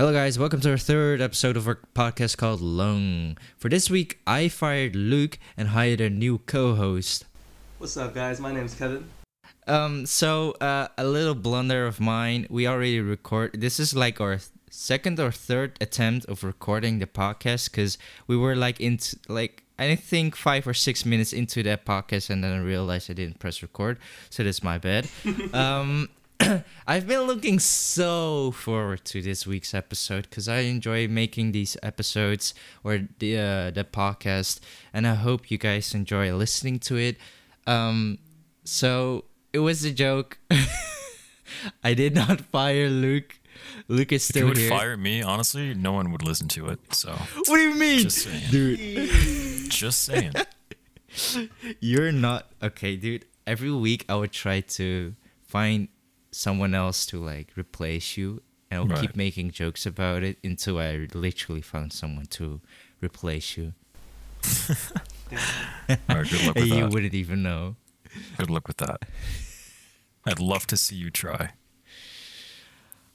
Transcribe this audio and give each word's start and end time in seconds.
Hello, 0.00 0.14
guys. 0.14 0.38
Welcome 0.38 0.62
to 0.62 0.70
our 0.70 0.78
third 0.78 1.20
episode 1.20 1.58
of 1.58 1.68
our 1.68 1.78
podcast 1.94 2.38
called 2.38 2.62
Lung. 2.62 3.36
For 3.58 3.68
this 3.68 3.90
week, 3.90 4.18
I 4.26 4.48
fired 4.48 4.96
Luke 4.96 5.38
and 5.58 5.68
hired 5.68 6.00
a 6.00 6.08
new 6.08 6.38
co-host. 6.38 7.26
What's 7.76 7.98
up, 7.98 8.14
guys? 8.14 8.40
My 8.40 8.50
name's 8.50 8.74
Kevin. 8.74 9.04
Um, 9.66 10.06
so 10.06 10.52
uh, 10.52 10.88
a 10.96 11.04
little 11.04 11.34
blunder 11.34 11.86
of 11.86 12.00
mine. 12.00 12.46
We 12.48 12.66
already 12.66 12.98
record. 12.98 13.60
This 13.60 13.78
is 13.78 13.94
like 13.94 14.22
our 14.22 14.38
second 14.70 15.20
or 15.20 15.30
third 15.30 15.76
attempt 15.82 16.24
of 16.30 16.44
recording 16.44 16.98
the 16.98 17.06
podcast 17.06 17.70
because 17.70 17.98
we 18.26 18.38
were 18.38 18.56
like 18.56 18.80
into 18.80 19.18
like 19.28 19.64
I 19.78 19.96
think 19.96 20.34
five 20.34 20.66
or 20.66 20.72
six 20.72 21.04
minutes 21.04 21.34
into 21.34 21.62
that 21.64 21.84
podcast, 21.84 22.30
and 22.30 22.42
then 22.42 22.52
I 22.52 22.62
realized 22.62 23.10
I 23.10 23.12
didn't 23.12 23.38
press 23.38 23.60
record. 23.60 23.98
So 24.30 24.44
that's 24.44 24.62
my 24.62 24.78
bad. 24.78 25.10
um, 25.52 26.08
I've 26.86 27.06
been 27.06 27.22
looking 27.22 27.58
so 27.58 28.50
forward 28.52 29.04
to 29.06 29.22
this 29.22 29.46
week's 29.46 29.74
episode 29.74 30.24
because 30.28 30.48
I 30.48 30.60
enjoy 30.60 31.08
making 31.08 31.52
these 31.52 31.76
episodes 31.82 32.54
or 32.84 33.06
the 33.18 33.36
uh, 33.38 33.70
the 33.70 33.84
podcast, 33.84 34.60
and 34.92 35.06
I 35.06 35.14
hope 35.14 35.50
you 35.50 35.58
guys 35.58 35.94
enjoy 35.94 36.32
listening 36.34 36.78
to 36.80 36.96
it. 36.96 37.16
Um, 37.66 38.18
so 38.64 39.24
it 39.52 39.58
was 39.60 39.84
a 39.84 39.90
joke. 39.92 40.38
I 41.84 41.94
did 41.94 42.14
not 42.14 42.40
fire 42.40 42.88
Luke. 42.88 43.38
Luke 43.88 44.12
is 44.12 44.24
still 44.24 44.42
If 44.42 44.42
you 44.42 44.48
would 44.48 44.56
here. 44.58 44.70
fire 44.70 44.96
me, 44.96 45.22
honestly, 45.22 45.74
no 45.74 45.92
one 45.92 46.10
would 46.12 46.22
listen 46.22 46.48
to 46.48 46.68
it. 46.68 46.80
So, 46.94 47.12
what 47.12 47.56
do 47.56 47.60
you 47.60 47.74
mean, 47.74 48.00
just 48.00 48.18
saying. 48.24 48.44
dude? 48.50 49.70
Just 49.70 50.02
saying. 50.04 50.32
You're 51.80 52.12
not 52.12 52.50
okay, 52.62 52.96
dude. 52.96 53.24
Every 53.46 53.70
week 53.70 54.04
I 54.08 54.14
would 54.16 54.32
try 54.32 54.60
to 54.78 55.14
find 55.46 55.88
someone 56.32 56.74
else 56.74 57.06
to 57.06 57.18
like 57.22 57.48
replace 57.56 58.16
you, 58.16 58.42
and 58.70 58.80
I 58.80 58.82
would 58.84 59.00
keep 59.00 59.16
making 59.16 59.50
jokes 59.50 59.86
about 59.86 60.22
it 60.22 60.38
until 60.44 60.78
I 60.78 61.06
literally 61.14 61.60
found 61.62 61.92
someone 61.92 62.26
to 62.26 62.60
replace 63.02 63.56
you, 63.56 63.72
All 64.48 65.36
right, 66.08 66.28
good 66.28 66.46
luck 66.46 66.56
and 66.56 66.64
with 66.64 66.66
you 66.68 66.82
that. 66.84 66.92
wouldn't 66.92 67.14
even 67.14 67.42
know. 67.42 67.76
Good 68.38 68.50
luck 68.50 68.66
with 68.68 68.78
that. 68.78 69.02
I'd 70.26 70.40
love 70.40 70.66
to 70.68 70.76
see 70.76 70.96
you 70.96 71.10
try. 71.10 71.52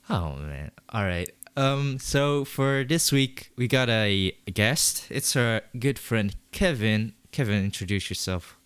Oh 0.08 0.36
man. 0.36 0.70
All 0.90 1.04
right. 1.04 1.30
Um 1.56 1.98
so 1.98 2.44
for 2.44 2.84
this 2.84 3.10
week 3.12 3.50
we 3.56 3.66
got 3.68 3.88
a 3.88 4.32
guest. 4.52 5.06
It's 5.10 5.34
our 5.36 5.62
good 5.78 5.98
friend 5.98 6.34
Kevin. 6.52 7.12
Kevin, 7.32 7.64
introduce 7.64 8.08
yourself. 8.10 8.56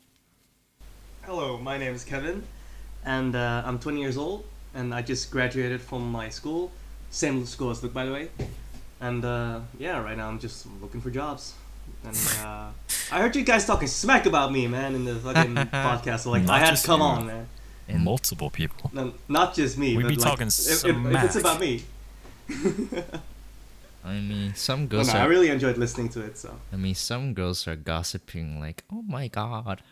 Hello, 1.22 1.58
my 1.58 1.76
name 1.78 1.94
is 1.94 2.04
Kevin, 2.04 2.42
and 3.04 3.34
uh, 3.34 3.62
I'm 3.64 3.78
20 3.78 4.00
years 4.00 4.16
old, 4.16 4.44
and 4.74 4.94
I 4.94 5.02
just 5.02 5.30
graduated 5.30 5.80
from 5.80 6.10
my 6.10 6.28
school, 6.28 6.70
same 7.10 7.44
school 7.46 7.70
as 7.70 7.82
Luke, 7.82 7.92
by 7.94 8.04
the 8.06 8.12
way. 8.12 8.28
And 9.00 9.24
uh, 9.24 9.60
yeah, 9.78 10.02
right 10.02 10.16
now 10.16 10.28
I'm 10.28 10.38
just 10.38 10.66
looking 10.80 11.00
for 11.00 11.10
jobs. 11.10 11.54
And 12.04 12.16
uh, 12.42 12.68
I 13.12 13.20
heard 13.20 13.34
you 13.36 13.42
guys 13.44 13.66
talking 13.66 13.88
smack 13.88 14.26
about 14.26 14.52
me, 14.52 14.66
man, 14.68 14.94
in 14.94 15.04
the 15.04 15.16
fucking 15.16 15.54
podcast. 15.72 16.20
So 16.20 16.30
like, 16.30 16.44
Not 16.44 16.60
I 16.62 16.66
had 16.66 16.76
to 16.76 16.86
come 16.86 17.00
you. 17.00 17.06
on, 17.06 17.26
man. 17.26 17.48
And- 17.88 18.04
Multiple 18.04 18.50
people. 18.50 18.90
No, 18.94 19.12
not 19.28 19.54
just 19.54 19.76
me. 19.76 19.96
We 19.96 20.02
but 20.04 20.08
be 20.10 20.14
like, 20.16 20.24
talking 20.24 20.46
if, 20.46 20.84
if, 20.84 20.84
if 20.84 21.24
it's 21.24 21.36
about 21.36 21.60
me. 21.60 21.82
I 24.04 24.14
mean, 24.14 24.54
some 24.54 24.80
Well, 24.80 24.88
girls 24.88 25.12
no, 25.12 25.20
I 25.20 25.24
really 25.24 25.48
enjoyed 25.50 25.76
listening 25.76 26.08
to 26.10 26.20
it. 26.22 26.38
So 26.38 26.54
I 26.72 26.76
mean, 26.76 26.94
some 26.94 27.34
girls 27.34 27.66
are 27.68 27.76
gossiping 27.76 28.58
like, 28.58 28.84
"Oh 28.90 29.02
my 29.02 29.28
god, 29.28 29.82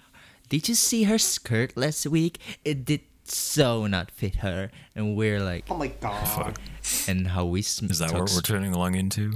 did 0.49 0.69
you 0.69 0.75
see 0.75 1.05
her 1.05 1.19
skirt 1.19 1.77
last 1.77 2.07
week? 2.07 2.39
It 2.65 2.85
did 2.85 3.01
so 3.25 3.87
not 3.87 4.11
fit 4.11 4.37
her." 4.37 4.71
And 4.95 5.17
we're 5.17 5.41
like, 5.41 5.65
oh 5.71 5.77
my 5.77 5.89
god. 5.89 6.27
Fuck. 6.29 6.61
and 7.09 7.29
how 7.29 7.45
we 7.45 7.63
sm- 7.63 7.87
Is 7.91 7.99
that 7.99 8.13
what 8.13 8.21
we're 8.21 8.39
s- 8.39 8.43
turning 8.43 8.73
along 8.75 8.95
into? 8.95 9.35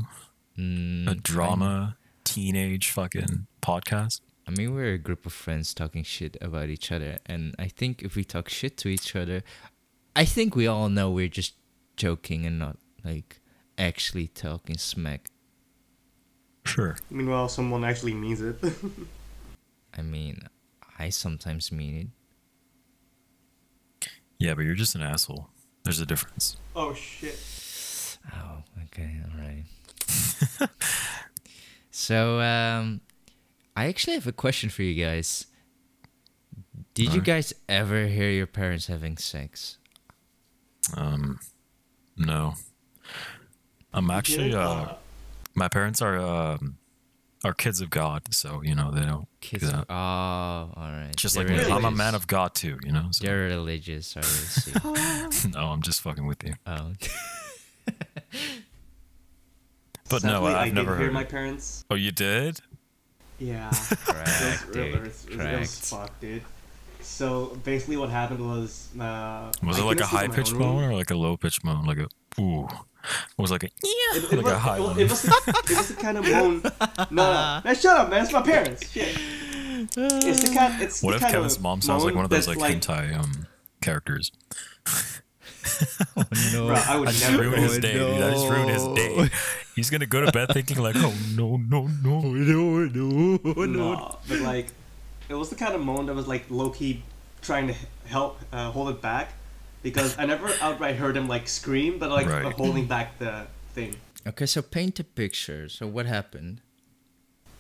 Mm, 0.59 1.11
A 1.11 1.15
drama, 1.15 1.97
teenage 2.25 2.91
fucking 2.91 3.47
podcast? 3.63 4.21
I 4.47 4.51
mean, 4.51 4.75
we're 4.75 4.95
a 4.95 4.99
group 4.99 5.25
of 5.25 5.33
friends 5.33 5.73
talking 5.73 6.03
shit 6.03 6.37
about 6.41 6.69
each 6.69 6.91
other, 6.91 7.19
and 7.27 7.55
I 7.59 7.69
think 7.69 8.03
if 8.03 8.17
we 8.17 8.25
talk 8.25 8.49
shit 8.49 8.77
to 8.79 8.89
each 8.89 9.15
other, 9.15 9.43
I 10.17 10.25
think 10.25 10.57
we 10.57 10.67
all 10.67 10.89
know 10.89 11.11
we're 11.11 11.29
just 11.29 11.55
joking 11.97 12.45
and 12.45 12.59
not 12.59 12.77
like 13.05 13.41
actually 13.79 14.27
talking 14.29 14.77
smack. 14.79 15.29
Sure. 16.65 16.97
Meanwhile, 17.11 17.49
someone 17.49 17.85
actually 17.85 18.15
means 18.15 18.41
it. 18.41 18.57
I 19.99 20.03
mean, 20.03 20.43
I 21.03 21.09
sometimes 21.09 21.73
mean 21.73 22.13
it. 24.01 24.09
Yeah, 24.39 24.55
but 24.55 24.65
you're 24.65 24.77
just 24.77 24.95
an 24.95 25.03
asshole. 25.03 25.49
There's 25.83 25.99
a 25.99 26.07
difference. 26.07 26.57
oh 26.77 26.95
shit. 26.95 27.39
Oh, 28.33 28.63
okay, 28.85 29.17
all 29.25 29.41
right. 29.41 30.71
so, 31.91 32.39
um, 32.41 33.01
I 33.75 33.87
actually 33.87 34.15
have 34.15 34.29
a 34.29 34.33
question 34.33 34.71
for 34.71 34.85
you 34.85 35.05
guys. 35.05 35.47
Did 36.95 37.07
you 37.07 37.11
Alright. 37.11 37.25
guys 37.25 37.53
ever 37.69 38.07
hear 38.07 38.31
your 38.31 38.47
parents 38.47 38.87
having 38.87 39.17
sex? 39.17 39.79
Um, 40.97 41.41
no. 42.17 42.55
I'm 43.93 44.09
actually, 44.09 44.55
uh, 44.55 44.95
my 45.57 45.67
parents 45.67 46.01
are, 46.01 46.19
um, 46.19 46.79
are 47.45 47.53
kids 47.53 47.81
of 47.81 47.91
God, 47.91 48.23
so, 48.33 48.63
you 48.63 48.75
know, 48.75 48.91
they 48.93 49.03
don't 49.03 49.27
Kids. 49.41 49.65
do 49.65 49.71
that. 49.71 49.87
Oh, 49.91 49.95
all 49.95 50.73
right. 50.77 51.11
Just 51.17 51.35
They're 51.35 51.47
like 51.49 51.67
me. 51.67 51.73
I'm 51.73 51.85
a 51.85 51.91
man 51.91 52.15
of 52.15 52.27
God 52.27 52.55
too, 52.55 52.79
you 52.85 52.93
know? 52.93 53.09
So, 53.11 53.25
They're 53.27 53.47
religious, 53.49 54.17
I 54.17 54.21
see. 54.23 55.49
no, 55.51 55.61
I'm 55.73 55.83
just 55.83 56.01
fucking 56.03 56.27
with 56.27 56.45
you. 56.45 56.55
oh. 56.67 56.93
But 60.09 60.25
no, 60.25 60.31
Sadly, 60.33 60.53
I 60.55 60.59
I've 60.61 60.67
did 60.67 60.75
never 60.75 60.97
hear 60.97 61.07
heard. 61.07 61.15
my 61.15 61.25
parents. 61.25 61.85
Oh, 61.91 61.95
you 61.95 62.13
did? 62.13 62.61
Yeah. 63.39 63.71
Correct, 64.05 64.29
it 64.69 64.73
dude. 64.73 64.95
it 64.95 65.01
was, 65.01 65.25
it 65.25 65.31
was 65.31 65.37
Correct. 65.39 65.69
fucked, 65.71 66.21
dude. 66.21 66.43
So 67.01 67.59
basically, 67.65 67.97
what 67.97 68.11
happened 68.11 68.47
was. 68.47 68.89
Uh, 68.95 69.51
Was 69.63 69.79
I 69.79 69.83
it 69.83 69.85
like 69.85 70.01
a 70.01 70.07
high 70.07 70.27
my 70.27 70.35
pitched 70.35 70.53
own 70.53 70.59
moan 70.59 70.85
or 70.85 70.95
like 70.95 71.11
a 71.11 71.15
low 71.17 71.37
pitched 71.37 71.65
moan? 71.65 71.85
Like 71.87 71.99
a 71.99 72.09
ooh. 72.41 72.69
It 73.05 73.43
was 73.43 73.51
like 73.51 73.65
a 73.65 73.69
yeah, 73.83 74.19
It, 74.19 74.25
it, 74.25 74.37
like 74.37 74.45
was, 74.45 74.53
a 74.53 74.59
high 74.59 74.77
it, 74.77 74.83
one. 74.83 74.99
it, 74.99 75.11
was, 75.11 75.25
it 75.25 75.77
was 75.77 75.89
the 75.89 75.95
kind 76.01 76.19
of 76.19 76.25
moan. 76.29 76.63
No, 77.11 77.33
no, 77.33 77.61
man, 77.65 77.75
shut 77.75 77.97
up, 77.99 78.11
man. 78.11 78.23
It's 78.23 78.33
my 78.33 78.43
parents. 78.43 78.91
Shit. 78.93 79.19
It's 79.97 80.49
the 80.49 80.55
kind. 80.55 80.81
It's 80.83 81.03
what 81.03 81.11
the 81.11 81.17
if 81.17 81.21
kind 81.23 81.35
Kevin's 81.35 81.57
of 81.57 81.63
mom 81.63 81.81
sounds 81.83 82.05
like 82.05 82.15
one 82.15 82.25
of 82.25 82.31
those 82.31 82.47
that's 82.47 82.59
like, 82.59 82.77
hentai 82.81 83.19
um 83.19 83.47
characters? 83.81 84.31
no. 86.53 86.67
Bro, 86.67 86.75
I 86.87 86.97
would 86.99 87.09
I 87.09 87.13
never. 87.21 87.43
ruined 87.43 87.63
his 87.63 87.77
Oh, 87.79 87.81
day, 87.81 87.93
dude. 87.95 88.23
I 88.23 88.31
just 88.31 88.49
ruined 88.49 88.71
his 88.71 88.85
day. 88.89 89.31
He's 89.75 89.91
gonna 89.91 90.07
go 90.07 90.25
to 90.25 90.31
bed 90.33 90.49
thinking 90.53 90.79
like, 90.79 90.97
oh 90.99 91.15
no, 91.35 91.57
no, 91.57 91.89
no. 92.05 92.21
no, 92.21 92.87
no, 92.87 93.67
No, 93.67 94.19
but 94.29 94.39
like, 94.41 94.67
it 95.29 95.35
was 95.35 95.49
the 95.51 95.57
kind 95.57 95.75
of 95.75 95.81
moan 95.81 96.07
that 96.07 96.15
was 96.15 96.29
like 96.29 96.45
low 96.51 96.71
key 96.71 97.03
trying 97.41 97.69
to 97.69 97.75
help 98.07 98.39
uh, 98.53 98.71
hold 98.71 98.89
it 98.91 99.01
back, 99.01 99.33
because 99.83 100.17
I 100.19 100.27
never 100.27 100.49
outright 100.61 100.97
heard 100.97 101.17
him 101.17 101.29
like 101.29 101.49
scream, 101.49 101.99
but 101.99 102.11
like 102.11 102.27
Right. 102.27 102.53
holding 102.55 102.87
back 102.87 103.19
the 103.19 103.47
thing. 103.75 103.97
Okay, 104.27 104.47
so 104.47 104.63
paint 104.63 105.01
a 105.01 105.05
picture. 105.05 105.69
So 105.69 105.87
what 105.87 106.07
happened? 106.07 106.61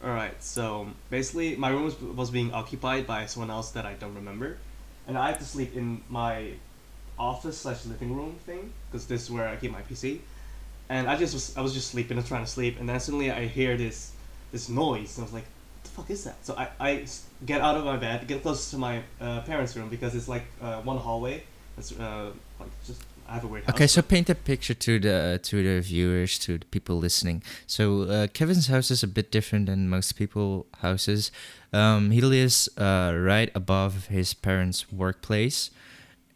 All 0.02 0.10
right, 0.10 0.42
so 0.42 0.88
basically, 1.10 1.54
my 1.56 1.70
room 1.70 1.84
was, 1.84 2.00
was 2.00 2.30
being 2.30 2.52
occupied 2.52 3.06
by 3.06 3.26
someone 3.26 3.50
else 3.50 3.70
that 3.70 3.86
I 3.86 3.94
don't 3.94 4.14
remember, 4.14 4.58
and 5.06 5.16
I 5.16 5.28
had 5.28 5.38
to 5.38 5.44
sleep 5.44 5.76
in 5.76 6.02
my 6.08 6.54
office 7.18 7.58
slash 7.58 7.84
living 7.86 8.16
room 8.16 8.34
thing 8.44 8.72
because 8.90 9.06
this 9.06 9.22
is 9.22 9.30
where 9.30 9.46
I 9.46 9.54
keep 9.54 9.70
my 9.70 9.82
PC. 9.82 10.18
And 10.88 11.08
I 11.08 11.16
just 11.16 11.34
was 11.34 11.56
I 11.56 11.60
was 11.60 11.72
just 11.72 11.90
sleeping 11.90 12.18
and 12.18 12.26
trying 12.26 12.44
to 12.44 12.50
sleep, 12.50 12.80
and 12.80 12.88
then 12.88 12.98
suddenly 12.98 13.30
I 13.30 13.46
hear 13.46 13.76
this 13.76 14.12
this 14.50 14.68
noise, 14.68 15.16
and 15.16 15.22
I 15.22 15.26
was 15.26 15.32
like, 15.32 15.44
"What 15.44 15.84
the 15.84 15.90
fuck 15.90 16.10
is 16.10 16.24
that?" 16.24 16.44
So 16.44 16.54
I 16.56 16.68
I 16.80 17.06
get 17.46 17.60
out 17.60 17.76
of 17.76 17.84
my 17.84 17.96
bed, 17.96 18.26
get 18.26 18.42
close 18.42 18.70
to 18.72 18.78
my 18.78 19.02
uh, 19.20 19.42
parents' 19.42 19.76
room 19.76 19.88
because 19.88 20.14
it's 20.16 20.28
like 20.28 20.44
uh, 20.60 20.82
one 20.82 20.98
hallway. 20.98 21.44
It's 21.78 21.92
uh, 21.98 22.32
like 22.60 22.70
just 22.86 23.04
I 23.28 23.34
have 23.34 23.44
a 23.44 23.46
weird 23.46 23.64
house. 23.64 23.74
Okay, 23.74 23.86
so 23.86 24.02
paint 24.02 24.28
a 24.28 24.34
picture 24.34 24.74
to 24.74 24.98
the 24.98 25.40
to 25.42 25.62
the 25.62 25.80
viewers, 25.80 26.38
to 26.40 26.58
the 26.58 26.66
people 26.66 26.96
listening. 26.96 27.42
So 27.66 28.02
uh, 28.02 28.26
Kevin's 28.26 28.66
house 28.66 28.90
is 28.90 29.02
a 29.02 29.06
bit 29.06 29.30
different 29.30 29.66
than 29.66 29.88
most 29.88 30.12
people 30.16 30.66
houses. 30.80 31.30
Um, 31.72 32.10
he 32.10 32.20
lives 32.20 32.68
uh, 32.76 33.16
right 33.16 33.50
above 33.54 34.08
his 34.08 34.34
parents' 34.34 34.92
workplace, 34.92 35.70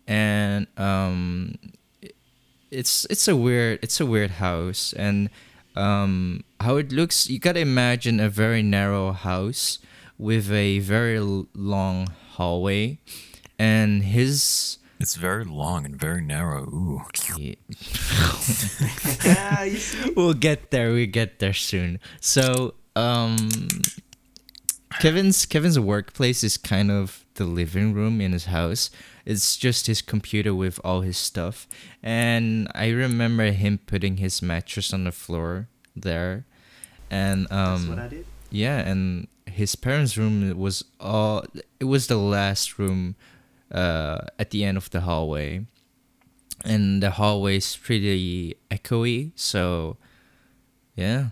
and 0.06 0.68
um, 0.78 1.58
it's 2.70 3.04
it's 3.10 3.28
a 3.28 3.36
weird 3.36 3.80
it's 3.82 4.00
a 4.00 4.06
weird 4.06 4.32
house, 4.32 4.94
and 4.94 5.28
um, 5.76 6.44
how 6.60 6.76
it 6.76 6.92
looks. 6.92 7.28
You 7.28 7.38
gotta 7.38 7.60
imagine 7.60 8.20
a 8.20 8.30
very 8.30 8.62
narrow 8.62 9.12
house 9.12 9.78
with 10.16 10.50
a 10.50 10.78
very 10.78 11.20
long 11.20 12.08
hallway, 12.36 12.98
and 13.58 14.02
his. 14.02 14.78
It's 14.98 15.14
very 15.16 15.44
long 15.44 15.84
and 15.84 15.94
very 15.96 16.22
narrow. 16.22 16.64
Ooh. 16.64 17.02
Yeah. 17.38 17.54
yeah, 19.24 19.68
we'll 20.16 20.34
get 20.34 20.70
there. 20.70 20.92
We 20.92 21.06
get 21.06 21.38
there 21.38 21.52
soon. 21.52 22.00
So, 22.20 22.74
um, 22.94 23.36
Kevin's 25.00 25.44
Kevin's 25.44 25.78
workplace 25.78 26.42
is 26.42 26.56
kind 26.56 26.90
of 26.90 27.24
the 27.34 27.44
living 27.44 27.92
room 27.92 28.20
in 28.20 28.32
his 28.32 28.46
house. 28.46 28.90
It's 29.26 29.56
just 29.56 29.86
his 29.86 30.00
computer 30.00 30.54
with 30.54 30.80
all 30.84 31.00
his 31.02 31.18
stuff. 31.18 31.66
And 32.02 32.68
I 32.74 32.88
remember 32.90 33.50
him 33.50 33.78
putting 33.86 34.16
his 34.18 34.40
mattress 34.40 34.92
on 34.94 35.04
the 35.04 35.12
floor 35.12 35.68
there. 35.94 36.46
And 37.10 37.46
That's 37.50 37.82
um 37.82 37.88
what 37.90 37.98
I 37.98 38.08
did. 38.08 38.26
yeah, 38.50 38.78
and 38.78 39.28
his 39.46 39.76
parents' 39.76 40.16
room 40.16 40.56
was 40.56 40.84
all 40.98 41.44
it 41.80 41.84
was 41.84 42.06
the 42.06 42.16
last 42.16 42.78
room 42.78 43.14
uh 43.72 44.18
at 44.38 44.50
the 44.50 44.64
end 44.64 44.76
of 44.76 44.90
the 44.90 45.00
hallway. 45.02 45.66
And 46.64 47.02
the 47.02 47.10
hallway 47.10 47.56
is 47.58 47.76
pretty 47.76 48.56
echoey, 48.70 49.32
so 49.36 49.98
yeah. 50.96 51.30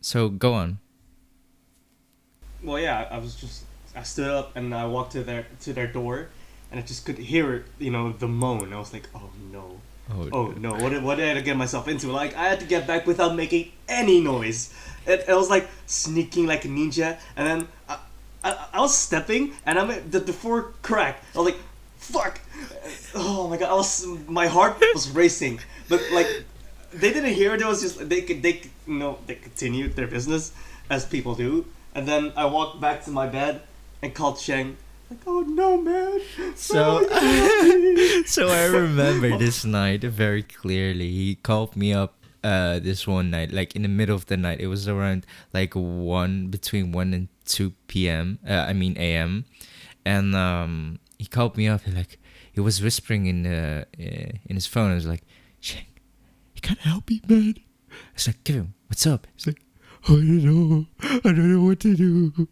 So 0.00 0.28
go 0.28 0.54
on. 0.54 0.78
Well, 2.62 2.78
yeah, 2.78 3.08
I 3.10 3.18
was 3.18 3.34
just 3.34 3.64
I 3.96 4.02
stood 4.02 4.28
up 4.28 4.54
and 4.54 4.74
I 4.74 4.86
walked 4.86 5.12
to 5.12 5.24
their 5.24 5.46
to 5.62 5.72
their 5.72 5.86
door, 5.86 6.28
and 6.70 6.78
I 6.78 6.82
just 6.82 7.06
could 7.06 7.18
hear 7.18 7.64
you 7.78 7.90
know 7.90 8.12
the 8.12 8.28
moan. 8.28 8.72
I 8.72 8.78
was 8.78 8.92
like, 8.92 9.08
oh 9.14 9.30
no, 9.50 9.80
oh 10.32 10.54
no, 10.58 10.74
what 10.74 10.90
did, 10.90 11.02
what 11.02 11.16
did 11.16 11.36
I 11.36 11.40
get 11.40 11.56
myself 11.56 11.88
into? 11.88 12.12
Like 12.12 12.36
I 12.36 12.48
had 12.48 12.60
to 12.60 12.66
get 12.66 12.86
back 12.86 13.06
without 13.06 13.34
making 13.34 13.72
any 13.88 14.20
noise. 14.20 14.72
It, 15.06 15.24
it 15.28 15.34
was 15.34 15.48
like 15.48 15.68
sneaking 15.86 16.46
like 16.46 16.64
a 16.64 16.68
ninja, 16.68 17.18
and 17.36 17.46
then 17.46 17.68
I, 18.46 18.68
I, 18.74 18.80
was 18.80 18.96
stepping, 18.96 19.54
and 19.66 19.78
I'm 19.78 19.88
the, 20.10 20.20
the 20.20 20.32
floor 20.32 20.72
cracked. 20.82 21.24
I 21.34 21.38
was 21.38 21.46
like, 21.46 21.60
fuck, 21.96 22.40
oh 23.14 23.48
my 23.48 23.56
god, 23.56 23.70
I 23.70 23.74
was 23.74 24.06
my 24.28 24.46
heart 24.46 24.78
was 24.94 25.10
racing, 25.10 25.58
but 25.88 26.00
like 26.12 26.44
they 26.92 27.12
didn't 27.12 27.34
hear 27.34 27.54
it. 27.54 27.60
It 27.60 27.66
was 27.66 27.82
just 27.82 28.08
they 28.08 28.22
could 28.22 28.42
they 28.42 28.62
you 28.86 28.94
know 28.94 29.18
they 29.26 29.34
continued 29.34 29.96
their 29.96 30.06
business 30.06 30.52
as 30.88 31.04
people 31.04 31.34
do, 31.34 31.66
and 31.94 32.06
then 32.06 32.32
I 32.36 32.46
walked 32.46 32.80
back 32.80 33.04
to 33.06 33.10
my 33.10 33.26
bed 33.26 33.62
and 34.00 34.14
called 34.14 34.38
Sheng. 34.38 34.76
Like, 35.10 35.20
oh 35.26 35.40
no, 35.40 35.76
man. 35.78 36.20
So, 36.54 37.02
so 38.26 38.48
I 38.48 38.64
remember 38.66 39.36
this 39.38 39.64
night 39.64 40.02
very 40.02 40.42
clearly. 40.42 41.10
He 41.10 41.34
called 41.34 41.74
me 41.76 41.92
up 41.92 42.14
uh 42.44 42.78
this 42.78 43.06
one 43.06 43.30
night, 43.30 43.50
like 43.50 43.74
in 43.74 43.82
the 43.82 43.88
middle 43.88 44.14
of 44.14 44.26
the 44.26 44.36
night. 44.36 44.60
It 44.60 44.68
was 44.68 44.86
around 44.86 45.26
like 45.52 45.74
one 45.74 46.46
between 46.46 46.92
one 46.92 47.12
and 47.12 47.28
two 47.46 47.72
p.m. 47.86 48.38
Uh, 48.46 48.66
I 48.68 48.72
mean 48.72 48.96
a.m. 48.98 49.44
And 50.04 50.34
um, 50.36 50.98
he 51.18 51.26
called 51.26 51.56
me 51.56 51.68
up. 51.68 51.82
He 51.82 51.90
like 51.92 52.18
he 52.52 52.60
was 52.60 52.82
whispering 52.82 53.26
in 53.26 53.46
uh, 53.46 53.84
uh 53.98 54.30
in 54.46 54.54
his 54.54 54.66
phone. 54.66 54.90
I 54.92 54.94
was 54.94 55.06
like, 55.06 55.22
"Shang, 55.60 55.86
you 56.54 56.60
gotta 56.60 56.82
help 56.82 57.08
me, 57.08 57.20
man." 57.28 57.54
I 57.90 57.94
was 58.14 58.26
like, 58.26 58.44
"Kevin, 58.44 58.74
what's 58.88 59.06
up?" 59.06 59.26
He's 59.34 59.46
like, 59.46 59.62
"I 60.04 60.12
don't 60.12 60.44
know. 60.44 60.86
I 61.00 61.32
don't 61.32 61.52
know 61.52 61.64
what 61.64 61.80
to 61.80 61.96
do." 61.96 62.48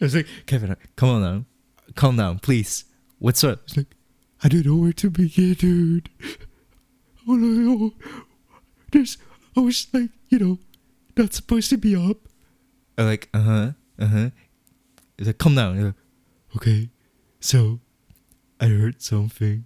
I 0.00 0.04
was 0.04 0.14
like, 0.14 0.26
"Kevin, 0.46 0.76
come 0.96 1.08
on 1.10 1.22
now, 1.22 1.44
calm 1.94 2.16
down, 2.16 2.38
please. 2.38 2.84
What's 3.18 3.44
up?" 3.44 3.60
He's 3.66 3.76
like, 3.76 3.96
I 4.42 4.48
don't 4.48 4.66
know 4.66 4.76
where 4.76 4.92
to 4.92 5.10
begin, 5.10 5.54
dude. 5.54 6.10
Oh 7.28 7.34
no, 7.34 7.92
there's, 8.92 9.18
I 9.56 9.60
was 9.60 9.88
like, 9.92 10.10
you 10.28 10.38
know, 10.38 10.58
not 11.16 11.32
supposed 11.32 11.70
to 11.70 11.78
be 11.78 11.96
up. 11.96 12.28
I'm 12.98 13.06
like, 13.06 13.28
uh 13.32 13.40
huh, 13.40 13.72
uh 13.98 14.06
huh. 14.06 14.30
He's 15.18 15.26
like, 15.26 15.38
calm 15.38 15.54
down. 15.54 15.76
He's 15.76 15.84
like, 15.84 15.94
okay, 16.56 16.90
so 17.40 17.80
I 18.60 18.66
heard 18.66 19.00
something 19.02 19.64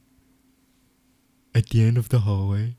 at 1.55 1.69
the 1.71 1.82
end 1.82 1.99
of 1.99 2.09
the 2.09 2.21
hallway, 2.21 2.77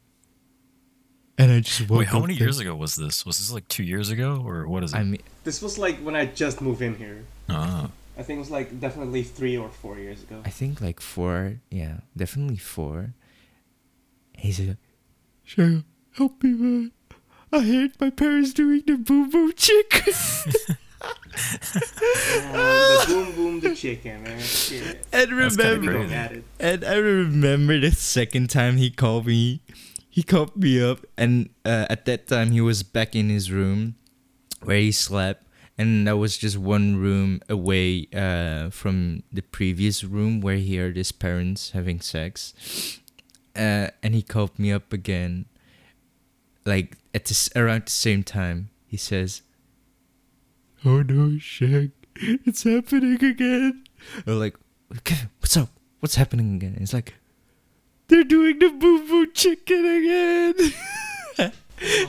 and 1.38 1.52
I 1.52 1.60
just 1.60 1.90
woke 1.90 2.00
Wait, 2.00 2.08
how 2.08 2.18
up 2.18 2.24
many 2.24 2.36
there. 2.36 2.48
years 2.48 2.60
ago 2.60 2.76
was 2.76 2.96
this? 2.96 3.26
Was 3.26 3.40
this 3.40 3.52
like 3.52 3.68
two 3.68 3.84
years 3.84 4.10
ago, 4.10 4.42
or 4.46 4.68
what 4.68 4.84
is 4.84 4.94
it? 4.94 4.98
I 4.98 5.04
mean, 5.04 5.22
this 5.44 5.62
was 5.62 5.78
like 5.78 5.98
when 6.00 6.16
I 6.16 6.26
just 6.26 6.62
moved 6.62 6.82
in 6.82 6.96
here. 6.96 7.26
ah, 7.50 7.90
I 8.18 8.24
think 8.24 8.38
it 8.38 8.40
was 8.40 8.52
like 8.52 8.80
definitely 8.80 9.24
three 9.24 9.58
or 9.58 9.70
four 9.70 9.98
years 9.98 10.24
ago. 10.24 10.42
I 10.46 10.50
think 10.50 10.80
like 10.82 11.00
four. 11.02 11.60
Yeah, 11.70 11.98
definitely 12.16 12.58
four. 12.58 13.14
He's 14.38 14.60
like, 14.60 14.78
Shaya, 15.48 15.84
help 16.16 16.42
me, 16.44 16.52
man. 16.52 16.92
I 17.52 17.60
hate 17.62 18.00
my 18.00 18.10
parents 18.10 18.54
doing 18.54 18.84
the 18.88 18.96
boom 18.96 19.30
boom 19.30 19.52
chick. 19.56 19.92
Man, 21.02 22.54
the 22.54 23.06
boom 23.08 23.36
boom 23.36 23.60
the 23.60 23.76
chicken, 23.76 24.24
man. 24.24 24.40
Shit. 24.40 25.06
and 25.12 25.32
remember, 25.32 25.92
crazy. 25.94 26.14
At 26.14 26.32
it. 26.34 26.44
and 26.60 26.84
I 26.86 26.96
remember 26.96 27.80
the 27.80 27.92
second 27.92 28.50
time 28.50 28.78
he 28.78 28.90
called 28.92 29.26
me. 29.28 29.62
He 30.10 30.24
called 30.24 30.56
me 30.58 30.82
up, 30.84 31.06
and 31.18 31.50
uh, 31.66 31.86
at 31.90 32.06
that 32.06 32.28
time 32.28 32.52
he 32.52 32.60
was 32.62 32.84
back 32.84 33.16
in 33.16 33.30
his 33.30 33.50
room 33.52 33.96
where 34.64 34.78
he 34.78 34.92
slept, 34.92 35.46
and 35.78 36.06
that 36.08 36.18
was 36.18 36.38
just 36.38 36.58
one 36.58 36.98
room 36.98 37.42
away 37.50 38.08
uh, 38.14 38.70
from 38.72 39.24
the 39.32 39.42
previous 39.42 40.04
room 40.04 40.42
where 40.42 40.58
he 40.58 40.76
heard 40.78 40.98
his 40.98 41.12
parents 41.14 41.72
having 41.72 42.02
sex. 42.02 43.00
Uh, 43.56 43.88
and 44.04 44.14
he 44.14 44.22
called 44.22 44.58
me 44.60 44.72
up 44.72 44.92
again, 44.94 45.46
like 46.66 46.98
at 47.14 47.26
the, 47.26 47.32
s- 47.34 47.50
around 47.56 47.86
the 47.86 47.92
same 47.92 48.24
time. 48.24 48.70
He 48.88 48.98
says, 48.98 49.42
"Oh 50.86 51.02
no, 51.02 51.38
Shaq, 51.38 51.92
it's 52.16 52.64
happening 52.64 53.24
again." 53.24 53.84
I'm 54.26 54.40
like, 54.40 54.56
okay, 54.98 55.28
what's 55.40 55.56
up? 55.58 55.70
What's 56.00 56.16
happening 56.16 56.56
again? 56.56 56.78
It's 56.80 56.94
like, 56.94 57.16
they're 58.08 58.24
doing 58.24 58.60
the 58.60 58.70
boo 58.70 59.08
boo 59.08 59.28
chicken 59.28 59.86
again. 59.86 60.54
and 61.38 61.54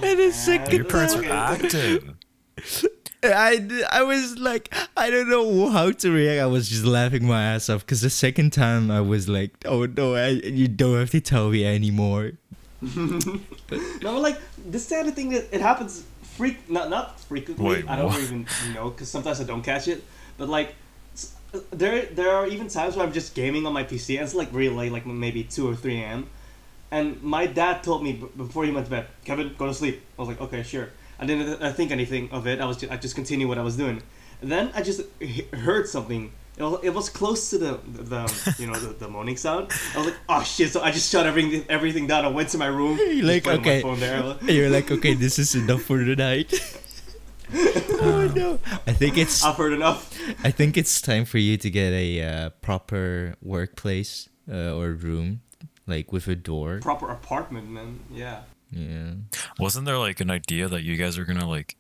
the 0.03 0.13
oh, 0.13 0.17
man. 0.17 0.33
second 0.33 0.75
your 0.75 0.85
parents 0.85 1.15
are 1.15 1.25
active. 1.25 2.15
I, 3.25 3.85
I 3.91 4.03
was 4.03 4.37
like, 4.39 4.75
I 4.97 5.09
don't 5.09 5.29
know 5.29 5.71
how 5.71 5.93
to 5.93 6.11
react. 6.11 6.43
I 6.43 6.47
was 6.47 6.69
just 6.69 6.85
laughing 6.85 7.25
my 7.25 7.41
ass 7.41 7.71
off 7.71 7.81
because 7.87 8.01
the 8.01 8.11
second 8.11 8.53
time 8.53 8.91
I 8.91 9.01
was 9.01 9.29
like, 9.29 9.53
oh 9.65 9.87
no, 9.87 10.17
I, 10.17 10.29
you 10.29 10.67
don't 10.67 10.99
have 10.99 11.11
to 11.11 11.21
tell 11.21 11.51
me 11.51 11.65
anymore. 11.65 12.33
No, 14.03 14.19
like 14.21 14.39
this 14.67 14.89
kind 14.89 15.09
of 15.09 15.15
thing 15.15 15.31
that 15.31 15.49
it 15.53 15.61
happens 15.61 16.05
freak 16.37 16.69
not 16.71 16.91
not 16.91 17.21
frequently. 17.21 17.65
Wait, 17.65 17.89
I 17.89 17.97
don't 17.97 18.07
what? 18.07 18.21
even 18.23 18.47
know 18.75 18.91
because 18.91 19.09
sometimes 19.09 19.41
I 19.41 19.45
don't 19.45 19.63
catch 19.63 19.89
it. 19.89 20.03
But 20.39 20.49
like 20.49 20.75
there 21.71 22.07
there 22.07 22.31
are 22.35 22.47
even 22.47 22.69
times 22.69 22.97
where 22.97 23.07
I'm 23.07 23.13
just 23.13 23.35
gaming 23.35 23.67
on 23.67 23.73
my 23.73 23.85
PC 23.85 24.17
and 24.17 24.25
it's 24.25 24.35
like 24.35 24.49
really 24.53 24.75
late, 24.75 24.93
like 24.93 25.07
maybe 25.07 25.45
two 25.45 25.69
or 25.69 25.77
three 25.77 25.99
a.m. 26.01 26.29
And 26.91 27.23
my 27.23 27.47
dad 27.47 27.83
told 27.83 28.03
me 28.03 28.13
b- 28.13 28.27
before 28.37 28.65
he 28.65 28.71
went 28.71 28.87
to 28.87 28.91
bed, 28.91 29.07
Kevin, 29.25 29.55
go 29.57 29.67
to 29.67 29.73
sleep. 29.73 30.03
I 30.19 30.23
was 30.23 30.29
like, 30.29 30.41
okay, 30.43 30.63
sure. 30.63 30.91
I 31.19 31.25
didn't 31.25 31.63
uh, 31.63 31.73
think 31.73 31.91
anything 31.91 32.31
of 32.33 32.47
it. 32.47 32.61
I 32.61 32.67
was 32.67 32.77
just, 32.77 32.93
I 32.93 32.97
just 32.97 33.15
continued 33.15 33.49
what 33.49 33.57
I 33.57 33.63
was 33.63 33.77
doing. 33.79 34.03
And 34.43 34.53
then 34.53 34.71
I 34.75 34.83
just 34.83 35.01
he- 35.21 35.47
heard 35.55 35.89
something. 35.89 36.33
It 36.59 36.95
was, 36.95 37.09
close 37.09 37.49
to 37.51 37.59
the 37.59 37.81
the 37.85 38.55
you 38.59 38.67
know 38.67 38.79
the, 38.79 38.93
the 38.93 39.09
moaning 39.09 39.39
sound. 39.39 39.73
I 39.95 39.99
was 39.99 40.07
like, 40.09 40.17
oh 40.29 40.43
shit! 40.43 40.71
So 40.71 40.83
I 40.83 40.91
just 40.91 41.11
shut 41.11 41.27
everything 41.27 41.65
everything 41.69 42.07
down. 42.07 42.27
I 42.27 42.29
went 42.29 42.51
to 42.51 42.59
my 42.59 42.67
room. 42.67 42.99
You're 42.99 43.25
like, 43.25 43.45
put 43.45 43.55
my 43.55 43.61
okay. 43.61 43.83
phone 43.83 44.01
there. 44.01 44.37
You're 44.43 44.69
like, 44.69 44.91
okay, 44.91 45.15
this 45.15 45.39
is 45.39 45.55
enough 45.55 45.83
for 45.83 46.05
the 46.05 46.15
night. 46.15 46.53
oh 47.55 48.31
no! 48.37 48.59
I 48.87 48.93
think 48.93 49.17
it's 49.17 49.43
I've 49.43 49.57
heard 49.57 49.73
enough. 49.73 50.15
I 50.45 50.51
think 50.51 50.77
it's 50.77 51.01
time 51.01 51.25
for 51.25 51.39
you 51.39 51.57
to 51.57 51.71
get 51.71 51.93
a 51.93 52.23
uh, 52.23 52.51
proper 52.61 53.35
workplace 53.41 54.29
uh, 54.51 54.77
or 54.77 54.93
room, 54.93 55.41
like 55.87 56.13
with 56.13 56.29
a 56.29 56.37
door. 56.37 56.81
Proper 56.83 57.11
apartment, 57.11 57.71
man. 57.71 58.01
Yeah. 58.13 58.43
Yeah. 58.71 59.15
Wasn't 59.59 59.87
there 59.87 59.99
like 59.99 60.21
an 60.21 60.31
idea 60.31 60.69
that 60.69 60.83
you 60.83 60.97
guys 60.97 61.17
are 61.17 61.25
gonna 61.25 61.49
like 61.49 61.77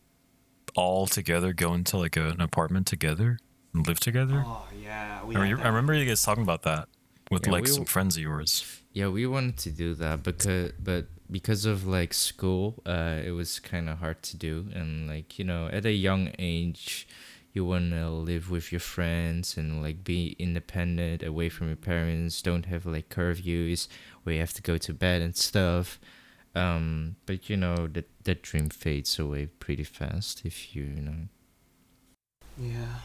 all 0.74 1.06
together 1.06 1.52
go 1.52 1.74
into 1.74 1.98
like 1.98 2.16
a, 2.16 2.28
an 2.28 2.40
apartment 2.40 2.86
together 2.86 3.38
and 3.74 3.86
live 3.86 4.00
together? 4.00 4.44
Oh 4.46 4.66
yeah. 4.82 5.24
We 5.24 5.36
I, 5.36 5.40
had 5.40 5.44
remember, 5.44 5.56
that. 5.56 5.64
I 5.64 5.68
remember 5.68 5.94
you 5.94 6.06
guys 6.06 6.22
talking 6.22 6.42
about 6.42 6.62
that 6.62 6.88
with 7.30 7.46
Yeah, 7.46 7.52
like 7.52 7.64
we 7.64 7.70
some 7.70 7.84
friends 7.84 8.16
of 8.16 8.22
yours. 8.22 8.80
Yeah, 8.92 9.08
we 9.08 9.26
wanted 9.26 9.56
to 9.58 9.70
do 9.70 9.94
that 9.94 10.22
because 10.22 10.72
but 10.78 11.06
because 11.30 11.64
of 11.64 11.86
like 11.86 12.12
school, 12.12 12.82
uh, 12.84 13.20
it 13.24 13.30
was 13.30 13.58
kind 13.58 13.88
of 13.88 13.98
hard 13.98 14.22
to 14.24 14.36
do, 14.36 14.66
and 14.74 15.08
like 15.08 15.38
you 15.38 15.44
know, 15.44 15.68
at 15.72 15.86
a 15.86 15.92
young 15.92 16.30
age, 16.38 17.08
you 17.52 17.64
wanna 17.64 18.10
live 18.10 18.50
with 18.50 18.70
your 18.70 18.80
friends 18.80 19.56
and 19.56 19.82
like 19.82 20.04
be 20.04 20.36
independent, 20.38 21.22
away 21.22 21.48
from 21.48 21.68
your 21.68 21.76
parents. 21.76 22.42
Don't 22.42 22.66
have 22.66 22.84
like 22.84 23.08
curfews 23.08 23.88
where 24.22 24.34
you 24.34 24.40
have 24.40 24.52
to 24.54 24.62
go 24.62 24.76
to 24.78 24.92
bed 24.92 25.22
and 25.22 25.34
stuff. 25.36 25.98
Um, 26.54 27.16
but 27.24 27.48
you 27.48 27.56
know 27.56 27.88
that 27.88 28.10
that 28.24 28.42
dream 28.42 28.68
fades 28.68 29.18
away 29.18 29.46
pretty 29.46 29.84
fast 29.84 30.42
if 30.44 30.76
you, 30.76 30.82
you 30.82 31.00
know. 31.00 31.28
Yeah. 32.58 32.98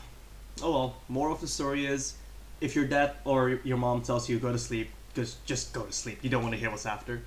Oh 0.61 0.71
well. 0.71 0.95
Moral 1.07 1.33
of 1.35 1.41
the 1.41 1.47
story 1.47 1.85
is, 1.85 2.15
if 2.61 2.75
your 2.75 2.85
dad 2.85 3.13
or 3.25 3.59
your 3.63 3.77
mom 3.77 4.01
tells 4.01 4.29
you 4.29 4.39
go 4.39 4.51
to 4.51 4.57
sleep, 4.57 4.89
just 5.13 5.43
just 5.45 5.73
go 5.73 5.83
to 5.83 5.91
sleep. 5.91 6.19
You 6.21 6.29
don't 6.29 6.43
want 6.43 6.53
to 6.53 6.59
hear 6.59 6.71
what's 6.71 6.85
after. 6.85 7.21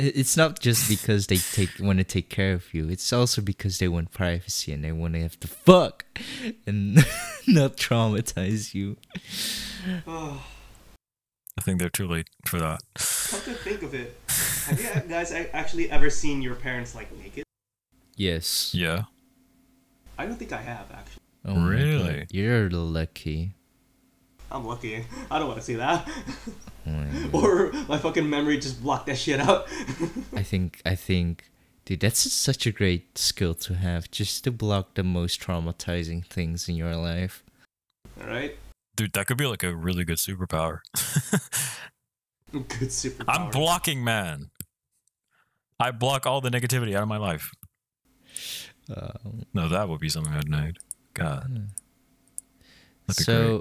It's 0.00 0.36
not 0.36 0.60
just 0.60 0.88
because 0.88 1.26
they 1.26 1.38
take 1.38 1.70
want 1.80 1.98
to 1.98 2.04
take 2.04 2.28
care 2.28 2.52
of 2.52 2.72
you. 2.72 2.88
It's 2.88 3.12
also 3.12 3.42
because 3.42 3.78
they 3.80 3.88
want 3.88 4.12
privacy 4.12 4.72
and 4.72 4.84
they 4.84 4.92
want 4.92 5.14
to 5.14 5.20
have 5.22 5.40
to 5.40 5.48
fuck 5.48 6.04
and 6.66 6.94
not 7.48 7.76
traumatize 7.76 8.74
you. 8.74 8.96
Oh, 10.06 10.44
I 11.58 11.62
think 11.62 11.80
they're 11.80 11.88
too 11.88 12.06
late 12.06 12.28
for 12.46 12.60
that. 12.60 12.80
come 12.94 13.40
to 13.40 13.54
think 13.54 13.82
of 13.82 13.92
it, 13.92 14.16
have 14.66 14.80
you 14.80 15.00
guys 15.08 15.32
actually 15.32 15.90
ever 15.90 16.10
seen 16.10 16.42
your 16.42 16.54
parents 16.54 16.94
like 16.94 17.10
naked? 17.18 17.42
Yes. 18.14 18.72
Yeah. 18.74 19.04
I 20.16 20.26
don't 20.26 20.36
think 20.36 20.52
I 20.52 20.60
have 20.60 20.86
actually. 20.92 21.22
Oh 21.48 21.66
Really? 21.66 22.26
You're 22.30 22.68
lucky. 22.70 23.54
I'm 24.50 24.66
lucky. 24.66 25.04
I 25.30 25.38
don't 25.38 25.48
want 25.48 25.60
to 25.60 25.64
see 25.64 25.74
that. 25.76 26.08
Oh 26.86 26.90
my 26.90 27.30
or 27.32 27.72
my 27.88 27.98
fucking 27.98 28.28
memory 28.28 28.58
just 28.58 28.82
blocked 28.82 29.06
that 29.06 29.18
shit 29.18 29.40
out. 29.40 29.68
I 30.34 30.42
think 30.42 30.80
I 30.84 30.94
think 30.94 31.50
dude 31.84 32.00
that's 32.00 32.30
such 32.32 32.66
a 32.66 32.72
great 32.72 33.18
skill 33.18 33.54
to 33.54 33.74
have 33.74 34.10
just 34.10 34.44
to 34.44 34.50
block 34.50 34.94
the 34.94 35.02
most 35.02 35.40
traumatizing 35.40 36.24
things 36.24 36.68
in 36.68 36.76
your 36.76 36.96
life. 36.96 37.42
Alright? 38.20 38.56
Dude, 38.96 39.12
that 39.12 39.26
could 39.26 39.36
be 39.36 39.46
like 39.46 39.62
a 39.62 39.74
really 39.74 40.04
good 40.04 40.18
superpower. 40.18 40.80
Good 42.50 42.88
superpower. 42.88 43.24
I'm 43.28 43.50
blocking 43.50 44.02
man. 44.02 44.50
I 45.78 45.90
block 45.90 46.26
all 46.26 46.40
the 46.40 46.48
negativity 46.50 46.94
out 46.94 47.02
of 47.02 47.08
my 47.08 47.18
life. 47.18 47.52
Um, 48.94 49.44
No, 49.52 49.68
that 49.68 49.88
would 49.88 50.00
be 50.00 50.08
something 50.08 50.32
I'd 50.32 50.48
need. 50.48 50.78
God. 51.18 51.68
That'd 53.06 53.24
so 53.24 53.60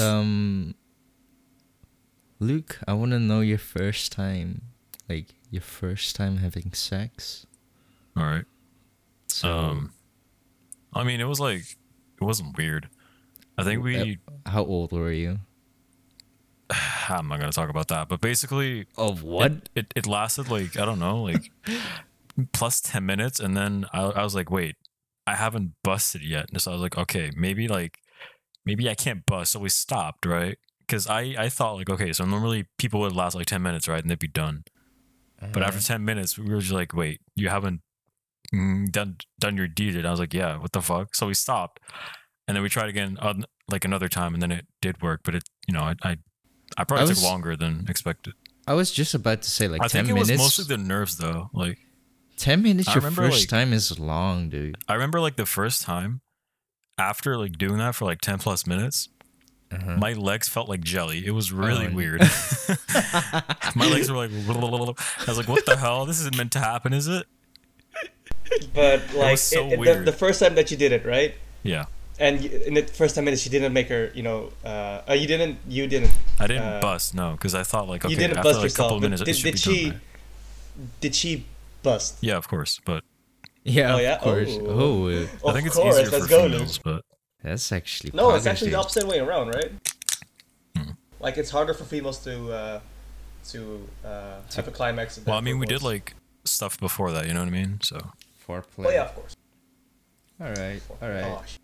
um 0.00 0.74
Luke, 2.38 2.78
I 2.86 2.92
want 2.92 3.12
to 3.12 3.18
know 3.18 3.40
your 3.40 3.58
first 3.58 4.12
time 4.12 4.62
like 5.08 5.34
your 5.50 5.62
first 5.62 6.16
time 6.16 6.38
having 6.38 6.72
sex. 6.72 7.46
All 8.16 8.24
right. 8.24 8.44
So 9.28 9.50
Um, 9.50 9.92
I 10.92 11.04
mean, 11.04 11.20
it 11.20 11.24
was 11.28 11.40
like 11.40 11.60
it 12.20 12.24
wasn't 12.24 12.56
weird. 12.56 12.88
I 13.58 13.64
think 13.64 13.82
we. 13.82 14.18
how 14.44 14.64
old 14.64 14.92
were 14.92 15.12
you? 15.12 15.38
I'm 17.08 17.28
not 17.28 17.38
gonna 17.40 17.52
talk 17.52 17.70
about 17.70 17.88
that, 17.88 18.08
but 18.08 18.20
basically, 18.20 18.86
Of 18.98 19.22
what? 19.22 19.68
it 19.74 19.92
it 19.96 20.06
lasted 20.06 20.50
like 20.50 20.76
I 20.78 20.84
don't 20.84 20.98
know, 20.98 21.22
like 21.22 21.50
plus 22.52 22.80
ten 22.80 23.06
minutes, 23.06 23.38
and 23.40 23.56
then 23.56 23.86
I 23.92 24.02
I 24.02 24.22
was 24.24 24.34
like, 24.34 24.50
wait, 24.50 24.76
I 25.26 25.34
haven't 25.34 25.72
busted 25.82 26.22
yet, 26.22 26.46
and 26.52 26.60
so 26.60 26.70
I 26.70 26.74
was 26.74 26.82
like, 26.82 26.96
okay, 26.98 27.30
maybe 27.36 27.68
like 27.68 27.98
maybe 28.64 28.88
I 28.88 28.94
can't 28.94 29.24
bust, 29.26 29.52
so 29.52 29.60
we 29.60 29.68
stopped, 29.68 30.26
right? 30.26 30.58
Because 30.80 31.06
I 31.06 31.34
I 31.38 31.48
thought 31.48 31.76
like, 31.76 31.90
okay, 31.90 32.12
so 32.12 32.24
normally 32.24 32.66
people 32.78 33.00
would 33.00 33.14
last 33.14 33.34
like 33.34 33.46
ten 33.46 33.62
minutes, 33.62 33.88
right, 33.88 34.00
and 34.02 34.10
they'd 34.10 34.18
be 34.18 34.28
done. 34.28 34.64
But 35.52 35.62
Uh-huh. 35.62 35.68
after 35.68 35.82
ten 35.86 36.04
minutes, 36.04 36.38
we 36.38 36.52
were 36.52 36.60
just 36.60 36.72
like, 36.72 36.92
wait, 36.94 37.20
you 37.34 37.48
haven't 37.48 37.80
mm, 38.54 38.90
done 38.90 39.16
done 39.38 39.56
your 39.56 39.68
deed, 39.68 39.96
and 39.96 40.06
I 40.06 40.10
was 40.10 40.20
like, 40.20 40.34
yeah, 40.34 40.58
what 40.58 40.72
the 40.72 40.82
fuck? 40.82 41.14
So 41.14 41.26
we 41.26 41.34
stopped, 41.34 41.80
and 42.46 42.54
then 42.56 42.62
we 42.62 42.68
tried 42.68 42.88
again, 42.88 43.18
uh, 43.20 43.34
like 43.70 43.84
another 43.84 44.08
time, 44.08 44.34
and 44.34 44.42
then 44.42 44.52
it 44.52 44.66
did 44.80 45.02
work, 45.02 45.20
but 45.24 45.34
it, 45.34 45.44
you 45.66 45.74
know, 45.74 45.82
I 45.82 45.94
I, 46.02 46.16
I 46.78 46.84
probably 46.84 47.10
I 47.10 47.14
took 47.14 47.22
longer 47.22 47.56
than 47.56 47.86
expected. 47.88 48.34
I 48.66 48.74
was 48.74 48.90
just 48.90 49.14
about 49.14 49.42
to 49.42 49.50
say 49.50 49.68
like 49.68 49.82
I 49.82 49.88
10 49.88 50.02
think 50.06 50.16
it 50.16 50.18
was 50.18 50.28
minutes. 50.28 50.58
mostly 50.58 50.76
the 50.76 50.82
nerves, 50.82 51.18
though. 51.18 51.50
Like 51.52 51.78
10 52.36 52.62
minutes 52.62 52.88
I 52.88 52.92
your 52.94 53.00
remember, 53.02 53.22
first 53.30 53.40
like- 53.42 53.48
time 53.48 53.72
is 53.72 53.98
long, 53.98 54.48
dude. 54.50 54.76
I 54.88 54.94
remember, 54.94 55.20
like 55.20 55.36
the 55.36 55.46
first 55.46 55.82
time, 55.82 56.20
after 56.98 57.36
like 57.36 57.56
doing 57.58 57.78
that 57.78 57.94
for 57.94 58.04
like 58.04 58.20
ten 58.20 58.38
plus 58.38 58.66
minutes, 58.66 59.08
Uh-huh. 59.72 59.96
my 59.96 60.12
legs 60.12 60.48
felt 60.48 60.68
like 60.68 60.80
jelly. 60.80 61.26
It 61.26 61.32
was 61.32 61.52
really 61.52 61.88
Oh, 61.88 61.94
weird. 61.94 62.20
my 63.74 63.88
legs 63.88 64.10
were 64.10 64.16
like, 64.16 64.30
I 64.32 65.24
was 65.26 65.36
like, 65.38 65.48
what 65.48 65.66
the 65.66 65.76
hell? 65.76 66.06
This 66.06 66.20
isn't 66.20 66.36
meant 66.36 66.52
to 66.52 66.60
happen, 66.60 66.92
is 66.92 67.08
it? 67.08 67.26
But 68.74 69.02
like 69.14 69.32
was 69.32 69.42
so 69.42 69.66
it- 69.66 69.72
it- 69.72 69.78
weird. 69.78 69.98
The, 70.06 70.10
the 70.12 70.16
first 70.16 70.40
time 70.40 70.54
that 70.54 70.70
you 70.70 70.76
did 70.76 70.92
it, 70.92 71.04
right? 71.04 71.34
Yeah, 71.62 71.86
And 72.20 72.44
in 72.44 72.74
the 72.74 72.82
first 72.82 73.14
ten 73.16 73.24
minutes, 73.24 73.44
you 73.44 73.50
didn't 73.50 73.72
make 73.72 73.88
her. 73.88 74.10
You 74.14 74.22
know, 74.22 74.52
uh, 74.64 75.02
uh 75.08 75.12
you 75.14 75.26
didn't. 75.26 75.58
You 75.68 75.86
didn't. 75.88 76.12
I 76.38 76.46
didn't 76.46 76.62
Uh, 76.62 76.80
bust 76.80 77.14
no, 77.14 77.32
because 77.32 77.54
I 77.56 77.64
thought 77.64 77.88
like 77.88 78.04
okay, 78.04 78.12
you 78.14 78.18
didn't 78.18 78.36
after 78.38 78.50
bust 78.50 78.60
like 78.62 78.70
a 78.70 78.74
couple 78.74 78.96
of 78.96 79.02
minutes, 79.02 79.22
did, 79.22 79.30
it 79.30 79.34
should 79.36 79.44
did 79.44 79.52
be 79.54 79.58
she? 79.58 79.82
done. 79.90 79.92
right? 80.78 81.00
Did 81.00 81.14
she 81.16 81.44
bust? 81.82 82.16
Yeah, 82.20 82.36
of 82.36 82.48
course, 82.48 82.80
but 82.84 83.04
Yeah, 83.64 83.94
Oh, 83.94 83.96
of 83.96 84.02
yeah? 84.02 84.18
course. 84.18 84.50
Oh. 84.60 84.66
Oh, 84.68 85.08
I 85.08 85.12
Of 85.22 85.54
think 85.54 85.66
it's 85.66 85.76
course, 85.76 85.96
easier 85.96 86.10
let's 86.10 86.24
for 86.24 86.28
go, 86.30 86.42
females. 86.44 86.78
But 86.78 87.02
that's 87.42 87.72
actually 87.72 88.10
No, 88.14 88.34
it's 88.34 88.46
actually 88.46 88.70
the 88.70 88.78
opposite 88.78 89.06
way 89.06 89.18
around, 89.18 89.48
right? 89.48 89.72
Hmm. 90.76 90.90
Like 91.20 91.36
it's 91.36 91.50
harder 91.50 91.74
for 91.74 91.84
females 91.84 92.18
to 92.24 92.52
uh, 92.52 92.80
to 93.50 93.88
uh, 94.04 94.40
have 94.54 94.68
a 94.68 94.70
climax. 94.70 95.16
than 95.16 95.24
well, 95.24 95.38
I 95.38 95.40
mean, 95.40 95.58
we 95.58 95.66
did 95.66 95.82
like 95.82 96.14
stuff 96.44 96.78
before 96.78 97.10
that. 97.12 97.26
You 97.26 97.34
know 97.34 97.40
what 97.40 97.48
I 97.48 97.58
mean? 97.62 97.80
So 97.82 97.98
Foreplay. 98.46 98.86
Oh 98.86 98.90
yeah, 98.90 99.04
of 99.04 99.14
course. 99.14 99.34
All 100.40 100.48
right. 100.48 100.80
All 101.02 101.08
right. 101.08 101.22
Gosh. 101.22 101.58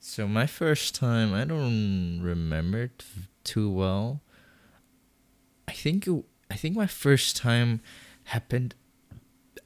So 0.00 0.26
my 0.26 0.46
first 0.46 0.94
time, 0.94 1.34
I 1.34 1.44
don't 1.44 2.20
remember 2.22 2.84
it 2.84 3.04
too 3.44 3.70
well. 3.70 4.22
I 5.66 5.72
think 5.72 6.06
it, 6.06 6.24
I 6.50 6.54
think 6.54 6.76
my 6.76 6.86
first 6.86 7.36
time 7.36 7.80
happened. 8.24 8.74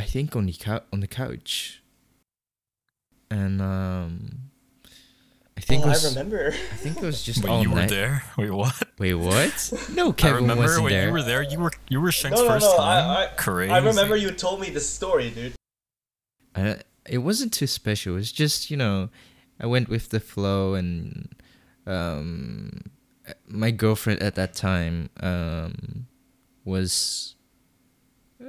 I 0.03 0.05
think 0.05 0.35
on 0.35 0.47
the 0.47 0.53
cou- 0.53 0.81
on 0.93 0.99
the 0.99 1.07
couch. 1.07 1.81
And 3.31 3.63
um, 3.63 4.51
I 5.57 5.61
think 5.61 5.85
oh, 5.85 5.87
it 5.87 5.91
was, 5.91 6.05
I 6.05 6.21
remember. 6.21 6.49
I 6.49 6.77
think 6.77 6.97
it 6.97 7.03
was 7.05 7.23
just 7.29 7.45
wait, 7.45 7.51
all 7.51 7.63
you 7.63 7.71
were 7.71 7.87
there? 7.87 8.25
Wait, 8.37 8.51
what? 8.51 8.83
Wait, 8.99 9.15
what? 9.15 9.73
No, 9.95 10.09
I 10.09 10.13
Kevin 10.13 10.43
remember 10.43 10.65
wasn't 10.65 10.85
when 10.85 10.93
there. 10.93 11.07
you 11.07 11.13
were 11.13 11.23
there. 11.23 11.43
You 11.43 11.61
were 11.61 11.73
you 11.89 12.01
were 12.01 12.11
Shank's 12.11 12.41
no, 12.41 12.47
no, 12.47 12.53
first 12.53 12.67
no. 12.67 12.77
time. 12.79 13.11
I, 13.11 13.25
I, 13.27 13.27
Crazy. 13.37 13.73
I 13.73 13.79
remember 13.79 14.17
you 14.17 14.33
told 14.33 14.61
me 14.61 14.71
the 14.71 14.81
story, 14.81 15.31
dude. 15.31 15.55
I, 16.57 16.79
it 17.09 17.19
wasn't 17.19 17.53
too 17.53 17.69
special. 17.69 18.15
It 18.15 18.17
was 18.17 18.33
just 18.33 18.73
you 18.73 18.77
know, 18.77 19.09
I 19.61 19.67
went 19.67 19.89
with 19.89 20.09
the 20.09 20.19
flow, 20.19 20.75
and 20.75 21.29
um, 21.87 22.91
my 23.47 23.71
girlfriend 23.71 24.21
at 24.21 24.35
that 24.35 24.55
time 24.55 25.11
um, 25.21 26.09
was 26.65 27.37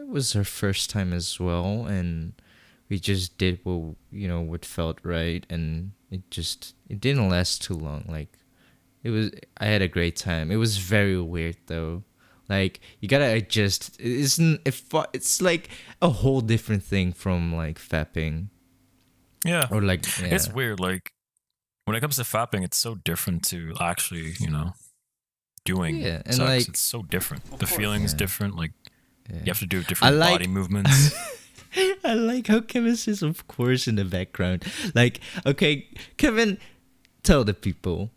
it 0.03 0.09
was 0.09 0.33
her 0.33 0.43
first 0.43 0.89
time 0.89 1.13
as 1.13 1.39
well, 1.39 1.85
and 1.85 2.33
we 2.89 2.99
just 2.99 3.37
did 3.37 3.59
what 3.63 3.95
you 4.11 4.27
know 4.27 4.41
what 4.41 4.65
felt 4.65 4.99
right, 5.03 5.45
and 5.49 5.91
it 6.11 6.29
just 6.29 6.75
it 6.89 6.99
didn't 7.01 7.29
last 7.29 7.61
too 7.63 7.73
long. 7.75 8.05
Like 8.07 8.37
it 9.03 9.09
was, 9.09 9.31
I 9.57 9.65
had 9.65 9.81
a 9.81 9.87
great 9.87 10.15
time. 10.15 10.51
It 10.51 10.57
was 10.57 10.77
very 10.77 11.19
weird 11.19 11.57
though. 11.67 12.03
Like 12.49 12.79
you 12.99 13.07
gotta 13.07 13.31
adjust. 13.33 13.99
It 13.99 14.05
isn't 14.11 14.61
if 14.65 14.83
it's 15.13 15.41
like 15.41 15.69
a 16.01 16.09
whole 16.09 16.41
different 16.41 16.83
thing 16.83 17.13
from 17.13 17.55
like 17.55 17.79
fapping 17.79 18.47
Yeah, 19.45 19.67
or 19.71 19.81
like 19.81 20.05
yeah. 20.19 20.35
it's 20.35 20.49
weird. 20.49 20.79
Like 20.79 21.11
when 21.85 21.95
it 21.97 22.01
comes 22.01 22.17
to 22.17 22.23
fapping, 22.23 22.63
it's 22.63 22.77
so 22.77 22.95
different 22.95 23.43
to 23.45 23.73
actually, 23.79 24.33
you 24.39 24.49
know, 24.49 24.73
doing 25.65 25.97
Yeah, 25.97 26.21
and, 26.25 26.35
sex. 26.35 26.39
like- 26.39 26.67
it's 26.67 26.79
so 26.81 27.01
different. 27.03 27.43
The 27.45 27.65
course. 27.65 27.75
feeling 27.75 28.03
is 28.03 28.11
Yeah. 28.13 28.17
different. 28.17 28.55
Like 28.55 28.73
yeah. 29.29 29.37
you 29.39 29.45
have 29.47 29.59
to 29.59 29.65
do 29.65 29.83
different 29.83 30.15
like- 30.17 30.33
body 30.35 30.47
movements. 30.47 31.13
I 32.05 32.13
like 32.13 32.47
how 32.47 32.61
Kevin 32.61 32.95
says, 32.95 33.23
"Of 33.23 33.47
course," 33.47 33.87
in 33.87 33.95
the 33.95 34.05
background. 34.05 34.63
Like, 34.93 35.19
okay, 35.43 35.87
Kevin, 36.17 36.59
tell 37.23 37.43
the 37.43 37.55
people. 37.55 38.11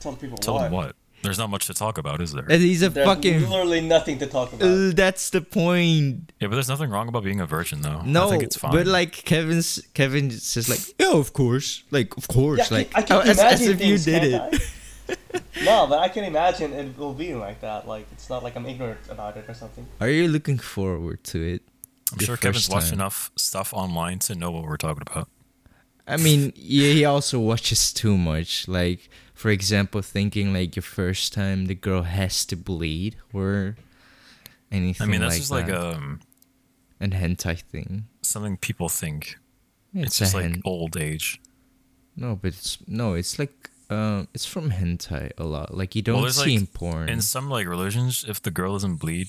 Tell 0.00 0.10
the 0.12 0.18
people 0.18 0.38
Tell 0.38 0.54
what. 0.54 0.62
them 0.64 0.72
what. 0.72 0.96
There's 1.22 1.38
not 1.38 1.48
much 1.48 1.66
to 1.68 1.74
talk 1.74 1.96
about, 1.96 2.20
is 2.20 2.32
there? 2.32 2.44
And 2.50 2.60
he's 2.60 2.82
a 2.82 2.90
There's 2.90 3.06
fucking. 3.06 3.48
literally 3.48 3.80
nothing 3.80 4.18
to 4.18 4.26
talk 4.26 4.52
about. 4.52 4.66
Uh, 4.68 4.90
that's 4.92 5.30
the 5.30 5.40
point. 5.40 6.32
Yeah, 6.38 6.48
but 6.48 6.56
there's 6.56 6.68
nothing 6.68 6.90
wrong 6.90 7.08
about 7.08 7.22
being 7.24 7.40
a 7.40 7.46
virgin, 7.46 7.80
though. 7.80 8.02
No, 8.02 8.26
I 8.26 8.30
think 8.30 8.42
it's 8.42 8.56
fine. 8.56 8.72
but 8.72 8.86
like 8.86 9.12
Kevin's, 9.12 9.80
Kevin 9.94 10.30
says 10.32 10.68
like, 10.68 10.80
yeah, 10.98 11.12
of 11.16 11.32
course, 11.32 11.84
like 11.90 12.14
of 12.18 12.28
course, 12.28 12.58
Yeah, 12.58 12.76
I 12.76 12.78
like 12.80 12.90
can, 12.90 13.02
I 13.02 13.06
can 13.06 13.16
oh, 13.16 13.20
as, 13.20 13.38
imagine 13.38 13.62
as 13.62 13.68
if 13.68 13.80
you 13.86 13.98
did 13.98 14.32
can't 14.32 14.54
it. 14.54 14.60
I? 15.08 15.14
no, 15.64 15.86
but 15.86 15.98
I 15.98 16.08
can 16.08 16.24
imagine 16.24 16.72
it 16.72 16.96
will 16.98 17.14
be 17.14 17.34
like 17.34 17.60
that. 17.60 17.86
Like 17.86 18.06
it's 18.12 18.28
not 18.30 18.42
like 18.42 18.56
I'm 18.56 18.66
ignorant 18.66 19.00
about 19.08 19.36
it 19.36 19.44
or 19.48 19.54
something. 19.54 19.86
Are 20.00 20.08
you 20.08 20.28
looking 20.28 20.58
forward 20.58 21.22
to 21.24 21.40
it? 21.54 21.62
I'm 22.12 22.18
sure 22.18 22.36
Kevin's 22.36 22.66
first 22.66 22.72
watched 22.72 22.92
enough 22.92 23.30
stuff 23.36 23.72
online 23.72 24.18
to 24.20 24.34
know 24.34 24.50
what 24.50 24.64
we're 24.64 24.76
talking 24.76 25.02
about. 25.06 25.28
I 26.06 26.16
mean, 26.18 26.52
yeah, 26.54 26.92
he 26.92 27.04
also 27.04 27.40
watches 27.40 27.92
too 27.92 28.16
much. 28.18 28.68
Like, 28.68 29.08
for 29.32 29.50
example, 29.50 30.02
thinking 30.02 30.52
like 30.52 30.76
your 30.76 30.82
first 30.82 31.32
time 31.32 31.66
the 31.66 31.74
girl 31.74 32.02
has 32.02 32.44
to 32.46 32.56
bleed 32.56 33.16
or 33.32 33.76
anything 34.70 35.08
I 35.08 35.10
mean, 35.10 35.20
that's 35.22 35.32
like 35.32 35.40
just 35.40 35.50
like 35.50 35.66
that. 35.66 35.96
um 35.96 36.20
An 37.00 37.12
hentai 37.12 37.58
thing. 37.60 38.06
something 38.22 38.56
people 38.58 38.88
think. 38.88 39.36
It's, 39.94 40.06
It's, 40.06 40.18
just 40.18 40.34
a 40.34 40.38
like 40.38 40.50
hen- 40.50 40.62
old 40.64 40.96
age. 40.96 41.40
no, 42.16 42.36
but 42.36 42.48
it's 42.48 42.78
no, 42.86 43.14
it's 43.14 43.38
like 43.38 43.70
um, 43.90 44.28
it's 44.34 44.46
from 44.46 44.70
hentai 44.70 45.32
a 45.38 45.44
lot. 45.44 45.74
Like 45.76 45.94
you 45.94 46.02
don't 46.02 46.22
there's, 46.22 46.36
see 46.42 46.52
like, 46.52 46.60
in 46.60 46.66
porn. 46.66 47.08
In 47.08 47.20
some 47.20 47.48
like 47.50 47.66
religions, 47.66 48.24
if 48.28 48.40
the 48.42 48.50
girl 48.50 48.72
doesn't 48.74 48.96
bleed 48.96 49.28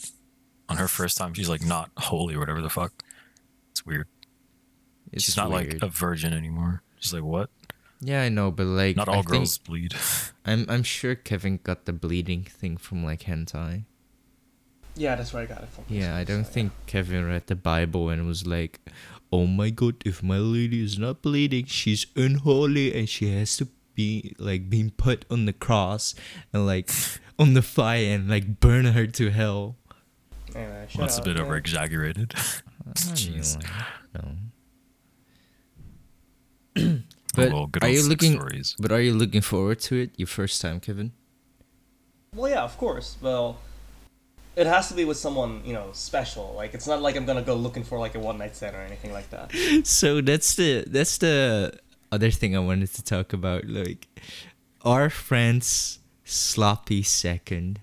on 0.69 0.77
her 0.77 0.88
first 0.88 1.17
time, 1.17 1.33
she's 1.33 1.50
like 1.50 1.63
not 1.65 1.89
holy 1.97 2.35
or 2.35 2.39
whatever 2.39 2.62
the 2.62 2.69
fuck. 2.69 2.91
It's 3.71 3.85
weird. 3.85 4.07
it's 5.12 5.25
she's 5.25 5.38
not 5.38 5.50
like 5.50 5.77
a 5.81 5.88
virgin 5.88 6.33
anymore. 6.33 6.81
She's 7.00 7.13
like 7.13 7.24
what? 7.24 7.50
yeah, 8.01 8.21
I 8.24 8.29
know, 8.29 8.51
but 8.51 8.65
like 8.67 8.95
Not 8.95 9.09
I 9.09 9.13
all 9.15 9.24
think- 9.24 9.31
girls 9.31 9.57
bleed. 9.57 9.93
I'm 10.45 10.65
I'm 10.69 10.83
sure 10.83 11.15
Kevin 11.15 11.59
got 11.63 11.85
the 11.85 11.93
bleeding 11.93 12.43
thing 12.43 12.77
from 12.77 13.03
like 13.03 13.24
hentai. 13.24 13.83
Yeah, 14.97 15.15
that's 15.15 15.33
where 15.33 15.43
I 15.43 15.45
got 15.45 15.62
it 15.63 15.69
from. 15.69 15.83
Yeah, 15.89 16.15
I 16.15 16.24
don't 16.24 16.45
So, 16.45 16.51
think 16.51 16.71
Kevin 16.85 17.25
read 17.27 17.47
the 17.47 17.55
Bible 17.55 18.09
and 18.09 18.25
was 18.25 18.47
like, 18.47 18.79
"Oh 19.31 19.45
my 19.45 19.69
God, 19.69 19.95
if 20.05 20.24
my 20.24 20.38
lady 20.38 20.81
is 20.81 20.97
not 20.97 21.21
bleeding, 21.21 21.65
she's 21.65 22.05
unholy 22.15 22.93
and 22.97 23.09
she 23.09 23.29
has 23.35 23.57
to 23.57 23.67
be 23.95 24.35
like 24.37 24.69
being 24.69 24.91
put 24.91 25.25
on 25.31 25.45
the 25.45 25.53
cross 25.53 26.13
and 26.53 26.65
like 26.65 26.89
on 27.39 27.53
the 27.53 27.61
fire 27.61 28.13
and 28.13 28.29
like 28.29 28.59
burn 28.59 28.85
her 28.85 29.07
to 29.07 29.29
hell." 29.31 29.77
Anyway, 30.53 30.85
shut 30.89 31.01
That's 31.01 31.17
a 31.17 31.21
bit 31.21 31.35
man. 31.35 31.45
over 31.45 31.55
exaggerated. 31.57 32.29
Jeez. 32.93 33.57
no. 34.13 34.35
But 37.35 37.49
oh, 37.49 37.53
well, 37.53 37.67
good 37.67 37.83
are 37.83 37.89
you 37.89 38.07
looking? 38.07 38.39
stories. 38.39 38.75
But 38.79 38.93
are 38.93 39.01
you 39.01 39.13
looking 39.13 39.41
forward 39.41 39.79
to 39.81 39.95
it? 39.95 40.11
Your 40.15 40.27
first 40.27 40.61
time, 40.61 40.79
Kevin? 40.79 41.11
Well, 42.33 42.49
yeah, 42.49 42.63
of 42.63 42.77
course. 42.77 43.17
Well, 43.21 43.59
it 44.55 44.67
has 44.67 44.87
to 44.87 44.93
be 44.93 45.03
with 45.03 45.17
someone 45.17 45.61
you 45.65 45.73
know 45.73 45.89
special. 45.91 46.53
Like 46.55 46.73
it's 46.73 46.87
not 46.87 47.01
like 47.01 47.15
I'm 47.15 47.25
gonna 47.25 47.41
go 47.41 47.55
looking 47.55 47.83
for 47.83 47.99
like 47.99 48.15
a 48.15 48.19
one 48.19 48.37
night 48.37 48.55
stand 48.55 48.75
or 48.75 48.79
anything 48.79 49.11
like 49.11 49.29
that. 49.31 49.51
so 49.83 50.21
that's 50.21 50.55
the 50.55 50.85
that's 50.87 51.17
the 51.17 51.77
other 52.15 52.31
thing 52.31 52.55
I 52.55 52.60
wanted 52.60 52.91
to 52.93 53.03
talk 53.03 53.34
about. 53.34 53.65
Like 53.67 54.07
our 54.84 55.10
friend's 55.10 56.00
sloppy 56.24 57.03
second. 57.03 57.81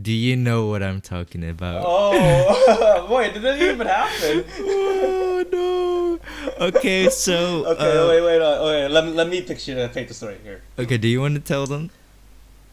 Do 0.00 0.12
you 0.12 0.34
know 0.34 0.66
what 0.66 0.82
I'm 0.82 1.00
talking 1.00 1.48
about? 1.48 1.84
Oh, 1.86 3.06
boy, 3.08 3.30
did 3.32 3.42
that 3.42 3.60
even 3.62 3.86
happen? 3.86 4.44
oh 4.58 5.44
no. 5.52 6.66
Okay, 6.66 7.08
so 7.10 7.64
Okay, 7.74 7.98
uh, 7.98 8.08
wait, 8.08 8.22
wait, 8.22 8.42
uh, 8.42 8.64
wait. 8.64 8.88
Let 8.88 9.04
me 9.04 9.12
let 9.12 9.28
me 9.28 9.42
picture 9.42 9.78
uh, 9.78 9.88
paint 9.88 10.08
the 10.08 10.14
story 10.14 10.38
here. 10.42 10.62
Okay, 10.78 10.98
do 10.98 11.06
you 11.06 11.20
want 11.20 11.34
to 11.34 11.40
tell 11.40 11.66
them? 11.66 11.90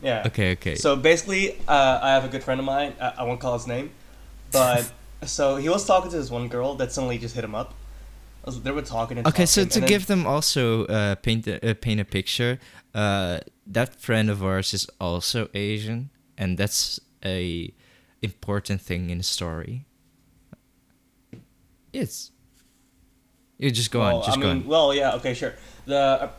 Yeah. 0.01 0.23
Okay, 0.25 0.53
okay. 0.53 0.75
So 0.75 0.95
basically, 0.95 1.59
uh, 1.67 1.99
I 2.01 2.09
have 2.09 2.25
a 2.25 2.27
good 2.27 2.43
friend 2.43 2.59
of 2.59 2.65
mine. 2.65 2.93
I, 2.99 3.13
I 3.19 3.23
won't 3.23 3.39
call 3.39 3.53
his 3.53 3.67
name, 3.67 3.91
but 4.51 4.91
so 5.25 5.57
he 5.57 5.69
was 5.69 5.85
talking 5.85 6.09
to 6.09 6.17
this 6.17 6.31
one 6.31 6.47
girl 6.47 6.73
that 6.75 6.91
suddenly 6.91 7.19
just 7.19 7.35
hit 7.35 7.43
him 7.43 7.53
up. 7.53 7.73
Was- 8.45 8.61
They 8.61 8.71
were 8.71 8.81
talking 8.81 9.17
and 9.19 9.27
Okay, 9.27 9.45
so 9.45 9.61
to 9.61 9.73
and 9.75 9.83
then- 9.83 9.87
give 9.89 10.05
them 10.07 10.25
also 10.25 10.85
uh, 10.85 11.15
paint 11.15 11.47
a, 11.47 11.71
uh, 11.71 11.73
paint 11.75 11.99
a 12.01 12.05
picture, 12.05 12.59
uh, 12.95 13.39
that 13.67 13.95
friend 14.01 14.29
of 14.29 14.43
ours 14.43 14.73
is 14.73 14.87
also 14.99 15.47
Asian, 15.53 16.09
and 16.37 16.57
that's 16.57 16.99
a 17.23 17.71
important 18.21 18.81
thing 18.81 19.09
in 19.09 19.17
the 19.19 19.23
story. 19.23 19.85
Yes. 21.93 22.31
You 23.57 23.69
just 23.69 23.91
go 23.91 23.99
well, 23.99 24.17
on, 24.17 24.25
just 24.25 24.37
I 24.37 24.41
go 24.41 24.47
mean, 24.53 24.63
on. 24.63 24.67
well, 24.67 24.93
yeah, 24.93 25.13
okay, 25.15 25.33
sure. 25.33 25.53
The 25.85 25.97
uh, 25.97 26.29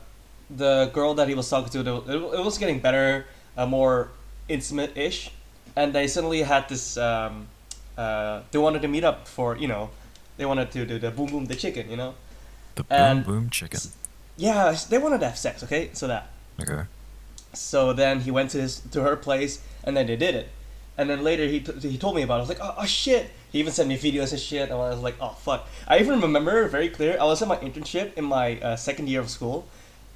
the 0.50 0.90
girl 0.92 1.14
that 1.14 1.28
he 1.28 1.34
was 1.34 1.48
talking 1.48 1.70
to, 1.70 1.80
it, 1.80 2.38
it 2.38 2.44
was 2.44 2.58
getting 2.58 2.80
better, 2.80 3.26
uh, 3.56 3.64
more 3.66 4.10
intimate 4.48 4.96
ish, 4.96 5.30
and 5.76 5.92
they 5.92 6.06
suddenly 6.08 6.42
had 6.42 6.68
this. 6.68 6.96
Um, 6.96 7.46
uh, 7.96 8.40
they 8.50 8.58
wanted 8.58 8.82
to 8.82 8.88
meet 8.88 9.04
up 9.04 9.28
for 9.28 9.56
you 9.56 9.68
know, 9.68 9.90
they 10.36 10.46
wanted 10.46 10.70
to 10.72 10.86
do 10.86 10.98
the 10.98 11.10
boom 11.10 11.30
boom 11.30 11.44
the 11.46 11.54
chicken, 11.54 11.90
you 11.90 11.96
know. 11.96 12.14
The 12.74 12.84
boom 12.84 12.98
and- 12.98 13.24
boom 13.26 13.50
chicken. 13.50 13.80
Yeah, 14.36 14.74
they 14.88 14.98
wanted 14.98 15.20
to 15.20 15.26
have 15.26 15.38
sex. 15.38 15.62
Okay, 15.62 15.90
so 15.92 16.06
that. 16.08 16.28
Okay. 16.60 16.84
So 17.52 17.92
then 17.92 18.20
he 18.20 18.30
went 18.30 18.50
to 18.52 18.60
his 18.60 18.80
to 18.92 19.02
her 19.02 19.14
place, 19.16 19.60
and 19.84 19.96
then 19.96 20.06
they 20.06 20.16
did 20.16 20.34
it. 20.34 20.48
And 20.96 21.08
then 21.08 21.22
later 21.22 21.46
he, 21.46 21.60
t- 21.60 21.88
he 21.88 21.98
told 21.98 22.16
me 22.16 22.22
about 22.22 22.34
it. 22.34 22.38
I 22.38 22.40
was 22.40 22.48
like, 22.48 22.60
oh, 22.60 22.74
oh 22.78 22.84
shit. 22.84 23.30
He 23.50 23.58
even 23.60 23.72
sent 23.72 23.88
me 23.88 23.96
videos 23.96 24.32
and 24.32 24.40
shit. 24.40 24.62
And 24.62 24.72
I 24.72 24.76
was 24.76 25.00
like, 25.00 25.16
oh 25.20 25.30
fuck. 25.30 25.68
I 25.88 25.98
even 25.98 26.20
remember 26.20 26.68
very 26.68 26.88
clear. 26.88 27.16
I 27.20 27.24
was 27.24 27.42
at 27.42 27.48
my 27.48 27.56
internship 27.56 28.14
in 28.14 28.24
my 28.24 28.58
uh, 28.60 28.76
second 28.76 29.08
year 29.08 29.20
of 29.20 29.28
school, 29.30 29.66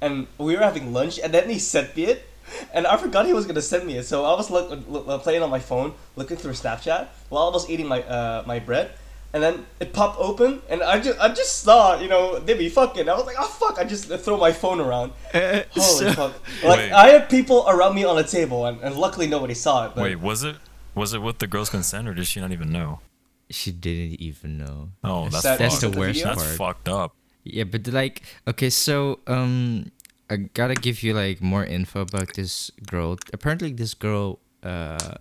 and 0.01 0.27
we 0.37 0.55
were 0.55 0.63
having 0.63 0.93
lunch. 0.93 1.19
And 1.19 1.33
then 1.33 1.49
he 1.49 1.59
sent 1.59 1.95
me 1.95 2.05
it, 2.05 2.25
and 2.73 2.87
I 2.87 2.97
forgot 2.97 3.25
he 3.25 3.33
was 3.33 3.45
gonna 3.45 3.61
send 3.61 3.85
me 3.85 3.97
it. 3.97 4.03
So 4.03 4.25
I 4.25 4.33
was 4.33 4.49
look, 4.49 4.69
look, 4.87 5.21
playing 5.23 5.43
on 5.43 5.49
my 5.49 5.59
phone, 5.59 5.93
looking 6.15 6.37
through 6.37 6.53
Snapchat 6.53 7.07
while 7.29 7.47
I 7.49 7.51
was 7.51 7.69
eating 7.69 7.87
my 7.87 8.01
uh, 8.03 8.43
my 8.45 8.59
bread. 8.59 8.91
And 9.33 9.43
then 9.43 9.65
it 9.79 9.91
popped 9.93 10.17
open, 10.19 10.61
and 10.69 10.81
I 10.81 10.99
just 10.99 11.19
I 11.19 11.27
just 11.29 11.61
saw 11.61 11.99
you 11.99 12.07
know 12.07 12.39
they 12.39 12.53
be 12.53 12.69
fucking. 12.69 13.09
I 13.09 13.13
was 13.13 13.25
like, 13.25 13.35
oh 13.37 13.47
fuck! 13.47 13.77
I 13.77 13.83
just 13.83 14.07
throw 14.07 14.37
my 14.37 14.51
phone 14.53 14.79
around. 14.79 15.11
Uh, 15.33 15.63
Holy 15.71 16.05
so- 16.05 16.13
fuck! 16.13 16.33
Like 16.63 16.79
Wait. 16.79 16.91
I 16.93 17.09
had 17.09 17.29
people 17.29 17.65
around 17.67 17.93
me 17.93 18.03
on 18.05 18.17
a 18.17 18.23
table, 18.23 18.65
and, 18.65 18.79
and 18.81 18.95
luckily 18.95 19.27
nobody 19.27 19.53
saw 19.53 19.85
it. 19.85 19.91
But 19.95 20.03
Wait, 20.03 20.15
was 20.21 20.43
it 20.43 20.55
was 20.95 21.13
it 21.13 21.21
with 21.21 21.39
the 21.39 21.45
girl's 21.47 21.69
consent 21.69 22.07
or 22.07 22.13
did 22.13 22.25
she 22.25 22.39
not 22.39 22.51
even 22.51 22.71
know? 22.71 23.01
She 23.49 23.71
didn't 23.71 24.19
even 24.21 24.57
know. 24.57 24.89
Oh, 25.03 25.29
that's 25.29 25.43
that- 25.43 25.59
That's 25.59 25.79
the 25.79 25.91
worst 25.91 26.23
That's 26.23 26.41
part. 26.43 26.57
fucked 26.57 26.89
up. 26.89 27.13
Yeah, 27.43 27.65
but 27.65 27.87
like, 27.87 28.23
okay, 28.47 28.69
so 28.69 29.19
um, 29.27 29.91
I 30.29 30.37
gotta 30.37 30.73
give 30.73 31.03
you 31.03 31.13
like 31.13 31.41
more 31.41 31.63
info 31.65 32.01
about 32.01 32.33
this 32.33 32.71
girl. 32.87 33.17
Apparently, 33.33 33.71
this 33.73 33.93
girl 33.93 34.39
uh 34.63 35.15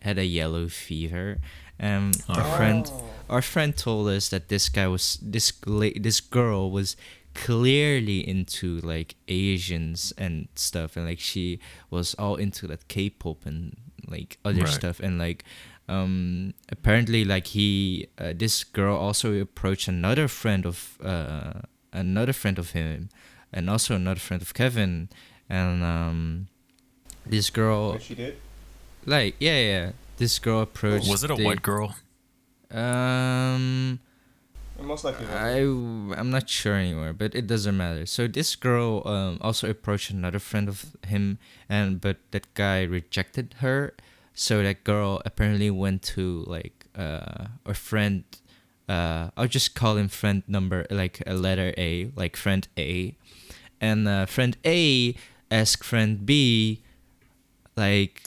had 0.00 0.18
a 0.18 0.24
yellow 0.26 0.68
fever. 0.68 1.38
Um, 1.82 2.12
our 2.28 2.40
Oh. 2.44 2.56
friend, 2.56 2.90
our 3.28 3.42
friend 3.42 3.76
told 3.76 4.08
us 4.08 4.28
that 4.28 4.48
this 4.48 4.68
guy 4.68 4.86
was 4.86 5.18
this 5.20 5.52
this 5.96 6.20
girl 6.20 6.70
was 6.70 6.96
clearly 7.34 8.26
into 8.28 8.78
like 8.80 9.14
Asians 9.28 10.12
and 10.16 10.48
stuff, 10.54 10.96
and 10.96 11.06
like 11.06 11.20
she 11.20 11.58
was 11.90 12.14
all 12.14 12.36
into 12.36 12.66
that 12.68 12.88
K-pop 12.88 13.44
and 13.46 13.76
like 14.06 14.38
other 14.44 14.62
Right. 14.62 14.68
stuff, 14.68 15.00
and 15.00 15.18
like 15.18 15.44
um 15.88 16.54
apparently 16.70 17.24
like 17.24 17.48
he 17.48 18.06
uh, 18.18 18.32
this 18.36 18.62
girl 18.64 18.96
also 18.96 19.34
approached 19.40 19.88
another 19.88 20.28
friend 20.28 20.64
of 20.64 20.96
uh 21.02 21.62
another 21.92 22.32
friend 22.32 22.58
of 22.58 22.70
him 22.70 23.08
and 23.52 23.68
also 23.68 23.96
another 23.96 24.20
friend 24.20 24.40
of 24.42 24.54
kevin 24.54 25.08
and 25.50 25.82
um 25.82 26.46
this 27.26 27.50
girl 27.50 27.92
What 27.94 28.02
she 28.02 28.14
did. 28.14 28.36
like 29.04 29.34
yeah 29.40 29.58
yeah 29.58 29.92
this 30.16 30.38
girl 30.38 30.60
approached 30.60 31.08
Was 31.08 31.24
it 31.24 31.30
a 31.30 31.34
the- 31.34 31.44
white 31.44 31.62
girl? 31.62 31.94
um 32.70 33.98
Most 34.80 35.04
likely. 35.04 35.26
not. 35.26 35.36
I 35.36 35.60
I'm 36.18 36.30
not 36.30 36.48
sure 36.48 36.74
anymore, 36.74 37.12
but 37.12 37.34
it 37.34 37.46
doesn't 37.46 37.76
matter. 37.76 38.06
So 38.06 38.26
this 38.26 38.56
girl 38.56 39.02
um, 39.06 39.38
also 39.40 39.68
approached 39.70 40.10
another 40.10 40.38
friend 40.40 40.68
of 40.68 40.96
him, 41.06 41.38
and 41.68 42.00
but 42.00 42.16
that 42.32 42.52
guy 42.54 42.82
rejected 42.82 43.54
her. 43.60 43.94
So 44.34 44.62
that 44.62 44.82
girl 44.82 45.20
apparently 45.24 45.70
went 45.70 46.02
to 46.16 46.42
like 46.48 46.86
uh, 46.98 47.46
a 47.66 47.74
friend. 47.74 48.24
Uh, 48.88 49.30
I'll 49.36 49.46
just 49.46 49.74
call 49.76 49.96
him 49.96 50.08
friend 50.08 50.42
number 50.48 50.86
like 50.90 51.22
a 51.26 51.34
letter 51.34 51.72
A, 51.78 52.10
like 52.16 52.34
friend 52.36 52.66
A, 52.76 53.14
and 53.80 54.08
uh, 54.08 54.26
friend 54.26 54.56
A 54.66 55.14
asked 55.50 55.84
friend 55.84 56.26
B, 56.26 56.82
like 57.76 58.22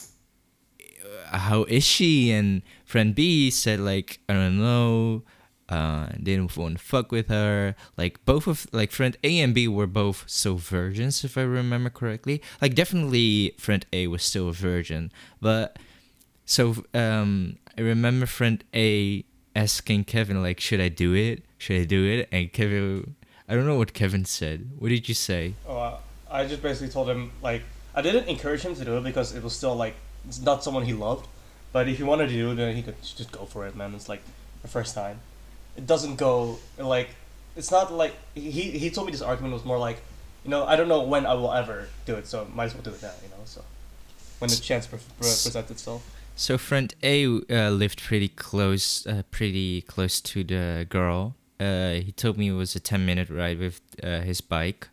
how 1.38 1.64
is 1.64 1.84
she? 1.84 2.30
And 2.30 2.62
friend 2.84 3.14
b 3.14 3.50
said 3.50 3.80
like 3.80 4.20
i 4.28 4.32
don't 4.32 4.58
know 4.58 5.22
uh 5.68 6.06
didn't 6.22 6.56
want 6.56 6.78
to 6.78 6.84
fuck 6.84 7.10
with 7.10 7.28
her. 7.28 7.74
Like 7.96 8.24
both 8.24 8.46
of 8.46 8.66
like 8.72 8.92
friend 8.92 9.16
a 9.24 9.40
and 9.40 9.54
b 9.54 9.66
were 9.66 9.86
both 9.86 10.24
so 10.26 10.54
virgins 10.56 11.24
if 11.24 11.36
i 11.36 11.42
remember 11.42 11.90
correctly. 11.90 12.42
Like 12.60 12.74
definitely 12.74 13.54
friend 13.58 13.84
a 13.92 14.06
was 14.06 14.22
still 14.22 14.48
a 14.48 14.52
virgin. 14.52 15.12
But 15.40 15.78
so 16.44 16.84
um 16.94 17.58
i 17.76 17.80
remember 17.80 18.26
friend 18.26 18.62
a 18.74 19.24
asking 19.54 20.04
kevin 20.04 20.42
like 20.42 20.60
should 20.60 20.80
i 20.80 20.88
do 20.88 21.14
it? 21.14 21.44
Should 21.58 21.80
i 21.80 21.84
do 21.84 22.04
it? 22.04 22.28
And 22.30 22.52
kevin 22.52 23.16
i 23.48 23.54
don't 23.54 23.66
know 23.66 23.76
what 23.76 23.92
kevin 23.92 24.24
said. 24.24 24.70
What 24.78 24.90
did 24.90 25.08
you 25.08 25.14
say? 25.14 25.54
Oh, 25.68 25.98
I 26.30 26.46
just 26.46 26.62
basically 26.62 26.88
told 26.88 27.08
him 27.08 27.32
like 27.42 27.62
I 27.94 28.02
didn't 28.02 28.28
encourage 28.28 28.60
him 28.60 28.74
to 28.76 28.84
do 28.84 28.98
it 28.98 29.04
because 29.04 29.34
it 29.34 29.42
was 29.42 29.56
still 29.56 29.74
like 29.74 29.96
it's 30.28 30.40
not 30.40 30.64
someone 30.64 30.84
he 30.84 30.92
loved. 30.92 31.26
But 31.72 31.88
if 31.88 31.98
he 31.98 32.04
wanted 32.04 32.28
to 32.28 32.32
do 32.32 32.52
it, 32.52 32.54
then 32.54 32.74
he 32.74 32.82
could 32.82 33.00
just 33.02 33.30
go 33.32 33.44
for 33.44 33.66
it, 33.66 33.76
man. 33.76 33.94
It's 33.94 34.08
like 34.08 34.22
the 34.62 34.68
first 34.68 34.94
time. 34.94 35.20
It 35.76 35.86
doesn't 35.86 36.16
go 36.16 36.58
like 36.78 37.10
it's 37.54 37.70
not 37.70 37.92
like 37.92 38.14
he 38.34 38.50
he 38.50 38.90
told 38.90 39.06
me 39.06 39.12
this 39.12 39.22
argument 39.22 39.54
was 39.54 39.64
more 39.64 39.78
like 39.78 40.00
you 40.44 40.50
know 40.50 40.64
I 40.64 40.76
don't 40.76 40.88
know 40.88 41.02
when 41.02 41.26
I 41.26 41.34
will 41.34 41.52
ever 41.52 41.88
do 42.06 42.14
it, 42.14 42.26
so 42.26 42.46
might 42.54 42.66
as 42.66 42.74
well 42.74 42.82
do 42.82 42.90
it 42.90 43.02
now, 43.02 43.12
you 43.22 43.28
know. 43.28 43.44
So 43.44 43.62
when 44.38 44.50
the 44.50 44.56
chance 44.56 44.86
pre- 44.86 44.98
pre- 44.98 45.28
presents 45.28 45.70
itself. 45.70 46.02
So 46.34 46.58
friend 46.58 46.94
A 47.02 47.24
uh, 47.26 47.70
lived 47.70 48.02
pretty 48.02 48.28
close, 48.28 49.06
uh, 49.06 49.22
pretty 49.30 49.82
close 49.82 50.20
to 50.20 50.44
the 50.44 50.86
girl. 50.88 51.34
Uh, 51.58 51.92
he 51.92 52.12
told 52.12 52.36
me 52.36 52.48
it 52.48 52.52
was 52.52 52.76
a 52.76 52.80
ten 52.80 53.06
minute 53.06 53.30
ride 53.30 53.58
with 53.58 53.80
uh, 54.02 54.20
his 54.20 54.42
bike, 54.42 54.88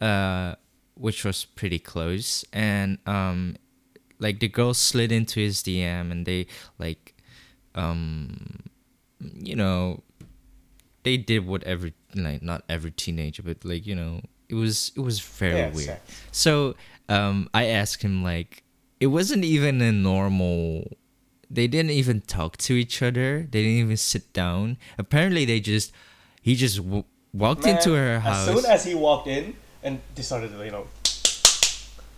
uh, 0.00 0.54
which 0.94 1.24
was 1.24 1.44
pretty 1.44 1.80
close. 1.80 2.44
And 2.52 2.98
um, 3.06 3.56
like 4.18 4.40
the 4.40 4.48
girl 4.48 4.74
slid 4.74 5.12
into 5.12 5.40
his 5.40 5.62
DM, 5.62 6.10
and 6.10 6.26
they 6.26 6.46
like, 6.78 7.14
um, 7.74 8.60
you 9.20 9.56
know, 9.56 10.02
they 11.02 11.16
did 11.16 11.46
what 11.46 11.62
every 11.64 11.94
like 12.14 12.42
not 12.42 12.62
every 12.68 12.90
teenager, 12.90 13.42
but 13.42 13.64
like 13.64 13.86
you 13.86 13.94
know, 13.94 14.20
it 14.48 14.54
was 14.54 14.92
it 14.96 15.00
was 15.00 15.20
very 15.20 15.58
Yeah, 15.60 15.70
weird. 15.72 16.00
So 16.32 16.74
um, 17.08 17.48
I 17.54 17.66
asked 17.66 18.02
him 18.02 18.22
like, 18.22 18.62
it 19.00 19.08
wasn't 19.08 19.44
even 19.44 19.80
a 19.80 19.92
normal. 19.92 20.96
They 21.48 21.68
didn't 21.68 21.92
even 21.92 22.22
talk 22.22 22.56
to 22.66 22.74
each 22.74 23.02
other. 23.02 23.46
They 23.48 23.62
didn't 23.62 23.78
even 23.78 23.96
sit 23.96 24.32
down. 24.32 24.78
Apparently, 24.98 25.44
they 25.44 25.60
just 25.60 25.92
he 26.42 26.56
just 26.56 26.78
w- 26.78 27.04
walked 27.32 27.66
into 27.66 27.92
her 27.92 28.18
house. 28.20 28.48
As 28.48 28.54
soon 28.54 28.70
as 28.70 28.84
he 28.84 28.94
walked 28.94 29.28
in 29.28 29.54
and 29.82 30.00
they 30.16 30.22
started, 30.22 30.50
you 30.58 30.72
know, 30.72 30.88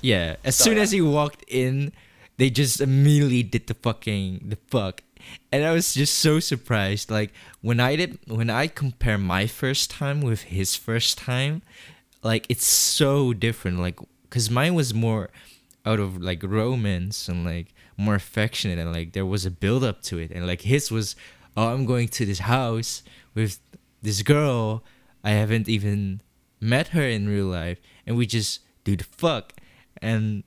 yeah, 0.01 0.37
as 0.45 0.57
Sorry. 0.57 0.71
soon 0.71 0.83
as 0.83 0.91
he 0.91 1.01
walked 1.01 1.45
in, 1.49 1.93
they 2.37 2.51
just 2.51 2.81
immediately 2.81 3.43
did 3.43 3.67
the 3.67 3.75
fucking 3.75 4.47
the 4.49 4.57
fuck, 4.69 5.03
and 5.53 5.65
I 5.65 5.73
was 5.73 5.95
just 5.95 6.19
so 6.19 6.41
surprised. 6.41 7.11
Like 7.11 7.33
when 7.61 7.81
I 7.81 7.97
did 7.97 8.19
when 8.27 8.51
I 8.51 8.67
compare 8.67 9.19
my 9.19 9.47
first 9.47 9.91
time 9.91 10.21
with 10.21 10.43
his 10.43 10.77
first 10.77 11.19
time, 11.19 11.63
like 12.23 12.47
it's 12.49 12.67
so 12.67 13.33
different. 13.33 13.81
Like 13.81 13.99
because 14.29 14.51
mine 14.51 14.75
was 14.75 14.95
more 14.95 15.31
out 15.85 16.01
of 16.01 16.21
like 16.21 16.43
romance 16.43 17.29
and 17.29 17.45
like 17.45 17.75
more 17.97 18.15
affectionate 18.15 18.79
and 18.79 18.93
like 18.93 19.13
there 19.13 19.27
was 19.27 19.47
a 19.47 19.51
build 19.51 19.83
up 19.83 20.03
to 20.03 20.19
it 20.19 20.31
and 20.31 20.47
like 20.47 20.63
his 20.63 20.91
was 20.91 21.17
oh 21.57 21.69
i'm 21.69 21.87
going 21.87 22.07
to 22.07 22.27
this 22.27 22.41
house 22.41 23.03
with 23.35 23.59
this 24.03 24.23
girl 24.23 24.85
i 25.25 25.31
haven't 25.31 25.69
even 25.69 26.21
met 26.61 26.89
her 26.89 27.03
in 27.03 27.29
real 27.29 27.47
life 27.47 27.81
and 28.07 28.17
we 28.17 28.27
just 28.27 28.61
do 28.85 28.97
the 28.97 29.05
fuck 29.05 29.55
and 30.03 30.45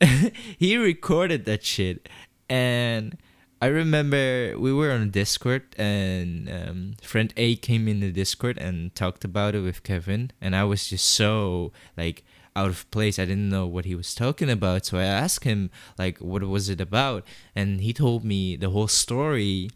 he 0.58 0.76
recorded 0.76 1.44
that 1.46 1.64
shit. 1.64 2.08
And 2.48 3.18
I 3.60 3.66
remember 3.66 4.54
we 4.56 4.72
were 4.72 4.92
on 4.92 5.10
Discord 5.10 5.64
and 5.76 6.48
um, 6.48 6.94
friend 7.02 7.32
A 7.36 7.56
came 7.56 7.88
in 7.88 8.00
the 8.00 8.12
Discord 8.12 8.56
and 8.58 8.94
talked 8.94 9.24
about 9.24 9.54
it 9.54 9.60
with 9.60 9.82
Kevin. 9.82 10.30
And 10.40 10.54
I 10.54 10.64
was 10.64 10.88
just 10.88 11.06
so 11.06 11.72
like 11.96 12.24
out 12.54 12.70
of 12.70 12.90
place. 12.90 13.18
I 13.18 13.24
didn't 13.24 13.48
know 13.48 13.66
what 13.66 13.84
he 13.84 13.94
was 13.94 14.14
talking 14.14 14.50
about, 14.50 14.86
so 14.86 14.98
I 14.98 15.04
asked 15.04 15.44
him 15.44 15.70
like 15.98 16.18
what 16.18 16.42
was 16.44 16.68
it 16.68 16.80
about? 16.80 17.24
And 17.54 17.80
he 17.80 17.92
told 17.92 18.24
me 18.24 18.56
the 18.56 18.70
whole 18.70 18.88
story. 18.88 19.70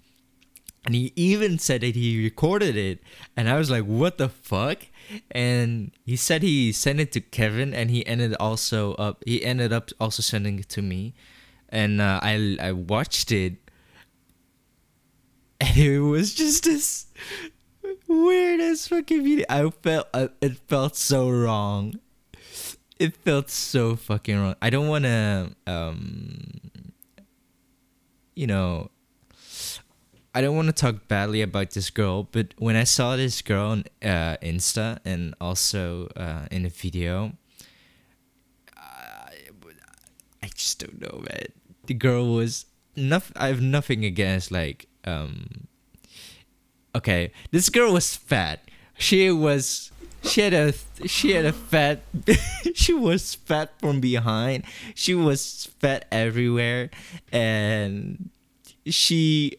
And 0.84 0.94
he 0.94 1.12
even 1.14 1.58
said 1.58 1.80
that 1.82 1.94
he 1.94 2.22
recorded 2.22 2.76
it. 2.76 3.02
And 3.36 3.48
I 3.48 3.56
was 3.58 3.70
like 3.70 3.84
what 3.84 4.18
the 4.18 4.28
fuck? 4.28 4.86
And 5.30 5.92
he 6.04 6.16
said 6.16 6.42
he 6.42 6.72
sent 6.72 7.00
it 7.00 7.12
to 7.12 7.20
Kevin 7.20 7.74
and 7.74 7.90
he 7.90 8.06
ended 8.06 8.34
also 8.40 8.94
up 8.94 9.22
he 9.26 9.44
ended 9.44 9.72
up 9.72 9.90
also 10.00 10.22
sending 10.22 10.58
it 10.58 10.68
to 10.70 10.82
me 10.82 11.14
and 11.68 12.00
uh, 12.00 12.20
I 12.22 12.56
I 12.60 12.72
watched 12.72 13.32
it 13.32 13.56
and 15.62 15.76
it 15.76 16.00
was 16.00 16.34
just 16.34 16.64
this 16.64 17.06
weird 18.08 18.60
as 18.60 18.88
fucking 18.88 19.22
video. 19.22 19.46
I 19.48 19.70
felt 19.70 20.08
uh, 20.12 20.28
it 20.40 20.58
felt 20.68 20.96
so 20.96 21.30
wrong. 21.30 21.98
It 22.98 23.16
felt 23.16 23.50
so 23.50 23.96
fucking 23.96 24.38
wrong. 24.38 24.54
I 24.62 24.70
don't 24.70 24.88
want 24.88 25.04
to, 25.04 25.50
um, 25.66 26.60
you 28.36 28.46
know, 28.46 28.90
I 30.34 30.40
don't 30.40 30.56
want 30.56 30.68
to 30.68 30.72
talk 30.72 31.08
badly 31.08 31.42
about 31.42 31.72
this 31.72 31.90
girl, 31.90 32.28
but 32.32 32.54
when 32.56 32.74
I 32.74 32.84
saw 32.84 33.16
this 33.16 33.42
girl 33.42 33.70
on 33.70 33.84
uh, 34.02 34.36
Insta 34.42 34.98
and 35.04 35.34
also 35.40 36.08
uh, 36.16 36.46
in 36.50 36.64
a 36.64 36.70
video, 36.70 37.32
I, 38.76 39.28
I 40.42 40.46
just 40.54 40.78
don't 40.78 41.00
know, 41.00 41.18
man. 41.18 41.46
The 41.86 41.94
girl 41.94 42.32
was 42.34 42.64
nothing. 42.96 43.36
I 43.36 43.48
have 43.48 43.60
nothing 43.60 44.04
against 44.04 44.50
like 44.50 44.88
um 45.04 45.66
okay 46.94 47.32
this 47.50 47.68
girl 47.68 47.92
was 47.92 48.14
fat 48.14 48.60
she 48.96 49.30
was 49.30 49.90
she 50.22 50.40
had 50.40 50.54
a 50.54 50.72
she 51.06 51.32
had 51.32 51.44
a 51.44 51.52
fat 51.52 52.02
she 52.74 52.92
was 52.92 53.34
fat 53.34 53.72
from 53.80 54.00
behind 54.00 54.64
she 54.94 55.14
was 55.14 55.70
fat 55.80 56.06
everywhere 56.12 56.90
and 57.32 58.30
she 58.86 59.56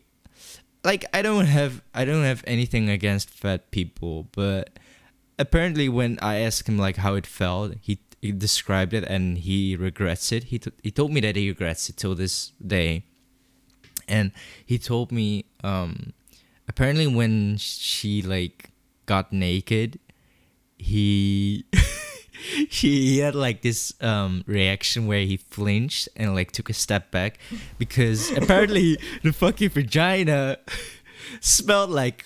like 0.84 1.06
i 1.14 1.22
don't 1.22 1.46
have 1.46 1.82
i 1.94 2.04
don't 2.06 2.24
have 2.24 2.44
anything 2.46 2.90
against 2.90 3.30
fat 3.30 3.72
people 3.72 4.28
but 4.32 4.78
apparently 5.40 5.88
when 5.90 6.20
i 6.22 6.38
asked 6.40 6.68
him 6.68 6.78
like 6.78 6.98
how 6.98 7.16
it 7.16 7.26
felt 7.26 7.74
he, 7.82 8.00
he 8.24 8.32
described 8.32 8.94
it 8.94 9.04
and 9.04 9.40
he 9.40 9.76
regrets 9.76 10.32
it. 10.32 10.46
He, 10.46 10.58
t- 10.58 10.72
he 10.82 10.92
told 10.92 11.12
me 11.12 11.20
that 11.20 11.36
he 11.36 11.50
regrets 11.50 11.90
it 11.90 11.98
till 11.98 12.16
this 12.16 12.54
day. 12.66 13.04
And 14.08 14.32
he 14.66 14.80
told 14.80 15.12
me 15.12 15.44
um 15.62 16.14
apparently 16.70 17.06
when 17.06 17.58
she 17.58 18.22
like 18.22 18.72
got 19.06 19.34
naked 19.34 20.00
he 20.78 21.66
he 22.70 23.20
had 23.20 23.36
like 23.36 23.62
this 23.62 23.94
um 24.02 24.44
reaction 24.48 25.08
where 25.08 25.26
he 25.26 25.38
flinched 25.38 26.10
and 26.16 26.34
like 26.36 26.52
took 26.52 26.70
a 26.70 26.74
step 26.74 27.12
back 27.12 27.40
because 27.78 28.32
apparently 28.38 28.98
the 29.24 29.34
fucking 29.34 29.70
vagina 29.70 30.58
smelled 31.40 31.90
like 31.90 32.26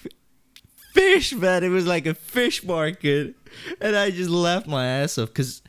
fish 0.93 1.33
man 1.33 1.63
it 1.63 1.69
was 1.69 1.85
like 1.85 2.07
a 2.07 2.13
fish 2.13 2.63
market 2.63 3.35
and 3.79 3.95
i 3.95 4.09
just 4.09 4.29
laughed 4.29 4.67
my 4.67 4.87
ass 4.87 5.17
off 5.17 5.29
because 5.29 5.61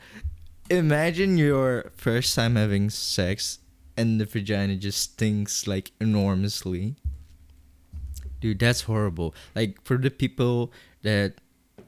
imagine 0.69 1.37
your 1.37 1.91
first 1.95 2.35
time 2.35 2.55
having 2.55 2.89
sex 2.89 3.59
and 3.99 4.21
the 4.21 4.25
vagina 4.25 4.77
just 4.77 4.99
stinks 4.99 5.67
like 5.67 5.91
enormously. 5.99 6.95
Dude, 8.39 8.59
that's 8.59 8.83
horrible. 8.83 9.35
Like 9.53 9.83
for 9.83 9.97
the 9.97 10.09
people 10.09 10.71
that 11.01 11.33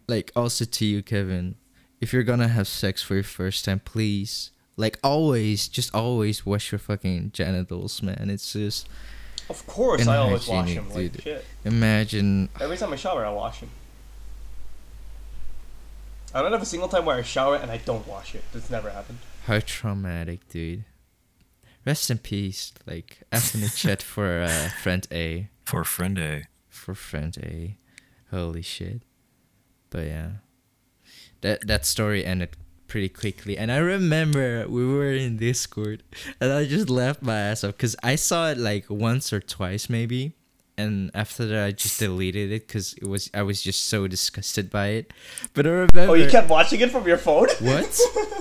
like 0.10 0.30
also 0.36 0.66
to 0.66 0.86
you, 0.86 1.02
Kevin, 1.04 1.56
if 2.02 2.12
you're 2.12 2.24
gonna 2.24 2.50
have 2.50 2.68
sex 2.68 3.02
for 3.02 3.14
your 3.14 3.24
first 3.24 3.64
time, 3.64 3.80
please 3.80 4.52
like 4.78 4.98
always, 5.04 5.68
just 5.68 5.94
always 5.94 6.46
wash 6.46 6.72
your 6.72 6.80
fucking 6.80 7.32
genitals, 7.34 8.02
man. 8.02 8.30
It's 8.30 8.54
just 8.54 8.90
Of 9.50 9.66
course, 9.68 10.08
I 10.08 10.18
always 10.18 10.48
wash 10.48 10.74
them. 10.74 10.90
Like 10.90 11.14
dude. 11.14 11.24
shit. 11.24 11.46
imagine 11.64 12.50
Every 12.60 12.78
time 12.78 12.92
I 12.92 12.96
shower, 12.96 13.26
I 13.26 13.32
wash 13.32 13.60
them. 13.60 13.70
I 16.34 16.42
don't 16.42 16.52
have 16.52 16.62
a 16.62 16.66
single 16.66 16.88
time 16.88 17.06
where 17.06 17.18
I 17.18 17.22
shower 17.22 17.56
and 17.58 17.70
I 17.70 17.78
don't 17.78 18.08
wash 18.08 18.34
it. 18.36 18.44
That's 18.54 18.70
never 18.70 18.90
happened. 18.90 19.20
how 19.46 19.60
traumatic, 19.60 20.48
dude. 20.50 20.86
Rest 21.86 22.10
in 22.10 22.20
peace. 22.20 22.74
Like 22.88 23.20
F 23.32 23.54
in 23.54 23.62
the 23.62 23.70
chat 23.70 24.02
for 24.14 24.42
uh, 24.42 24.70
friend 24.82 25.08
A. 25.12 25.50
For 25.66 25.84
friend 25.84 26.18
A. 26.18 26.44
for 26.70 26.96
friend 26.96 27.38
A. 27.44 27.78
Holy 28.32 28.62
shit. 28.62 29.02
But 29.90 30.06
yeah. 30.06 30.30
That 31.42 31.68
that 31.68 31.86
story 31.86 32.26
ended 32.26 32.56
pretty 32.88 33.10
quickly. 33.10 33.58
And 33.58 33.72
I 33.72 33.78
remember 33.78 34.68
we 34.68 34.86
were 34.86 35.14
in 35.14 35.38
Discord 35.38 36.04
and 36.40 36.52
I 36.52 36.66
just 36.66 36.90
laughed 36.90 37.22
my 37.22 37.38
ass 37.40 37.64
off 37.64 37.78
because 37.78 37.96
I 38.04 38.16
saw 38.16 38.50
it 38.50 38.58
like 38.58 38.90
once 38.90 39.32
or 39.32 39.40
twice 39.40 39.90
maybe. 39.90 40.34
And 40.78 41.12
after 41.14 41.46
that, 41.46 41.66
I 41.66 41.72
just 41.72 42.00
deleted 42.00 42.52
it 42.52 42.68
because 42.68 42.94
it 42.94 43.06
was 43.08 43.30
I 43.34 43.44
was 43.44 43.62
just 43.62 43.88
so 43.88 44.08
disgusted 44.08 44.70
by 44.70 44.88
it. 44.88 45.14
But 45.54 45.68
I 45.68 45.70
remember. 45.70 46.12
Oh, 46.12 46.14
you 46.14 46.30
kept 46.30 46.50
watching 46.50 46.80
it 46.82 46.92
from 46.92 47.08
your 47.08 47.18
phone? 47.18 47.48
What? 47.60 48.00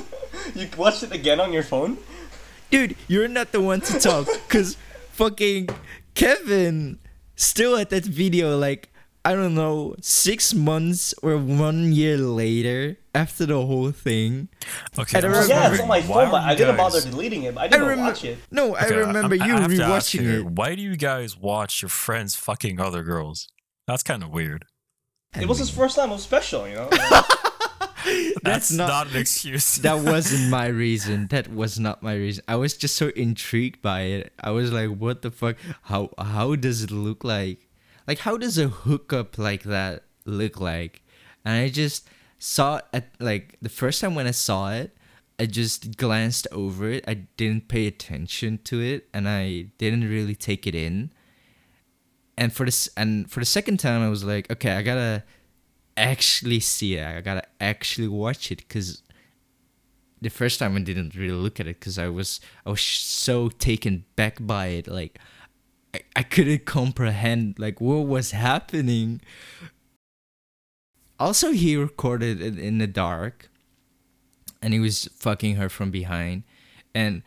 you 0.54 0.68
watched 0.76 1.02
it 1.02 1.12
again 1.12 1.40
on 1.40 1.52
your 1.52 1.62
phone? 1.64 1.98
dude, 2.70 2.96
you're 3.08 3.28
not 3.28 3.52
the 3.52 3.60
one 3.60 3.80
to 3.80 3.98
talk 3.98 4.26
because 4.46 4.76
fucking 5.12 5.68
Kevin 6.14 6.98
still 7.36 7.76
at 7.76 7.90
that 7.90 8.04
video 8.04 8.56
like 8.56 8.89
I 9.24 9.34
don't 9.34 9.54
know 9.54 9.94
six 10.00 10.54
months 10.54 11.12
or 11.22 11.36
one 11.36 11.92
year 11.92 12.16
later 12.16 12.96
after 13.14 13.44
the 13.44 13.60
whole 13.66 13.90
thing. 13.90 14.48
Okay. 14.98 15.18
And 15.18 15.26
I 15.26 15.28
I'm 15.28 15.34
just 15.34 15.48
Yeah, 15.50 15.70
it's 15.72 15.80
on 15.82 15.88
my 15.88 16.00
phone, 16.00 16.30
but 16.30 16.42
I 16.42 16.54
didn't 16.54 16.76
guys- 16.76 16.92
bother 16.94 17.10
deleting 17.10 17.42
it. 17.42 17.56
I 17.58 17.64
I 17.64 17.68
didn't 17.68 17.82
remember. 17.86 18.02
watch 18.12 18.24
it. 18.24 18.38
No, 18.50 18.74
I 18.76 18.86
remember 18.86 19.36
I'm- 19.36 19.48
you 19.48 19.56
I 19.56 19.60
have 19.60 19.70
to 19.76 19.82
ask 19.84 20.10
rewatching 20.12 20.20
here, 20.22 20.38
it. 20.38 20.46
Why 20.46 20.74
do 20.74 20.80
you 20.82 20.96
guys 20.96 21.36
watch 21.36 21.82
your 21.82 21.90
friends 21.90 22.34
fucking 22.34 22.80
other 22.80 23.02
girls? 23.02 23.48
That's 23.86 24.02
kind 24.02 24.22
of 24.22 24.30
weird. 24.30 24.64
It 25.38 25.46
was 25.46 25.58
his 25.58 25.70
first 25.70 25.96
time. 25.96 26.10
It 26.10 26.14
was 26.14 26.22
special, 26.22 26.66
you 26.66 26.76
know? 26.76 26.88
That's, 28.42 28.72
not- 28.72 28.88
not, 28.88 29.10
an 29.10 29.16
excuse. 29.16 29.76
that 29.76 29.98
wasn't 29.98 30.48
my 30.58 30.66
reason. 30.66 31.26
That 31.28 31.52
was 31.52 31.78
not 31.78 32.02
my 32.02 32.14
reason. 32.14 32.42
I 32.48 32.56
was 32.56 32.74
just 32.76 32.96
so 32.96 33.08
intrigued 33.08 33.82
by 33.82 34.02
it. 34.02 34.32
I 34.40 34.50
was 34.50 34.72
like, 34.72 34.88
"What 34.96 35.20
the 35.22 35.30
fuck? 35.30 35.56
How 35.82 36.10
how 36.18 36.56
does 36.56 36.82
it 36.82 36.90
look 36.90 37.22
like? 37.22 37.58
Like 38.10 38.20
how 38.26 38.36
does 38.36 38.58
a 38.58 38.68
hookup 38.68 39.38
like 39.38 39.62
that 39.62 40.02
look 40.24 40.60
like?" 40.60 41.02
And 41.44 41.54
I 41.54 41.68
just 41.68 42.08
saw 42.38 42.78
it 42.78 42.84
at 42.92 43.04
like 43.20 43.56
the 43.62 43.68
first 43.80 44.00
time 44.00 44.14
when 44.16 44.26
I 44.26 44.32
saw 44.32 44.72
it, 44.72 44.96
I 45.38 45.46
just 45.46 45.96
glanced 45.96 46.48
over 46.50 46.90
it. 46.90 47.04
I 47.06 47.14
didn't 47.40 47.68
pay 47.68 47.86
attention 47.86 48.58
to 48.64 48.80
it, 48.80 49.08
and 49.14 49.28
I 49.28 49.70
didn't 49.78 50.08
really 50.08 50.34
take 50.34 50.66
it 50.66 50.74
in. 50.74 51.12
And 52.36 52.52
for 52.52 52.66
this, 52.66 52.88
and 52.96 53.30
for 53.30 53.40
the 53.40 53.46
second 53.46 53.78
time, 53.78 54.02
I 54.02 54.08
was 54.08 54.24
like, 54.24 54.50
"Okay, 54.50 54.72
I 54.72 54.82
gotta." 54.82 55.22
actually 56.00 56.60
see 56.60 56.96
it. 56.96 57.06
I 57.06 57.20
gotta 57.20 57.44
actually 57.60 58.08
watch 58.08 58.50
it 58.50 58.58
because 58.58 59.02
the 60.20 60.30
first 60.30 60.58
time 60.58 60.76
I 60.76 60.80
didn't 60.80 61.14
really 61.14 61.40
look 61.44 61.60
at 61.60 61.66
it 61.66 61.78
because 61.78 61.98
I 61.98 62.08
was 62.08 62.40
I 62.66 62.70
was 62.70 62.82
so 62.82 63.48
taken 63.48 64.04
back 64.16 64.38
by 64.40 64.66
it. 64.78 64.88
Like 64.88 65.18
I, 65.94 66.00
I 66.16 66.22
couldn't 66.22 66.64
comprehend 66.64 67.58
like 67.58 67.80
what 67.80 68.06
was 68.06 68.30
happening. 68.32 69.20
Also, 71.18 71.52
he 71.52 71.76
recorded 71.76 72.40
it 72.40 72.58
in 72.58 72.78
the 72.78 72.86
dark, 72.86 73.50
and 74.62 74.72
he 74.72 74.80
was 74.80 75.08
fucking 75.16 75.56
her 75.56 75.68
from 75.68 75.90
behind, 75.90 76.44
and 76.94 77.22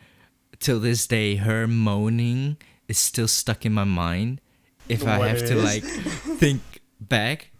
till 0.58 0.80
this 0.80 1.06
day, 1.06 1.36
her 1.36 1.66
moaning 1.66 2.56
is 2.88 2.98
still 2.98 3.28
stuck 3.28 3.64
in 3.64 3.72
my 3.72 3.84
mind. 3.84 4.40
If 4.88 5.06
I 5.06 5.28
have 5.28 5.38
it 5.38 5.46
to 5.48 5.56
like 5.56 5.82
think 6.38 6.60
back, 7.00 7.50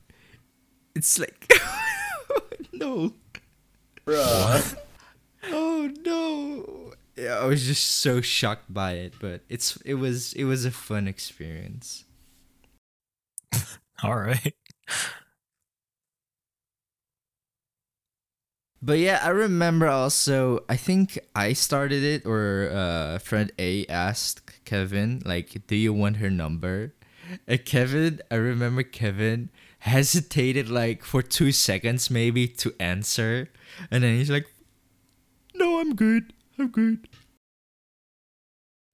it's 0.95 1.19
like 1.19 1.47
oh, 2.31 2.41
no. 2.73 3.13
Bruh. 4.07 4.77
Oh 5.51 5.91
no. 6.05 6.84
Yeah, 7.17 7.39
I 7.39 7.45
was 7.47 7.65
just 7.67 7.85
so 7.87 8.21
shocked 8.21 8.73
by 8.73 8.93
it, 8.95 9.15
but 9.21 9.43
it's 9.49 9.77
it 9.85 9.95
was 9.95 10.33
it 10.35 10.45
was 10.45 10.65
a 10.65 10.71
fun 10.71 11.07
experience. 11.07 12.05
All 14.03 14.17
right. 14.17 14.55
But 18.83 18.99
yeah, 18.99 19.21
I 19.23 19.29
remember 19.31 19.87
also 19.89 20.65
I 20.69 20.77
think 20.77 21.19
I 21.35 21.55
started 21.55 22.03
it 22.05 22.27
or 22.27 22.71
uh 22.73 23.19
friend 23.19 23.51
A 23.59 23.87
asked 23.87 24.65
Kevin 24.65 25.23
like 25.25 25.67
do 25.67 25.77
you 25.77 25.93
want 25.93 26.19
her 26.19 26.31
number? 26.31 26.93
And 27.49 27.65
Kevin, 27.65 28.21
I 28.31 28.35
remember 28.37 28.83
Kevin 28.83 29.49
hesitated 29.81 30.69
like 30.69 31.03
for 31.05 31.23
two 31.23 31.53
seconds 31.53 32.11
maybe 32.11 32.47
to 32.61 32.75
answer, 32.79 33.49
and 33.91 34.05
then 34.05 34.17
he's 34.19 34.31
like, 34.31 34.47
"No, 35.55 35.81
I'm 35.81 35.95
good. 35.97 36.33
I'm 36.59 36.69
good." 36.69 37.09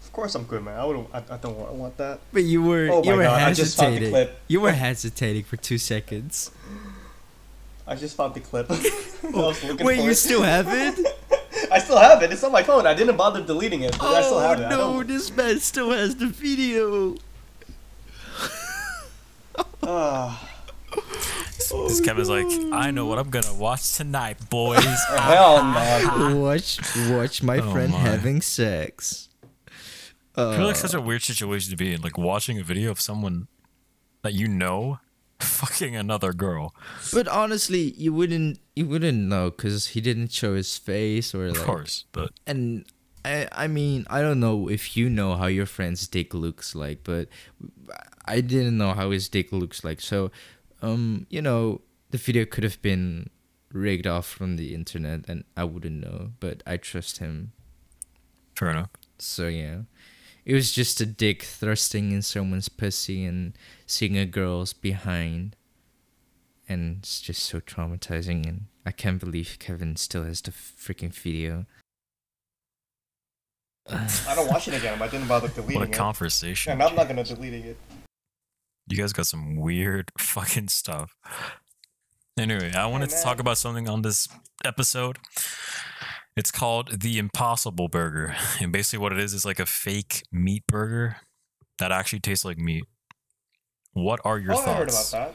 Of 0.03 0.13
course 0.13 0.35
I'm 0.35 0.45
good, 0.45 0.65
man. 0.65 0.79
I 0.79 0.85
wouldn't. 0.85 1.09
I, 1.13 1.19
I 1.31 1.37
don't 1.37 1.57
want, 1.59 1.71
I 1.71 1.75
want 1.75 1.97
that. 1.99 2.21
But 2.33 2.45
you 2.45 2.63
were 2.63 2.89
Oh 2.91 3.03
you 3.05 3.11
my 3.11 3.17
were 3.19 3.23
God, 3.25 3.43
I 3.43 3.53
just 3.53 3.77
found 3.77 3.97
the 3.97 3.99
hesitating. 4.01 4.13
clip. 4.29 4.41
You 4.49 4.61
were 4.63 4.73
hesitating 4.73 5.43
for 5.45 5.57
two 5.57 5.77
seconds. 5.79 6.51
I 7.87 7.97
just 7.97 8.17
found 8.17 8.35
the 8.35 8.41
clip. 8.41 8.71
I 8.71 8.75
was 9.31 9.63
looking 9.69 9.85
Wait, 9.87 10.01
you 10.03 10.11
it. 10.11 10.15
still 10.15 10.43
have 10.43 10.67
it? 10.69 11.07
I 11.73 11.79
still 11.79 11.99
have 11.99 12.23
it. 12.23 12.33
It's 12.33 12.43
on 12.43 12.51
my 12.51 12.63
phone. 12.63 12.87
I 12.87 12.95
didn't 12.95 13.17
bother 13.17 13.43
deleting 13.45 13.83
it, 13.83 13.93
but 13.99 14.07
I 14.07 14.23
still 14.23 14.39
oh 14.39 14.41
have 14.49 14.61
it. 14.61 14.65
I 14.65 14.71
no, 14.71 15.03
this 15.03 15.31
man 15.37 15.61
still 15.61 15.91
has 15.91 16.17
the 16.17 16.27
video. 16.27 17.17
Ah, 19.83 20.50
This 21.71 22.01
Kevin's 22.01 22.29
like, 22.29 22.47
I 22.73 22.91
know 22.91 23.07
what 23.07 23.19
I'm 23.19 23.31
gonna 23.31 23.55
watch 23.55 23.93
tonight, 23.97 24.39
boys. 24.51 24.85
hell 25.09 25.63
no. 25.65 26.37
watch 26.37 26.79
watch 27.11 27.43
my 27.43 27.59
Oh 27.59 27.73
friend 27.73 27.93
my. 27.93 27.99
having 27.99 28.41
sex. 28.41 29.29
I 30.37 30.57
feel 30.57 30.67
like 30.67 30.75
Uh, 30.77 30.79
such 30.79 30.95
a 30.95 31.01
weird 31.01 31.23
situation 31.23 31.71
to 31.71 31.77
be 31.77 31.93
in, 31.93 32.01
like 32.01 32.17
watching 32.19 32.59
a 32.59 32.63
video 32.65 32.91
of 32.91 33.01
someone 33.01 33.47
that 34.23 34.33
you 34.35 34.49
know 34.49 34.99
fucking 35.41 35.95
another 35.95 36.33
girl. 36.33 36.75
but 37.13 37.29
honestly, 37.29 37.95
you 37.97 38.13
wouldn't 38.13 38.59
you 38.75 38.87
wouldn't 38.87 39.19
know 39.19 39.51
because 39.51 39.89
he 39.89 40.01
didn't 40.01 40.33
show 40.33 40.55
his 40.55 40.77
face 40.77 41.35
or 41.35 41.47
Of 41.47 41.57
like. 41.57 41.67
course, 41.67 42.05
but 42.13 42.31
And 42.47 42.85
I 43.25 43.49
I 43.53 43.67
mean 43.69 44.07
I 44.11 44.23
don't 44.23 44.41
know 44.41 44.69
if 44.69 44.97
you 44.97 45.09
know 45.09 45.37
how 45.37 45.47
your 45.47 45.67
friend's 45.67 46.09
dick 46.09 46.35
looks 46.35 46.75
like, 46.75 47.05
but 47.05 47.29
I 48.25 48.41
didn't 48.41 48.77
know 48.79 48.93
how 48.93 49.11
his 49.11 49.29
dick 49.29 49.53
looks 49.53 49.83
like. 49.85 50.01
So, 50.01 50.31
um, 50.83 51.27
you 51.31 51.43
know, 51.43 51.81
the 52.11 52.19
video 52.19 52.45
could 52.45 52.65
have 52.65 52.81
been 52.83 53.31
rigged 53.73 54.07
off 54.07 54.27
from 54.27 54.57
the 54.57 54.75
internet, 54.75 55.25
and 55.29 55.45
I 55.57 55.65
wouldn't 55.65 56.01
know. 56.01 56.31
But 56.41 56.63
I 56.67 56.77
trust 56.77 57.19
him. 57.19 57.53
fair 58.57 58.71
enough. 58.71 58.91
So 59.19 59.49
yeah, 59.49 59.83
it 60.45 60.55
was 60.55 60.73
just 60.73 61.01
a 61.01 61.07
dick 61.07 61.43
thrusting 61.43 62.13
in 62.13 62.23
someone's 62.23 62.69
pussy 62.69 63.25
and 63.25 63.57
seeing 63.87 64.17
a 64.17 64.27
girl's 64.27 64.73
behind, 64.73 65.57
and 66.69 66.99
it's 66.99 67.21
just 67.21 67.43
so 67.43 67.61
traumatizing. 67.61 68.47
And 68.47 68.67
I 68.85 68.91
can't 68.93 69.21
believe 69.21 69.57
Kevin 69.59 69.97
still 69.97 70.25
has 70.25 70.41
the 70.41 70.51
freaking 70.51 71.13
video. 71.13 71.67
I 73.89 74.35
don't 74.37 74.49
watch 74.49 74.69
it 74.69 74.75
again. 74.75 75.01
I 75.03 75.09
didn't 75.09 75.27
bother 75.27 75.49
deleting 75.49 75.77
it. 75.77 75.79
What 75.79 75.89
a 75.89 75.91
it. 75.91 75.97
conversation. 75.97 76.73
And 76.73 76.83
I'm 76.83 76.95
not 76.95 77.09
gonna 77.09 77.25
delete 77.25 77.55
it. 77.55 77.77
You 78.91 78.97
guys 78.97 79.13
got 79.13 79.27
some 79.27 79.57
weird 79.57 80.11
fucking 80.19 80.69
stuff. 80.69 81.15
Anyway, 82.37 82.73
I 82.75 82.87
wanted 82.87 83.11
to 83.11 83.23
talk 83.23 83.39
about 83.39 83.57
something 83.57 83.89
on 83.89 84.03
this 84.03 84.27
episode. 84.65 85.19
It's 86.37 86.51
called 86.51 87.01
the 87.01 87.19
Impossible 87.19 87.87
Burger. 87.87 88.35
And 88.61 88.73
basically, 88.73 89.01
what 89.01 89.13
it 89.13 89.21
is 89.21 89.33
is 89.33 89.45
like 89.45 89.61
a 89.61 89.67
fake 89.67 90.25
meat 90.33 90.65
burger 90.67 91.19
that 91.79 91.93
actually 91.93 92.21
tastes 92.21 92.45
like 92.45 92.59
meat. 92.59 92.85
What 93.93 94.21
are 94.25 94.39
your 94.39 94.55
oh, 94.55 94.57
thoughts? 94.57 94.67
I 94.69 94.75
heard 94.75 94.89
about 94.89 95.11
that. 95.13 95.35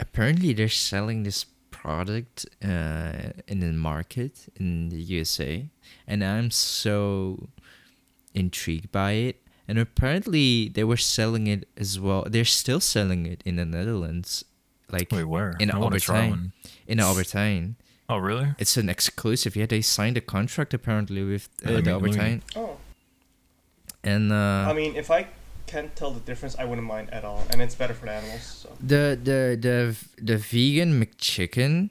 apparently 0.00 0.54
they're 0.54 0.68
selling 0.68 1.24
this 1.24 1.44
product 1.70 2.46
uh, 2.64 3.32
in 3.46 3.60
the 3.60 3.72
market 3.72 4.48
in 4.56 4.88
the 4.88 5.00
USA, 5.00 5.68
and 6.06 6.24
I'm 6.24 6.50
so 6.50 7.48
intrigued 8.34 8.92
by 8.92 9.12
it. 9.12 9.42
And 9.68 9.78
apparently 9.78 10.68
they 10.70 10.82
were 10.84 10.96
selling 10.96 11.46
it 11.46 11.68
as 11.76 12.00
well. 12.00 12.24
They're 12.26 12.44
still 12.46 12.80
selling 12.80 13.26
it 13.26 13.42
in 13.44 13.56
the 13.56 13.66
Netherlands, 13.66 14.44
like 14.90 15.12
Wait, 15.12 15.24
where? 15.24 15.56
in 15.60 15.70
I 15.70 15.78
want 15.78 15.92
to 15.94 16.00
try 16.00 16.24
Albert 16.24 16.36
Heijn. 16.38 16.52
In 16.86 17.00
Albert 17.00 17.26
Heijn, 17.34 17.74
Oh, 18.08 18.16
really? 18.16 18.48
it's 18.58 18.78
an 18.78 18.88
exclusive. 18.88 19.54
Yeah, 19.56 19.66
they 19.66 19.82
signed 19.82 20.16
a 20.16 20.22
contract 20.22 20.72
apparently 20.72 21.22
with 21.22 21.50
uh, 21.66 21.70
Yeah, 21.72 21.76
the 21.76 21.82
me- 21.82 21.92
let 21.92 22.02
me- 22.02 22.08
Albert 22.10 22.20
Heijn, 22.22 22.40
Oh, 22.56 22.76
and 24.02 24.32
uh, 24.32 24.66
I 24.70 24.72
mean, 24.72 24.96
if 24.96 25.10
I 25.10 25.26
can't 25.66 25.94
tell 25.94 26.12
the 26.12 26.20
difference, 26.20 26.56
I 26.58 26.64
wouldn't 26.64 26.86
mind 26.86 27.10
at 27.12 27.24
all, 27.24 27.44
and 27.50 27.60
it's 27.60 27.74
better 27.74 27.92
for 27.92 28.06
the 28.06 28.12
animals. 28.12 28.42
So. 28.62 28.68
the 28.80 29.18
the 29.22 29.58
the 29.60 29.96
the 30.22 30.38
vegan 30.38 30.98
McChicken 30.98 31.90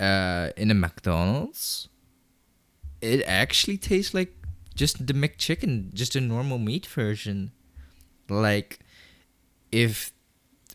uh 0.00 0.50
in 0.56 0.70
a 0.70 0.74
McDonald's 0.74 1.88
it 3.00 3.22
actually 3.26 3.76
tastes 3.76 4.14
like 4.14 4.32
just 4.74 5.06
the 5.06 5.14
McChicken, 5.14 5.92
just 5.92 6.16
a 6.16 6.20
normal 6.20 6.58
meat 6.58 6.86
version. 6.86 7.52
Like 8.28 8.80
if 9.70 10.12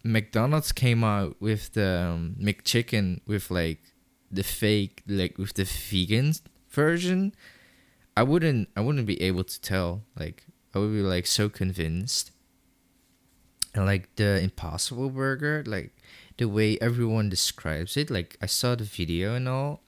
McDonald's 0.04 0.72
came 0.72 1.04
out 1.04 1.36
with 1.40 1.74
the 1.74 2.14
um, 2.14 2.36
McChicken 2.40 3.22
with 3.26 3.50
like 3.52 3.80
the 4.32 4.44
fake 4.44 5.04
like 5.08 5.38
with 5.38 5.54
the 5.54 5.64
vegan 5.64 6.34
version, 6.70 7.34
I 8.16 8.24
wouldn't 8.24 8.70
I 8.76 8.82
wouldn't 8.82 9.06
be 9.06 9.22
able 9.22 9.44
to 9.44 9.62
tell. 9.62 10.04
Like 10.18 10.46
I 10.74 10.80
would 10.80 10.92
be 10.92 11.02
like 11.02 11.28
so 11.28 11.50
convinced. 11.50 12.32
And 13.76 13.86
like 13.86 14.16
the 14.16 14.40
Impossible 14.42 15.10
Burger, 15.10 15.64
like 15.68 15.96
the 16.38 16.48
way 16.48 16.78
everyone 16.82 17.30
describes 17.30 17.96
it, 17.96 18.10
like 18.10 18.36
I 18.42 18.48
saw 18.48 18.74
the 18.74 18.84
video 18.84 19.36
and 19.36 19.48
all, 19.48 19.84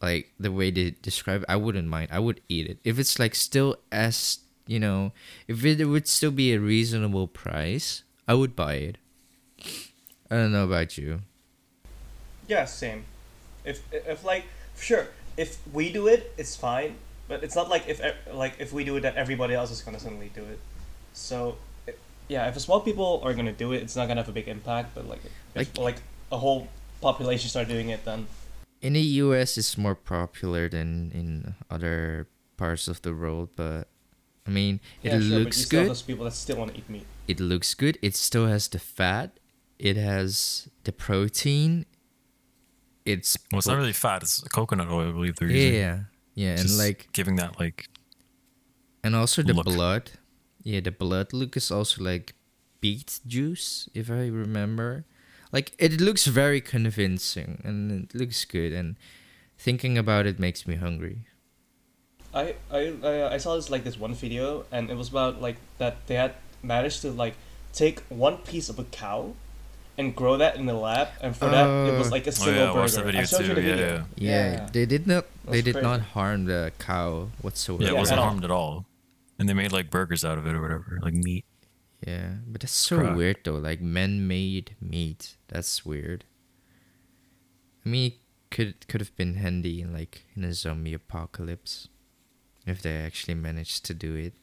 like 0.00 0.32
the 0.38 0.52
way 0.52 0.70
they 0.70 0.94
describe 1.02 1.42
it, 1.42 1.46
I 1.48 1.56
wouldn't 1.56 1.88
mind. 1.88 2.08
I 2.12 2.18
would 2.18 2.40
eat 2.48 2.66
it 2.66 2.78
if 2.84 2.98
it's 2.98 3.18
like 3.18 3.34
still 3.34 3.76
as 3.90 4.40
you 4.66 4.80
know, 4.80 5.12
if 5.46 5.64
it 5.64 5.84
would 5.84 6.08
still 6.08 6.32
be 6.32 6.52
a 6.52 6.60
reasonable 6.60 7.28
price, 7.28 8.02
I 8.26 8.34
would 8.34 8.56
buy 8.56 8.74
it. 8.74 8.98
I 10.30 10.34
don't 10.34 10.52
know 10.52 10.64
about 10.64 10.98
you. 10.98 11.20
Yeah, 12.48 12.64
same. 12.64 13.04
If 13.64 13.82
if 13.92 14.24
like 14.24 14.44
sure, 14.76 15.08
if 15.36 15.58
we 15.72 15.92
do 15.92 16.06
it, 16.08 16.32
it's 16.36 16.56
fine. 16.56 16.96
But 17.28 17.42
it's 17.42 17.56
not 17.56 17.68
like 17.68 17.88
if 17.88 18.00
like 18.32 18.54
if 18.58 18.72
we 18.72 18.84
do 18.84 18.96
it, 18.96 19.00
that 19.00 19.16
everybody 19.16 19.54
else 19.54 19.70
is 19.70 19.82
gonna 19.82 20.00
suddenly 20.00 20.30
do 20.34 20.42
it. 20.42 20.58
So, 21.12 21.56
it, 21.86 21.98
yeah, 22.28 22.48
if 22.48 22.56
a 22.56 22.60
small 22.60 22.80
people 22.80 23.20
are 23.24 23.34
gonna 23.34 23.52
do 23.52 23.72
it, 23.72 23.82
it's 23.82 23.96
not 23.96 24.06
gonna 24.06 24.20
have 24.20 24.28
a 24.28 24.32
big 24.32 24.48
impact. 24.48 24.94
But 24.94 25.08
like 25.08 25.20
if 25.54 25.76
like 25.78 26.02
a 26.30 26.38
whole 26.38 26.68
population 27.00 27.48
start 27.48 27.68
doing 27.68 27.88
it, 27.88 28.04
then 28.04 28.26
In 28.86 28.92
the 28.94 29.02
US, 29.26 29.58
it's 29.58 29.76
more 29.76 29.96
popular 29.96 30.68
than 30.68 31.10
in 31.10 31.54
other 31.68 32.28
parts 32.56 32.86
of 32.86 33.02
the 33.02 33.12
world, 33.12 33.50
but 33.56 33.88
I 34.46 34.50
mean, 34.50 34.78
it 35.02 35.10
yeah, 35.10 35.18
sure, 35.18 35.18
but 35.18 35.26
you 35.26 35.38
looks 35.44 35.56
still 35.58 35.80
have 35.80 35.86
good. 35.86 35.90
those 35.90 36.02
people 36.06 36.24
that 36.24 36.32
still 36.38 36.56
want 36.56 36.70
to 36.72 36.78
eat 36.78 36.88
meat. 36.88 37.06
it 37.26 37.40
looks 37.40 37.74
good. 37.74 37.98
It 38.00 38.14
still 38.14 38.46
has 38.46 38.68
the 38.68 38.78
fat. 38.78 39.40
It 39.78 39.96
has 39.96 40.68
the 40.84 40.92
protein. 40.92 41.84
It's 43.04 43.36
Well, 43.50 43.58
it's 43.58 43.66
not 43.66 43.76
really 43.76 43.92
fat. 43.92 44.22
It's 44.22 44.40
coconut 44.54 44.88
oil, 44.88 45.08
I 45.08 45.12
believe 45.12 45.36
they're 45.36 45.50
yeah, 45.50 45.58
using. 45.66 45.74
yeah, 45.74 45.98
yeah, 46.34 46.60
and 46.60 46.78
like 46.78 47.08
giving 47.12 47.36
that 47.42 47.58
like 47.58 47.88
and 49.02 49.14
also 49.16 49.42
the 49.42 49.52
look. 49.54 49.66
blood. 49.66 50.12
Yeah, 50.62 50.80
the 50.80 50.90
blood 50.92 51.32
look 51.32 51.56
is 51.56 51.70
also 51.70 52.02
like 52.02 52.34
beet 52.80 53.20
juice, 53.26 53.88
if 53.94 54.10
I 54.10 54.26
remember. 54.30 55.04
Like 55.52 55.72
it 55.78 56.00
looks 56.00 56.26
very 56.26 56.60
convincing 56.60 57.60
and 57.64 58.04
it 58.04 58.14
looks 58.14 58.44
good. 58.44 58.72
And 58.72 58.96
thinking 59.58 59.96
about 59.96 60.26
it 60.26 60.38
makes 60.38 60.66
me 60.66 60.74
hungry. 60.76 61.26
I 62.34 62.54
I 62.70 62.92
I, 63.02 63.34
I 63.34 63.36
saw 63.38 63.56
this 63.56 63.70
like 63.70 63.84
this 63.84 63.98
one 63.98 64.14
video, 64.14 64.64
and 64.70 64.90
it 64.90 64.96
was 64.96 65.08
about 65.08 65.40
like 65.40 65.56
that 65.78 66.06
they 66.06 66.16
had 66.16 66.34
managed 66.62 67.00
to 67.02 67.10
like 67.10 67.34
take 67.72 68.00
one 68.08 68.38
piece 68.38 68.68
of 68.68 68.78
a 68.78 68.84
cow, 68.84 69.32
and 69.96 70.14
grow 70.14 70.36
that 70.36 70.56
in 70.56 70.66
the 70.66 70.74
lab, 70.74 71.08
and 71.22 71.34
for 71.36 71.48
that 71.48 71.66
it 71.88 71.96
was 71.98 72.08
Oh. 72.08 72.10
like 72.10 72.26
a 72.26 72.32
single 72.32 72.52
Oh 72.52 72.56
single 72.56 72.64
yeah, 72.66 72.72
I 72.72 72.80
watched 72.80 72.94
burger. 72.96 73.04
that 73.04 73.06
video 73.06 73.20
I 73.22 73.24
showed 73.24 73.38
too. 73.38 73.48
you 73.48 73.54
the 73.54 73.62
Yeah, 73.62 73.74
video. 73.76 73.88
yeah. 73.96 74.04
Yeah, 74.16 74.52
Yeah. 74.52 74.68
they 74.72 74.86
did 74.86 75.06
not. 75.06 75.24
They 75.48 75.62
did 75.62 75.74
crazy. 75.74 75.86
not 75.86 76.00
harm 76.12 76.44
the 76.44 76.72
cow 76.78 77.28
whatsoever. 77.40 77.84
Yeah, 77.84 77.90
it 77.90 77.96
wasn't 77.96 78.18
at 78.20 78.24
harmed 78.24 78.44
at 78.44 78.50
all. 78.50 78.84
And 79.38 79.48
they 79.48 79.54
made 79.54 79.72
like 79.72 79.90
burgers 79.90 80.24
out 80.24 80.36
of 80.38 80.46
it 80.46 80.54
or 80.54 80.60
whatever, 80.60 80.98
like 81.02 81.14
meat. 81.14 81.44
Yeah, 82.06 82.34
but 82.46 82.60
that's 82.60 82.72
so 82.72 82.98
Crap. 82.98 83.16
weird 83.16 83.36
though. 83.44 83.56
Like 83.56 83.80
man-made 83.80 84.76
meat. 84.80 85.36
That's 85.48 85.84
weird. 85.86 86.24
I 87.84 87.88
mean, 87.88 88.12
it 88.12 88.18
could 88.50 88.86
could 88.88 89.00
have 89.00 89.14
been 89.16 89.34
handy 89.34 89.80
in 89.80 89.92
like 89.92 90.24
in 90.34 90.44
a 90.44 90.52
zombie 90.52 90.92
apocalypse, 90.94 91.88
if 92.66 92.82
they 92.82 92.96
actually 92.96 93.34
managed 93.34 93.84
to 93.86 93.94
do 93.94 94.14
it, 94.14 94.34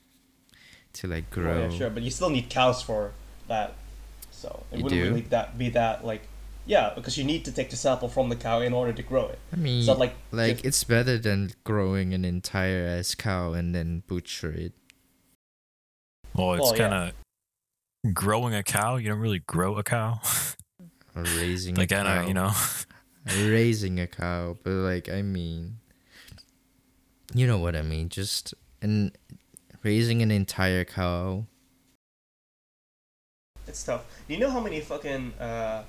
to 0.94 1.08
like 1.08 1.26
oh, 1.32 1.36
grow. 1.36 1.52
Oh, 1.52 1.54
grow. 1.56 1.64
yeah, 1.70 1.78
sure, 1.78 1.90
but 1.90 2.04
you 2.04 2.10
still 2.12 2.30
need 2.30 2.50
cows 2.50 2.82
for 2.82 3.12
that, 3.48 3.74
so 4.32 4.64
it 4.72 4.78
You 4.80 4.84
wouldn't 4.86 5.02
do? 5.02 5.10
really 5.10 5.22
that 5.30 5.58
be 5.58 5.70
that 5.70 6.04
like, 6.06 6.24
yeah, 6.66 6.92
because 6.96 7.18
you 7.18 7.24
need 7.24 7.46
to 7.46 7.52
take 7.52 7.70
the 7.70 7.76
sample 7.76 8.10
from 8.10 8.30
the 8.30 8.36
cow 8.36 8.62
in 8.62 8.74
order 8.74 8.94
to 8.94 9.04
grow 9.04 9.28
it. 9.28 9.40
I 9.52 9.58
mean, 9.58 9.80
It's 9.88 10.00
like 10.00 10.16
like 10.32 10.52
if- 10.60 10.66
it's 10.66 10.84
better 10.84 11.18
than 11.20 11.52
growing 11.64 12.14
an 12.14 12.26
entire 12.26 12.86
ass 12.88 13.14
cow 13.14 13.54
and 13.54 13.76
then 13.76 14.04
butcher 14.08 14.52
it. 14.52 14.74
Well, 16.36 16.54
it's 16.56 16.62
Well, 16.64 16.74
kind 16.74 16.94
of 16.94 17.14
growing 18.12 18.54
a 18.54 18.64
cow. 18.64 18.98
You 18.98 19.10
don't 19.10 19.20
really 19.20 19.40
grow 19.40 19.78
a 19.78 19.84
cow. 19.84 20.20
Raising 21.16 21.76
like 21.78 21.92
a 21.92 21.96
kind 21.96 22.08
cow. 22.08 22.22
of, 22.22 22.28
you 22.28 22.34
know. 22.34 22.52
raising 23.50 24.00
a 24.00 24.08
cow, 24.08 24.58
but 24.64 24.72
like 24.72 25.10
I 25.10 25.22
mean, 25.22 25.78
you 27.34 27.48
know 27.48 27.58
what 27.58 27.76
I 27.76 27.82
mean. 27.82 28.10
Just 28.10 28.54
and 28.82 29.12
raising 29.84 30.22
an 30.22 30.32
entire 30.32 30.84
cow. 30.84 31.46
it's 33.68 33.84
tough. 33.84 34.06
Do 34.28 34.34
you 34.34 34.40
know 34.40 34.50
how 34.50 34.60
many 34.60 34.82
fucking 34.82 35.34
uh, 35.40 35.84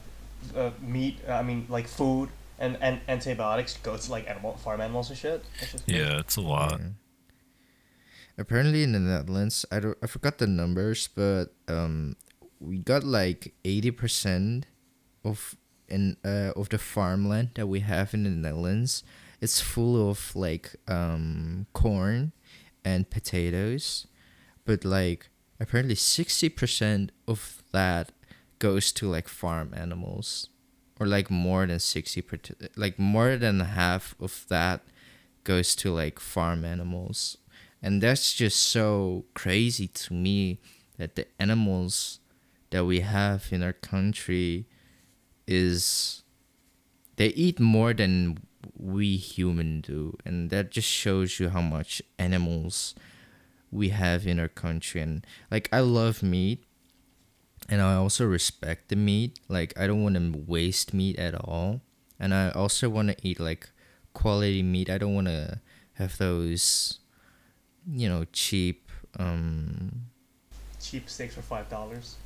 uh, 0.55 0.71
meat. 0.81 1.19
I 1.29 1.43
mean, 1.43 1.67
like 1.69 1.89
food 1.89 2.29
and, 2.59 2.77
and 2.81 3.01
antibiotics 3.09 3.77
goes 3.79 4.07
to 4.07 4.13
like 4.13 4.29
animal 4.29 4.57
farm 4.57 4.81
animals 4.81 5.11
and 5.11 5.19
shit. 5.19 5.45
Just. 5.61 5.85
Yeah, 5.87 6.19
it's 6.19 6.37
a 6.37 6.41
lot. 6.41 6.81
Yeah. 6.81 6.87
Apparently 8.37 8.83
in 8.83 8.93
the 8.93 9.01
Netherlands, 9.01 9.65
I 9.71 9.81
don't 9.81 9.99
I 10.03 10.07
forgot 10.07 10.39
the 10.39 10.47
numbers, 10.47 11.09
but 11.09 11.55
um 11.69 12.17
we 12.61 12.79
got 12.79 13.05
like 13.05 13.55
80% 13.65 14.65
of 15.25 15.57
in 15.89 16.17
uh 16.25 16.53
of 16.57 16.69
the 16.71 16.79
farmland 16.79 17.51
that 17.55 17.67
we 17.67 17.81
have 17.81 18.15
in 18.15 18.25
the 18.25 18.31
Netherlands. 18.31 19.05
It's 19.41 19.61
full 19.61 20.11
of 20.11 20.35
like 20.35 20.75
um 20.89 21.67
corn 21.73 22.33
and 22.85 23.09
potatoes, 23.09 24.07
but 24.65 24.85
like 24.85 25.29
apparently 25.61 25.95
60% 25.95 27.11
of 27.29 27.63
that 27.73 28.13
goes 28.59 28.93
to 28.93 29.09
like 29.09 29.29
farm 29.29 29.73
animals 29.77 30.49
or 30.99 31.07
like 31.07 31.31
more 31.31 31.67
than 31.67 31.79
60 31.79 32.23
per 32.23 32.39
like 32.77 32.99
more 32.99 33.37
than 33.37 33.61
half 33.61 34.15
of 34.21 34.45
that 34.49 34.81
goes 35.45 35.77
to 35.77 35.93
like 35.93 36.19
farm 36.19 36.65
animals 36.65 37.37
and 37.85 38.03
that's 38.03 38.33
just 38.33 38.61
so 38.61 39.25
crazy 39.35 39.87
to 39.87 40.15
me 40.15 40.59
that 40.97 41.15
the 41.15 41.27
animals 41.39 42.19
that 42.71 42.85
we 42.85 43.01
have 43.01 43.49
in 43.53 43.63
our 43.63 43.73
country 43.73 44.67
is 45.47 46.23
they 47.17 47.29
eat 47.29 47.61
more 47.61 47.93
than 47.93 48.39
we 48.77 49.17
human 49.17 49.81
do 49.81 50.17
and 50.25 50.49
that 50.49 50.71
just 50.71 50.89
shows 50.89 51.39
you 51.39 51.51
how 51.51 51.61
much 51.61 52.01
animals 52.19 52.95
we 53.71 53.91
have 53.91 54.27
in 54.27 54.41
our 54.41 54.49
country 54.49 55.01
and 55.01 55.27
like 55.51 55.69
i 55.71 55.81
love 55.81 56.23
meat 56.23 56.65
and 57.69 57.81
I 57.81 57.95
also 57.95 58.27
respect 58.27 58.89
the 58.89 58.97
meat. 58.97 59.41
Like 59.49 59.79
I 59.79 59.87
don't 59.87 60.03
want 60.03 60.17
to 60.17 60.45
waste 60.47 60.93
meat 60.93 61.19
at 61.19 61.35
all, 61.35 61.81
and 62.19 62.35
I 62.35 62.51
also 62.51 62.89
want 62.89 63.09
to 63.09 63.17
eat 63.27 63.41
like 63.41 63.71
quality 64.13 64.63
meat. 64.63 64.91
I 64.91 64.99
don't 64.99 65.15
want 65.15 65.29
to 65.29 65.61
have 65.95 66.19
those, 66.19 66.99
you 67.91 68.09
know, 68.09 68.25
cheap, 68.33 68.91
um, 69.19 70.07
Cheap 70.81 71.09
steaks 71.09 71.35
for 71.35 71.43
five 71.43 71.69
dollars. 71.71 72.17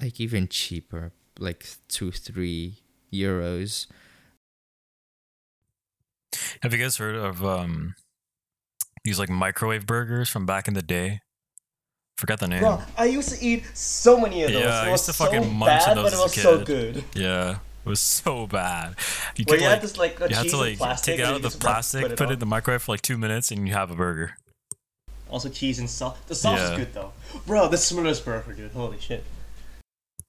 like 0.00 0.20
even 0.20 0.48
cheaper, 0.48 1.12
like 1.38 1.66
two 1.88 2.10
three 2.12 2.76
euros. 3.12 3.86
Have 6.62 6.72
you 6.72 6.78
guys 6.78 6.96
heard 6.96 7.16
of 7.16 7.44
um 7.44 7.94
these 9.04 9.18
like 9.18 9.28
microwave 9.28 9.86
burgers 9.86 10.28
from 10.28 10.46
back 10.46 10.68
in 10.68 10.74
the 10.74 10.82
day? 10.82 11.20
Forgot 12.16 12.38
the 12.40 12.48
name. 12.48 12.60
Bro, 12.60 12.82
I 12.96 13.06
used 13.06 13.30
to 13.30 13.44
eat 13.44 13.64
so 13.74 14.18
many 14.20 14.44
of 14.44 14.52
those. 14.52 14.62
Yeah, 14.62 14.80
I 14.82 14.88
it 14.88 14.90
was 14.92 15.08
used 15.08 15.18
to 15.18 15.24
fucking 15.24 15.42
so 15.42 15.48
munch 15.50 15.88
on 15.88 15.96
those 15.96 16.04
but 16.04 16.12
it 16.12 16.14
as 16.14 16.20
a 16.20 16.22
was 16.22 16.34
so 16.34 16.64
good. 16.64 17.04
Yeah, 17.16 17.50
it 17.84 17.88
was 17.88 18.00
so 18.00 18.46
bad. 18.46 18.94
You 19.36 19.44
Where 19.48 19.56
could 19.58 19.62
you 19.62 19.68
like 19.68 19.74
had 19.74 19.82
this 19.82 19.98
like 19.98 20.20
a 20.20 20.28
you 20.28 20.36
had 20.36 20.48
to 20.48 20.56
like 20.56 20.78
plastic 20.78 21.14
take 21.14 21.20
it 21.20 21.26
out 21.26 21.34
of 21.34 21.42
the 21.42 21.48
just 21.48 21.64
rub- 21.64 21.72
plastic, 21.72 22.16
put, 22.16 22.30
it 22.30 22.34
in 22.34 22.38
the 22.38 22.46
microwave 22.46 22.82
for 22.82 22.92
like 22.92 23.02
two 23.02 23.18
minutes, 23.18 23.50
and 23.50 23.66
you 23.66 23.74
have 23.74 23.90
a 23.90 23.96
burger. 23.96 24.36
Also 25.32 25.48
cheese 25.48 25.78
and 25.78 25.88
sauce. 25.88 26.16
The 26.28 26.34
sauce 26.34 26.58
Yeah. 26.60 26.72
is 26.72 26.78
good 26.78 26.92
though. 26.94 27.12
Bro, 27.46 27.68
the 27.68 27.78
Smithers 27.78 28.20
burger, 28.20 28.52
dude. 28.52 28.70
Holy 28.72 29.00
shit. 29.00 29.24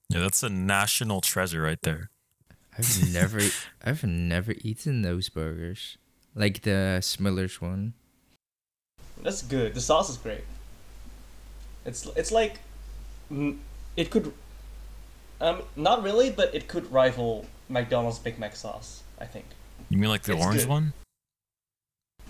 Yeah, 0.09 0.21
that's 0.21 0.41
a 0.43 0.49
national 0.49 1.21
treasure 1.21 1.61
right 1.61 1.81
there. 1.83 2.09
I've 2.77 3.13
never, 3.13 3.39
I've 3.83 4.03
never 4.03 4.53
eaten 4.61 5.01
those 5.01 5.29
burgers, 5.29 5.97
like 6.33 6.61
the 6.61 6.99
Smiller's 7.03 7.61
one. 7.61 7.93
That's 9.21 9.41
good. 9.41 9.73
The 9.75 9.81
sauce 9.81 10.09
is 10.09 10.17
great. 10.17 10.43
It's 11.85 12.05
it's 12.15 12.31
like, 12.31 12.59
it 13.29 14.09
could, 14.09 14.33
um, 15.41 15.63
not 15.75 16.01
really, 16.01 16.29
but 16.29 16.55
it 16.55 16.67
could 16.69 16.89
rival 16.91 17.45
McDonald's 17.69 18.19
Big 18.19 18.39
Mac 18.39 18.55
sauce. 18.55 19.03
I 19.19 19.25
think. 19.25 19.45
You 19.89 19.97
mean 19.97 20.09
like 20.09 20.23
the 20.23 20.33
It's 20.33 20.43
orange 20.43 20.61
good. 20.61 20.69
one? 20.69 20.93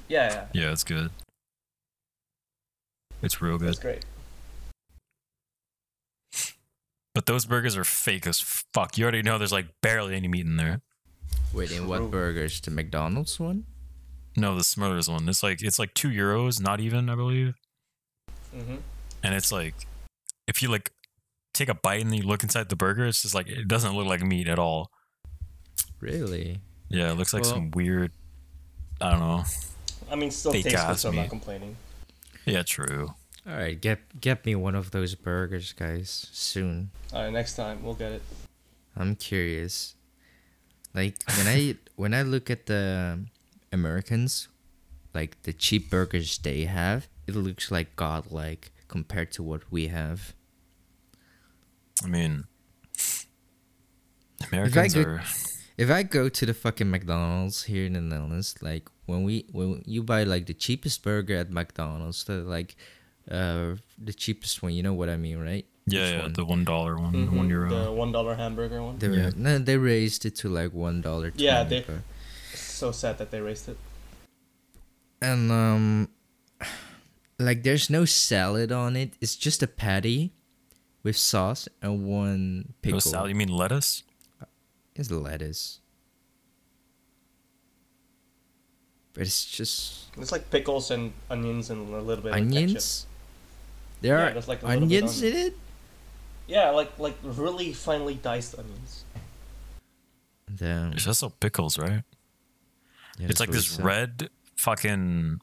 Yeah, 0.09 0.47
yeah, 0.53 0.62
Yeah, 0.63 0.71
it's 0.71 0.83
good. 0.83 1.12
It's 3.23 3.41
real 3.41 3.57
good. 3.57 3.69
that's 3.69 3.79
great. 3.79 4.05
But 7.15 7.27
those 7.27 7.45
burgers 7.45 7.77
are 7.77 7.83
fake 7.83 8.25
as 8.25 8.39
fuck. 8.73 8.97
You 8.97 9.03
already 9.03 9.21
know 9.21 9.38
there's 9.38 9.51
like 9.51 9.67
barely 9.81 10.15
any 10.15 10.27
meat 10.27 10.45
in 10.45 10.57
there. 10.57 10.81
Wait, 11.53 11.71
in 11.71 11.88
what 11.88 12.09
burgers? 12.09 12.59
The 12.59 12.71
McDonald's 12.71 13.39
one? 13.39 13.65
No, 14.36 14.55
the 14.57 14.63
Smithers 14.63 15.07
one. 15.09 15.29
It's 15.29 15.43
like 15.43 15.62
it's 15.62 15.77
like 15.77 15.93
two 15.93 16.09
euros, 16.09 16.59
not 16.59 16.79
even, 16.79 17.09
I 17.09 17.15
believe. 17.15 17.53
Mm-hmm. 18.55 18.77
And 19.23 19.36
it's 19.36 19.51
like 19.51 19.75
if 20.47 20.62
you 20.63 20.69
like 20.69 20.91
take 21.53 21.69
a 21.69 21.75
bite 21.75 22.01
and 22.01 22.12
then 22.12 22.17
you 22.21 22.25
look 22.27 22.41
inside 22.41 22.69
the 22.69 22.75
burger, 22.75 23.05
it's 23.05 23.21
just 23.21 23.36
like 23.36 23.47
it 23.47 23.67
doesn't 23.67 23.95
look 23.95 24.07
like 24.07 24.21
meat 24.21 24.47
at 24.47 24.57
all. 24.57 24.89
Really? 25.99 26.59
Yeah, 26.89 27.12
it 27.12 27.17
looks 27.17 27.33
like 27.33 27.43
Well- 27.43 27.53
some 27.53 27.71
weird 27.71 28.12
I 28.99 29.12
don't 29.12 29.19
know. 29.19 29.43
I 30.09 30.15
mean, 30.15 30.31
still 30.31 30.51
Fake 30.51 30.63
tastes 30.63 30.81
good, 30.81 30.89
ass 30.91 31.01
so 31.01 31.09
I'm 31.09 31.15
meat. 31.15 31.21
not 31.21 31.29
complaining. 31.29 31.75
Yeah, 32.45 32.63
true. 32.63 33.13
All 33.47 33.53
right, 33.56 33.79
get 33.79 33.99
get 34.21 34.45
me 34.45 34.56
one 34.56 34.75
of 34.75 34.91
those 34.91 35.15
burgers, 35.15 35.73
guys, 35.73 36.27
soon. 36.32 36.91
All 37.12 37.23
right, 37.23 37.32
next 37.34 37.56
time 37.56 37.84
we'll 37.84 37.93
get 37.93 38.12
it. 38.13 38.21
I'm 38.95 39.15
curious. 39.15 39.95
Like 40.93 41.15
when 41.38 41.47
I 41.47 41.75
when 41.95 42.13
I 42.13 42.21
look 42.23 42.49
at 42.49 42.67
the 42.67 43.19
Americans, 43.71 44.47
like 45.13 45.41
the 45.43 45.51
cheap 45.53 45.89
burgers 45.89 46.38
they 46.38 46.65
have, 46.65 47.08
it 47.27 47.36
looks 47.36 47.71
like 47.71 47.95
godlike 47.95 48.71
compared 48.88 49.32
to 49.34 49.43
what 49.43 49.63
we 49.71 49.88
have. 49.88 50.34
I 52.03 52.08
mean 52.08 52.45
Americans 54.51 54.93
could- 54.93 55.06
are 55.08 55.23
If 55.77 55.89
I 55.89 56.03
go 56.03 56.29
to 56.29 56.45
the 56.45 56.53
fucking 56.53 56.89
McDonald's 56.89 57.63
here 57.63 57.86
in 57.86 57.93
the 57.93 58.01
Netherlands, 58.01 58.55
like 58.62 58.89
when 59.05 59.23
we 59.23 59.45
when 59.51 59.81
you 59.86 60.03
buy 60.03 60.23
like 60.23 60.45
the 60.45 60.53
cheapest 60.53 61.03
burger 61.03 61.36
at 61.38 61.49
McDonald's, 61.51 62.23
the 62.25 62.43
like 62.45 62.75
uh 63.29 63.75
the 63.97 64.13
cheapest 64.13 64.62
one, 64.62 64.73
you 64.73 64.83
know 64.83 64.93
what 64.93 65.09
I 65.09 65.17
mean, 65.17 65.39
right? 65.39 65.65
yeah, 65.88 65.99
Which 66.01 66.12
yeah, 66.13 66.21
one? 66.21 66.33
the 66.33 66.45
one 66.45 66.63
dollar 66.63 66.97
one, 66.97 67.13
Mhm, 67.13 67.31
one 67.36 67.49
euro. 67.49 67.69
The 67.69 67.91
one 67.91 68.12
dollar 68.12 68.36
hamburger 68.36 68.81
one. 68.83 68.99
They 68.99 69.07
Yeah. 69.09 69.31
no, 69.36 69.57
they 69.57 69.77
raised 69.77 70.25
it 70.25 70.36
to 70.38 70.49
like 70.49 70.73
one 70.73 71.01
dollar. 71.01 71.31
Yeah, 71.36 71.63
they- 71.63 71.86
So 72.53 72.91
sad 72.91 73.17
that 73.17 73.31
they 73.31 73.41
raised 73.41 73.67
it. 73.69 73.77
and 75.21 75.51
um 75.51 76.09
like 77.39 77.63
there's 77.63 77.89
no 77.89 78.03
salad 78.05 78.71
on 78.71 78.95
it 78.95 79.13
it's 79.21 79.36
just 79.36 79.63
a 79.63 79.67
patty 79.67 80.33
with 81.01 81.15
sauce 81.17 81.67
and 81.81 82.05
one 82.05 82.73
pickle 82.81 82.97
No 82.97 82.99
salad, 82.99 83.29
you 83.29 83.36
mean 83.36 83.49
lettuce? 83.49 84.03
It's 84.95 85.10
lettuce 85.12 85.79
but 89.13 89.23
it's 89.23 89.45
just 89.45 90.06
It's 90.17 90.32
like 90.32 90.49
pickles 90.49 90.89
and 90.91 91.13
onions 91.29 91.69
and 91.69 91.93
a 91.93 92.01
little 92.01 92.23
bit 92.23 92.32
of 92.34 92.38
ketchup. 92.38 92.47
onions 92.47 93.06
there 94.01 94.17
Yeah, 94.17 94.32
are 94.32 94.34
like, 94.47 94.63
a 94.63 94.67
little 94.67 94.88
bit 94.88 95.03
onions 95.03 95.21
in 95.21 95.36
it 95.36 95.58
Yeah, 96.47 96.69
like 96.71 96.97
like 96.99 97.15
really 97.23 97.73
finely 97.73 98.15
diced 98.15 98.56
onions. 98.58 99.06
Damn. 100.53 100.93
It's 100.93 101.08
also 101.08 101.29
pickles, 101.29 101.77
right? 101.79 102.03
Yeah, 103.17 103.27
it's 103.29 103.39
like 103.39 103.49
what 103.49 103.56
this 103.56 103.67
said. 103.67 103.86
red 103.86 104.29
fucking 104.58 105.39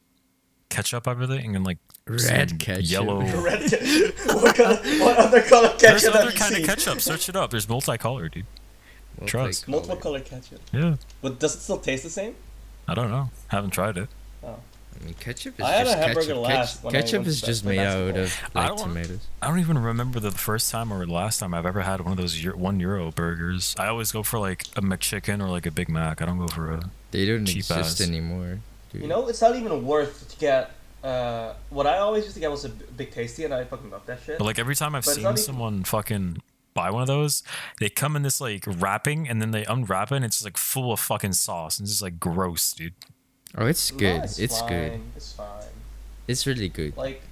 ketchup 0.69 1.09
everything 1.09 1.57
and 1.57 1.65
like 1.65 1.79
red 2.07 2.59
ketchup 2.61 2.91
yellow 2.91 3.21
Red 3.43 3.61
ketchup. 3.71 4.15
what, 4.43 4.55
color, 4.57 4.77
what 5.01 5.17
other 5.17 5.43
color 5.43 5.69
ketchup 5.71 5.81
There's 5.81 6.05
have 6.05 6.15
other 6.17 6.31
you 6.31 6.37
kind 6.37 6.55
seen? 6.55 6.63
of 6.63 6.69
ketchup. 6.69 7.01
Search 7.01 7.29
it 7.29 7.37
up. 7.37 7.51
There's 7.51 7.67
multicolor, 7.67 8.31
dude. 8.31 8.47
Trust. 9.27 9.69
Multiple 9.69 9.97
color 9.97 10.21
ketchup. 10.21 10.61
Yeah. 10.73 10.97
But 11.23 11.39
does 11.39 11.55
it 11.55 11.61
still 11.61 11.79
taste 11.79 12.05
the 12.05 12.11
same? 12.11 12.35
I 12.89 12.95
don't 12.95 13.11
know. 13.11 13.31
Haven't 13.49 13.71
tried 13.71 13.97
it. 13.99 14.09
Oh. 14.43 14.57
I 15.01 15.05
mean, 15.05 15.15
ketchup 15.15 15.59
is 15.59 15.65
I 15.65 15.71
had 15.71 15.87
a 15.87 15.91
just 15.91 15.99
hamburger 15.99 16.27
ketchup. 16.27 16.43
last 16.43 16.83
Ketch- 16.83 16.93
ketchup 16.93 17.27
is 17.27 17.41
just 17.41 17.63
play 17.63 17.77
made 17.77 17.87
out 17.87 18.17
of 18.17 18.37
I 18.55 18.61
like 18.61 18.69
don't 18.77 18.89
tomatoes. 18.89 19.27
I 19.41 19.49
don't 19.49 19.61
even 19.61 19.79
remember 19.79 20.21
the 20.21 20.31
first 20.33 20.71
time 20.71 20.93
or 20.93 21.07
last 21.07 21.39
time 21.39 21.55
I've 21.55 21.65
ever 21.67 21.83
had 21.83 22.01
one 22.03 22.13
of 22.13 22.19
those 22.19 22.43
eu- 22.43 22.57
one 22.57 22.81
euro 22.81 23.11
burgers. 23.13 23.75
I 23.79 23.87
always 23.89 24.11
go 24.13 24.23
for 24.23 24.39
like 24.39 24.65
a 24.77 24.83
McChicken 24.83 25.41
or 25.43 25.49
like 25.49 25.65
a 25.67 25.71
Big 25.71 25.89
Mac. 25.89 26.21
I 26.21 26.27
don't 26.27 26.39
go 26.39 26.49
for 26.49 26.73
a. 26.73 26.91
They 27.13 27.25
don't 27.27 27.47
Cheap 27.47 27.59
exist 27.59 28.01
ass. 28.01 28.07
anymore. 28.07 28.59
Dude. 28.93 29.03
You 29.03 29.09
know, 29.09 29.29
it's 29.29 29.41
not 29.41 29.55
even 29.57 29.85
worth 29.87 30.29
to 30.31 30.37
get. 30.39 30.73
Uh, 31.05 31.55
what 31.71 31.87
I 31.87 31.99
always 31.99 32.25
used 32.25 32.35
to 32.35 32.41
get 32.41 32.51
was 32.51 32.65
a 32.67 32.69
big 32.69 33.11
tasty, 33.11 33.45
and 33.45 33.55
I 33.55 33.65
fucking 33.65 33.91
love 33.91 34.05
that 34.07 34.19
shit. 34.27 34.37
But 34.39 34.45
like 34.45 34.59
every 34.59 34.75
time 34.75 34.95
I've 34.95 35.05
But 35.05 35.15
seen 35.15 35.23
not 35.25 35.31
even- 35.31 35.43
someone 35.45 35.85
fucking 35.85 36.43
buy 36.75 36.91
one 36.91 37.03
of 37.03 37.09
those, 37.09 37.43
they 37.81 37.89
come 37.89 38.17
in 38.17 38.23
this 38.23 38.41
like 38.41 38.65
wrapping 38.67 39.29
and 39.29 39.41
then 39.41 39.51
they 39.51 39.65
unwrap 39.65 40.13
it 40.13 40.17
and 40.17 40.25
it's 40.25 40.37
just 40.37 40.45
like 40.45 40.57
full 40.57 40.93
of 40.93 41.01
fucking 41.01 41.33
sauce 41.35 41.79
and 41.79 41.85
it's 41.87 41.93
just 41.95 42.03
like 42.03 42.19
gross, 42.21 42.73
dude. 42.73 42.95
Oh, 43.57 43.67
it's 43.67 43.93
No, 43.93 43.99
good. 43.99 44.25
it's 44.25 44.39
it's 44.39 44.61
fine. 44.61 44.69
good. 44.69 45.01
It's 45.17 45.33
fine. 45.33 45.65
It's 46.29 46.47
really 46.47 46.69
good. 46.69 46.97
Like, 46.97 47.23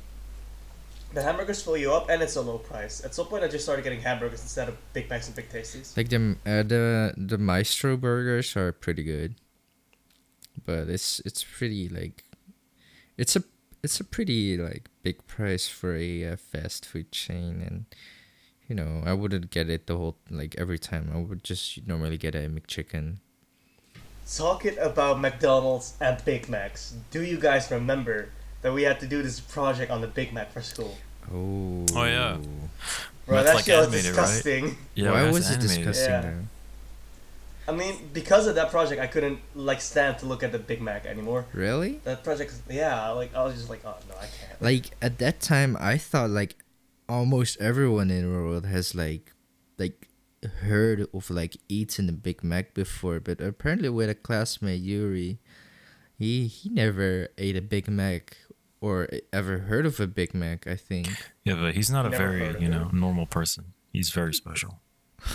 the 1.14 1.22
hamburgers 1.22 1.62
fill 1.62 1.76
you 1.76 1.92
up, 1.92 2.10
and 2.10 2.20
it's 2.20 2.36
a 2.36 2.42
low 2.42 2.58
price. 2.58 3.02
At 3.04 3.14
some 3.14 3.26
point, 3.26 3.42
I 3.42 3.48
just 3.48 3.64
started 3.64 3.82
getting 3.82 4.00
hamburgers 4.00 4.42
instead 4.42 4.68
of 4.68 4.76
Big 4.92 5.08
Macs 5.08 5.26
and 5.26 5.34
Big 5.34 5.48
Tasties. 5.48 5.96
Like 5.96 6.08
the 6.10 6.36
uh, 6.44 6.62
the 6.64 7.14
the 7.16 7.38
Maestro 7.38 7.96
burgers 7.96 8.54
are 8.56 8.72
pretty 8.72 9.04
good, 9.04 9.36
but 10.66 10.88
it's 10.88 11.20
it's 11.24 11.42
pretty 11.44 11.88
like, 11.88 12.24
it's 13.16 13.36
a 13.36 13.44
it's 13.82 14.00
a 14.00 14.04
pretty 14.04 14.58
like 14.58 14.88
big 15.02 15.26
price 15.26 15.66
for 15.68 15.96
a 15.96 16.32
uh, 16.32 16.36
fast 16.36 16.84
food 16.84 17.10
chain, 17.12 17.62
and 17.66 17.86
you 18.68 18.74
know, 18.74 19.02
I 19.04 19.12
wouldn't 19.14 19.50
get 19.50 19.68
it 19.70 19.86
the 19.86 19.96
whole 19.96 20.16
like 20.30 20.54
every 20.58 20.78
time. 20.78 21.10
I 21.14 21.18
would 21.18 21.42
just 21.42 21.86
normally 21.86 22.18
get 22.18 22.34
a 22.34 22.48
McChicken. 22.48 23.16
Talking 24.36 24.76
about 24.78 25.20
McDonald's 25.20 25.94
and 26.00 26.22
Big 26.24 26.48
Macs, 26.50 26.94
do 27.10 27.22
you 27.22 27.38
guys 27.38 27.70
remember 27.70 28.28
that 28.60 28.72
we 28.74 28.82
had 28.82 29.00
to 29.00 29.06
do 29.06 29.22
this 29.22 29.40
project 29.40 29.90
on 29.90 30.02
the 30.02 30.06
Big 30.06 30.34
Mac 30.34 30.52
for 30.52 30.60
school? 30.60 30.98
Oh. 31.32 31.86
Oh, 31.94 32.04
yeah. 32.04 32.36
Bro, 33.26 33.36
That's 33.42 33.48
that 33.48 33.54
like 33.56 33.64
shit 33.64 33.78
was 33.78 33.86
animated, 34.06 34.16
right? 34.66 34.76
Yeah, 34.94 35.12
Why 35.12 35.30
was 35.30 35.50
it 35.50 35.60
disgusting 35.60 36.10
Yeah. 36.10 36.20
though? 36.20 36.34
I 37.68 37.72
mean, 37.72 38.08
because 38.14 38.46
of 38.46 38.54
that 38.54 38.70
project, 38.70 39.00
I 39.00 39.06
couldn't 39.06 39.40
like 39.54 39.80
stand 39.82 40.18
to 40.20 40.26
look 40.26 40.42
at 40.42 40.52
the 40.52 40.58
Big 40.58 40.80
Mac 40.80 41.04
anymore. 41.04 41.44
Really? 41.52 42.00
That 42.04 42.24
project, 42.24 42.54
yeah, 42.70 43.10
like 43.10 43.34
I 43.34 43.44
was 43.44 43.54
just 43.54 43.68
like, 43.68 43.80
oh 43.84 43.94
no, 44.08 44.14
I 44.16 44.20
can't. 44.26 44.62
Like 44.62 44.90
at 45.02 45.18
that 45.18 45.40
time, 45.40 45.76
I 45.78 45.98
thought 45.98 46.30
like 46.30 46.56
almost 47.08 47.60
everyone 47.60 48.10
in 48.10 48.22
the 48.22 48.28
world 48.38 48.66
has 48.66 48.94
like 48.94 49.32
like 49.78 50.08
heard 50.62 51.06
of 51.12 51.30
like 51.30 51.56
eating 51.68 52.08
a 52.08 52.12
Big 52.12 52.42
Mac 52.44 52.74
before, 52.74 53.20
but 53.20 53.40
apparently 53.40 53.88
with 53.88 54.10
a 54.10 54.14
classmate 54.14 54.80
Yuri, 54.80 55.38
he 56.18 56.46
he 56.46 56.68
never 56.70 57.28
ate 57.38 57.56
a 57.56 57.62
Big 57.62 57.88
Mac 57.88 58.36
or 58.80 59.08
ever 59.32 59.58
heard 59.60 59.86
of 59.86 59.98
a 60.00 60.06
Big 60.06 60.34
Mac. 60.34 60.66
I 60.66 60.76
think. 60.76 61.08
Yeah, 61.44 61.54
but 61.54 61.74
he's 61.74 61.90
not 61.90 62.06
a 62.06 62.10
Never 62.10 62.26
very 62.28 62.40
heard 62.40 62.56
of 62.56 62.62
you 62.62 62.68
it. 62.68 62.70
know 62.70 62.90
normal 62.92 63.26
person. 63.26 63.72
He's 63.92 64.10
very 64.10 64.34
special. 64.34 64.80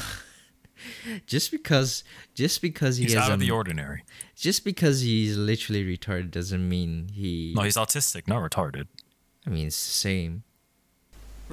Just 1.26 1.50
because, 1.52 2.04
just 2.36 2.62
because 2.62 2.98
he 2.98 3.04
He's 3.06 3.14
has 3.14 3.24
out 3.24 3.30
a, 3.32 3.34
of 3.36 3.40
the 3.40 3.52
ordinary. 3.52 4.04
just 4.36 4.66
because 4.66 5.00
he's 5.00 5.38
literally 5.38 5.86
retarded 5.86 6.32
doesn't 6.32 6.68
mean 6.68 7.08
he. 7.14 7.54
No, 7.56 7.62
he's 7.62 7.78
autistic, 7.78 8.28
not 8.28 8.42
retarded. 8.42 8.88
I 9.48 9.50
mean, 9.50 9.68
it's 9.68 9.78
the 9.86 9.92
same. 9.94 10.44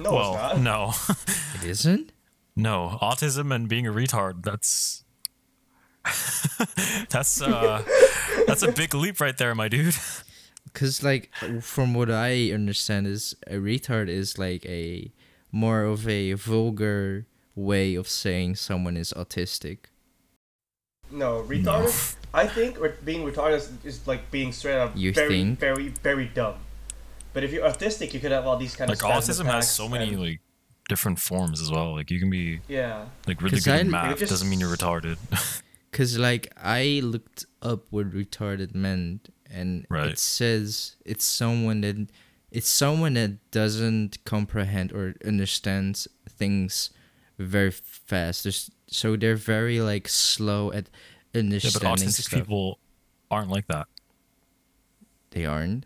No, 0.03 0.11
well, 0.13 0.33
it's 0.51 0.59
not. 0.59 0.61
no, 0.61 0.93
It 1.63 1.69
isn't. 1.69 2.11
no. 2.55 2.97
Autism 3.01 3.53
and 3.53 3.67
being 3.69 3.85
a 3.87 3.91
retard. 3.91 4.43
That's 4.43 5.03
that's 7.09 7.41
uh 7.41 7.83
that's 8.47 8.63
a 8.63 8.71
big 8.71 8.93
leap 8.93 9.19
right 9.19 9.37
there, 9.37 9.53
my 9.55 9.67
dude. 9.67 9.95
Cause 10.73 11.03
like 11.03 11.31
from 11.61 11.93
what 11.93 12.09
I 12.09 12.51
understand 12.51 13.05
is 13.07 13.35
a 13.47 13.55
retard 13.55 14.07
is 14.07 14.37
like 14.39 14.65
a 14.65 15.11
more 15.51 15.83
of 15.83 16.07
a 16.07 16.33
vulgar 16.33 17.25
way 17.55 17.95
of 17.95 18.07
saying 18.07 18.55
someone 18.55 18.95
is 18.95 19.11
autistic. 19.13 19.77
No, 21.11 21.43
retarded. 21.43 22.15
I 22.33 22.47
think 22.47 22.79
re- 22.79 22.93
being 23.03 23.29
retarded 23.29 23.57
is, 23.57 23.71
is 23.83 24.07
like 24.07 24.31
being 24.31 24.53
straight 24.53 24.77
up 24.77 24.93
You 24.95 25.11
very, 25.11 25.29
think? 25.43 25.59
very, 25.59 25.89
very 25.89 26.27
dumb. 26.27 26.55
But 27.33 27.43
if 27.43 27.51
you're 27.51 27.67
autistic, 27.67 28.13
you 28.13 28.19
could 28.19 28.31
have 28.31 28.45
all 28.45 28.57
these 28.57 28.75
kind 28.75 28.89
Like 28.89 29.01
of 29.03 29.09
autism 29.09 29.45
has 29.45 29.69
spasmodic 29.69 29.69
so 29.69 29.87
many 29.89 30.09
and- 30.09 30.21
like 30.21 30.41
different 30.89 31.19
forms 31.19 31.61
as 31.61 31.71
well. 31.71 31.93
Like 31.95 32.11
you 32.11 32.19
can 32.19 32.29
be 32.29 32.59
yeah. 32.67 33.05
like 33.27 33.41
really 33.41 33.55
'Cause 33.57 33.65
good 33.65 33.73
I- 33.75 33.79
at 33.79 33.87
math 33.87 34.19
just- 34.19 34.29
doesn't 34.29 34.49
mean 34.49 34.59
you're 34.59 34.75
retarded. 34.75 35.17
Cause 35.91 36.17
like 36.17 36.51
I 36.57 37.01
looked 37.03 37.45
up 37.61 37.83
what 37.89 38.11
retarded 38.11 38.73
meant, 38.73 39.29
and 39.49 39.85
Right. 39.89 40.11
it 40.11 40.19
says 40.19 40.95
it's 41.05 41.25
someone 41.25 41.81
that 41.81 42.07
it's 42.49 42.69
someone 42.69 43.13
that 43.15 43.51
doesn't 43.51 44.23
comprehend 44.25 44.91
or 44.93 45.15
understands 45.25 46.07
things 46.29 46.89
very 47.37 47.71
fast. 47.71 48.43
There's, 48.43 48.69
so 48.87 49.15
they're 49.15 49.35
very 49.37 49.79
like 49.81 50.07
slow 50.09 50.71
at 50.73 50.89
understanding 51.33 51.81
yeah, 51.83 51.89
but 51.91 51.99
autistic 51.99 52.23
stuff. 52.27 52.39
people 52.41 52.79
aren't 53.29 53.49
like 53.49 53.67
that. 53.67 53.87
They 55.31 55.45
aren't. 55.45 55.85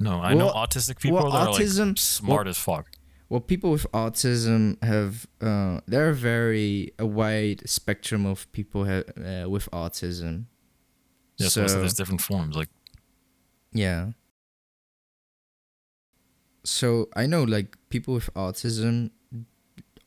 No, 0.00 0.20
I 0.20 0.32
know 0.32 0.48
autistic 0.48 0.98
people 0.98 1.18
well, 1.18 1.30
that 1.30 1.48
autism- 1.48 1.80
are 1.80 1.86
like 1.88 1.98
smart 1.98 2.46
as 2.48 2.58
fuck. 2.58 2.86
Well, 3.28 3.40
people 3.40 3.70
with 3.70 3.86
autism 3.92 4.82
have 4.82 5.26
uh, 5.40 5.80
there 5.86 6.08
are 6.08 6.12
very 6.12 6.92
a 6.98 7.06
wide 7.06 7.68
spectrum 7.68 8.24
of 8.26 8.50
people 8.52 8.86
ha- 8.86 9.04
uh, 9.16 9.48
with 9.48 9.70
autism. 9.70 10.46
Yeah, 11.36 11.48
so, 11.48 11.66
so 11.66 11.78
there's 11.80 11.94
different 11.94 12.22
forms. 12.22 12.56
Like 12.56 12.70
yeah. 13.72 14.12
So 16.64 17.08
I 17.14 17.26
know 17.26 17.44
like 17.44 17.76
people 17.90 18.14
with 18.14 18.32
autism 18.34 19.10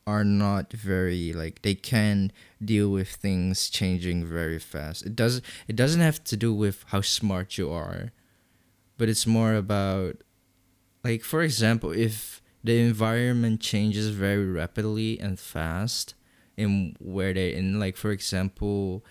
are 0.06 0.26
not 0.26 0.74
very 0.74 1.34
like 1.34 1.62
they 1.62 1.76
can 1.76 2.32
deal 2.64 2.89
with 2.89 3.10
things 3.10 3.70
changing 3.70 4.26
very 4.26 4.60
fast. 4.60 5.06
It 5.06 5.16
does 5.16 5.41
it 5.68 5.76
doesn't 5.76 6.02
have 6.02 6.24
to 6.26 6.36
do 6.36 6.54
with 6.54 6.84
how 6.88 7.02
smart 7.02 7.58
you 7.58 7.72
are, 7.72 8.12
but 8.98 9.10
it's 9.10 9.28
more 9.28 9.56
about 9.56 10.18
like 11.04 11.24
for 11.24 11.41
example 11.41 11.91
if 11.91 12.41
the 12.64 12.80
environment 12.80 13.60
changes 13.60 14.10
very 14.10 14.50
rapidly 14.50 15.20
and 15.20 15.39
fast 15.39 16.16
in 16.56 16.96
where 17.00 17.34
they're 17.34 17.50
in 17.50 17.80
like 17.80 17.98
for 17.98 18.12
example 18.12 19.04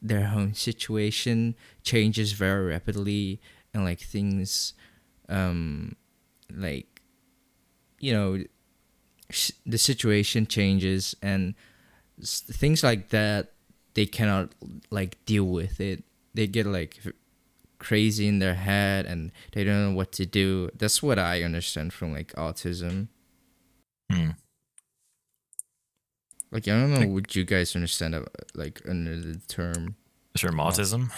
their 0.00 0.26
home 0.26 0.54
situation 0.54 1.54
changes 1.82 2.32
very 2.32 2.66
rapidly 2.66 3.40
and 3.74 3.84
like 3.84 4.00
things 4.00 4.74
um 5.28 5.96
like 6.54 7.00
you 7.98 8.12
know 8.12 8.42
the 9.64 9.78
situation 9.78 10.46
changes 10.46 11.16
and 11.22 11.54
things 12.22 12.84
like 12.84 13.08
that 13.08 13.52
they 13.96 14.06
cannot 14.06 14.54
like 14.90 15.16
deal 15.24 15.44
with 15.44 15.80
it. 15.80 16.04
They 16.34 16.46
get 16.46 16.66
like 16.66 17.00
crazy 17.78 18.26
in 18.26 18.38
their 18.38 18.54
head 18.54 19.06
and 19.06 19.32
they 19.52 19.64
don't 19.64 19.90
know 19.90 19.96
what 19.96 20.12
to 20.12 20.24
do 20.26 20.68
that's 20.76 21.02
what 21.02 21.18
i 21.18 21.42
understand 21.42 21.92
from 21.92 22.12
like 22.12 22.32
autism 22.34 23.08
hmm. 24.10 24.30
like 26.50 26.66
i 26.68 26.70
don't 26.70 26.92
know 26.92 27.00
Like- 27.00 27.08
what 27.10 27.36
you 27.36 27.44
guys 27.44 27.74
understand 27.74 28.14
like 28.54 28.82
under 28.88 29.16
the 29.20 29.38
term 29.48 29.96
sure, 30.36 30.50
autism 30.52 31.10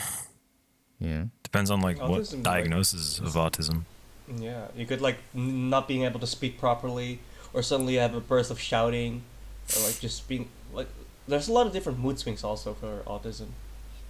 yeah 0.99 1.25
depends 1.49 1.71
on 1.71 1.81
like 1.81 1.99
Autism, 1.99 2.09
what 2.11 2.33
like- 2.33 2.43
diagnosis 2.43 3.19
of 3.21 3.33
autism. 3.35 3.85
Yeah, 4.37 4.67
you 4.77 4.85
could 4.85 5.01
like 5.01 5.17
not 5.33 5.89
being 5.89 6.03
able 6.05 6.21
to 6.21 6.27
speak 6.27 6.59
properly, 6.59 7.21
or 7.55 7.63
suddenly 7.63 7.95
have 7.95 8.15
a 8.15 8.21
burst 8.21 8.51
of 8.51 8.61
shouting, 8.61 9.23
or 9.75 9.81
like 9.87 9.99
just 10.01 10.29
being 10.29 10.51
like. 10.75 10.89
There's 11.27 11.49
a 11.49 11.53
lot 11.55 11.67
of 11.67 11.73
different 11.73 11.99
mood 11.99 12.19
swings 12.19 12.45
also 12.45 12.75
for 12.75 13.01
autism. 13.07 13.49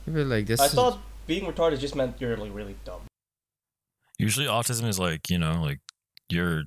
but 0.06 0.26
like 0.26 0.46
this 0.46 0.58
I 0.58 0.66
is- 0.66 0.74
thought 0.74 0.98
being 1.28 1.44
retarded 1.50 1.78
just 1.78 1.94
meant 1.94 2.20
you're 2.20 2.36
like 2.36 2.52
really 2.52 2.74
dumb. 2.84 3.02
Usually, 4.18 4.46
autism 4.46 4.88
is 4.88 4.98
like 4.98 5.30
you 5.30 5.38
know 5.38 5.62
like 5.62 5.78
you're 6.28 6.64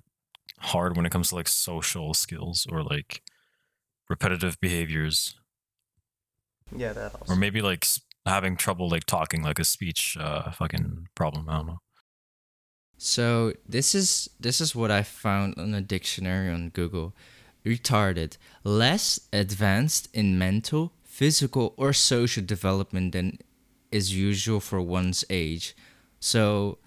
hard 0.59 0.95
when 0.95 1.05
it 1.05 1.11
comes 1.11 1.29
to 1.29 1.35
like 1.35 1.49
social 1.49 2.13
skills 2.13 2.65
or 2.71 2.83
like 2.83 3.21
repetitive 4.09 4.57
behaviors, 4.61 5.35
Yeah, 6.75 6.93
that 6.93 7.13
also. 7.15 7.33
or 7.33 7.35
maybe 7.35 7.61
like 7.61 7.85
having 8.25 8.55
trouble 8.55 8.87
like 8.89 9.05
talking, 9.05 9.41
like 9.43 9.59
a 9.59 9.65
speech 9.65 10.15
uh 10.19 10.51
fucking 10.51 11.07
problem. 11.15 11.49
I 11.49 11.57
don't 11.57 11.67
know. 11.67 11.79
So 12.97 13.53
this 13.67 13.95
is 13.95 14.29
this 14.39 14.61
is 14.61 14.75
what 14.75 14.91
I 14.91 15.03
found 15.03 15.55
on 15.57 15.73
a 15.73 15.81
dictionary 15.81 16.49
on 16.53 16.69
Google. 16.69 17.13
Retarded, 17.65 18.37
less 18.63 19.19
advanced 19.31 20.07
in 20.13 20.37
mental, 20.39 20.93
physical, 21.03 21.73
or 21.77 21.93
social 21.93 22.43
development 22.43 23.11
than 23.11 23.37
is 23.91 24.15
usual 24.15 24.59
for 24.59 24.81
one's 24.81 25.25
age. 25.29 25.75
So 26.19 26.77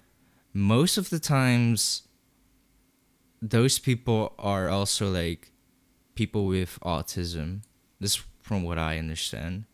most 0.53 0.97
of 0.97 1.09
the 1.09 1.19
times 1.19 2.03
those 3.41 3.79
people 3.79 4.33
are 4.39 4.69
also 4.69 5.09
like 5.11 5.51
people 6.15 6.45
with 6.45 6.79
autism. 6.83 7.61
This 7.99 8.21
from 8.41 8.63
what 8.63 8.77
I 8.77 8.97
understand. 8.97 9.65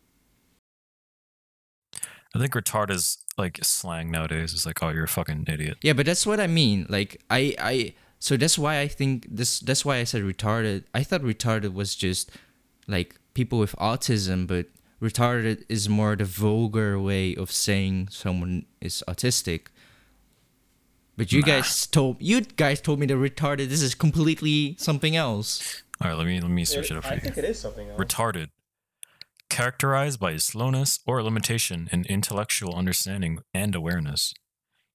I 2.34 2.38
think 2.38 2.52
retard 2.52 2.90
is 2.90 3.18
like 3.36 3.58
slang 3.62 4.10
nowadays. 4.10 4.54
It's 4.54 4.64
like, 4.64 4.82
oh, 4.82 4.88
you're 4.88 5.04
a 5.04 5.08
fucking 5.08 5.44
idiot. 5.48 5.78
Yeah, 5.82 5.92
but 5.92 6.06
that's 6.06 6.26
what 6.26 6.40
I 6.40 6.46
mean. 6.46 6.86
Like 6.88 7.20
I 7.30 7.54
I 7.58 7.94
so 8.18 8.36
that's 8.36 8.58
why 8.58 8.80
I 8.80 8.88
think 8.88 9.26
this 9.30 9.60
that's 9.60 9.84
why 9.84 9.96
I 9.96 10.04
said 10.04 10.22
retarded. 10.22 10.84
I 10.94 11.02
thought 11.02 11.22
retarded 11.22 11.74
was 11.74 11.94
just 11.94 12.30
like 12.86 13.16
people 13.34 13.58
with 13.58 13.76
autism, 13.76 14.46
but 14.46 14.66
retarded 15.02 15.64
is 15.68 15.88
more 15.88 16.14
the 16.16 16.24
vulgar 16.24 16.98
way 17.00 17.34
of 17.34 17.50
saying 17.50 18.08
someone 18.10 18.66
is 18.80 19.02
autistic. 19.08 19.66
But 21.16 21.32
you 21.32 21.40
Nah. 21.40 21.46
guys 21.46 21.86
told 21.86 22.16
you 22.20 22.40
guys 22.40 22.80
told 22.80 22.98
me 23.00 23.06
that 23.06 23.14
retarded 23.16 23.68
this 23.68 23.82
is 23.82 23.94
completely 23.94 24.76
something 24.78 25.14
else. 25.16 25.82
All 26.00 26.08
right, 26.08 26.16
let 26.16 26.26
me 26.26 26.40
let 26.40 26.50
me 26.50 26.64
search 26.64 26.90
it 26.90 26.96
up 26.96 27.04
for 27.04 27.10
I 27.10 27.14
you. 27.14 27.20
think 27.20 27.36
it 27.38 27.44
is 27.44 27.58
something 27.60 27.88
else. 27.88 27.98
Retarded. 28.00 28.48
Characterized 29.50 30.18
by 30.18 30.36
slowness 30.38 31.00
or 31.06 31.22
limitation 31.22 31.88
in 31.92 32.06
intellectual 32.06 32.74
understanding 32.74 33.40
and 33.52 33.74
awareness, 33.74 34.32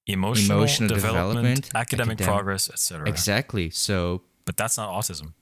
emotional, 0.08 0.58
Emotional 0.58 0.88
development, 0.88 1.36
development, 1.36 1.70
academic 1.76 2.12
academic- 2.20 2.26
progress, 2.26 2.68
etc. 2.68 3.08
Exactly. 3.08 3.70
So 3.70 4.22
But 4.44 4.56
that's 4.56 4.76
not 4.76 4.90
autism. 4.90 5.34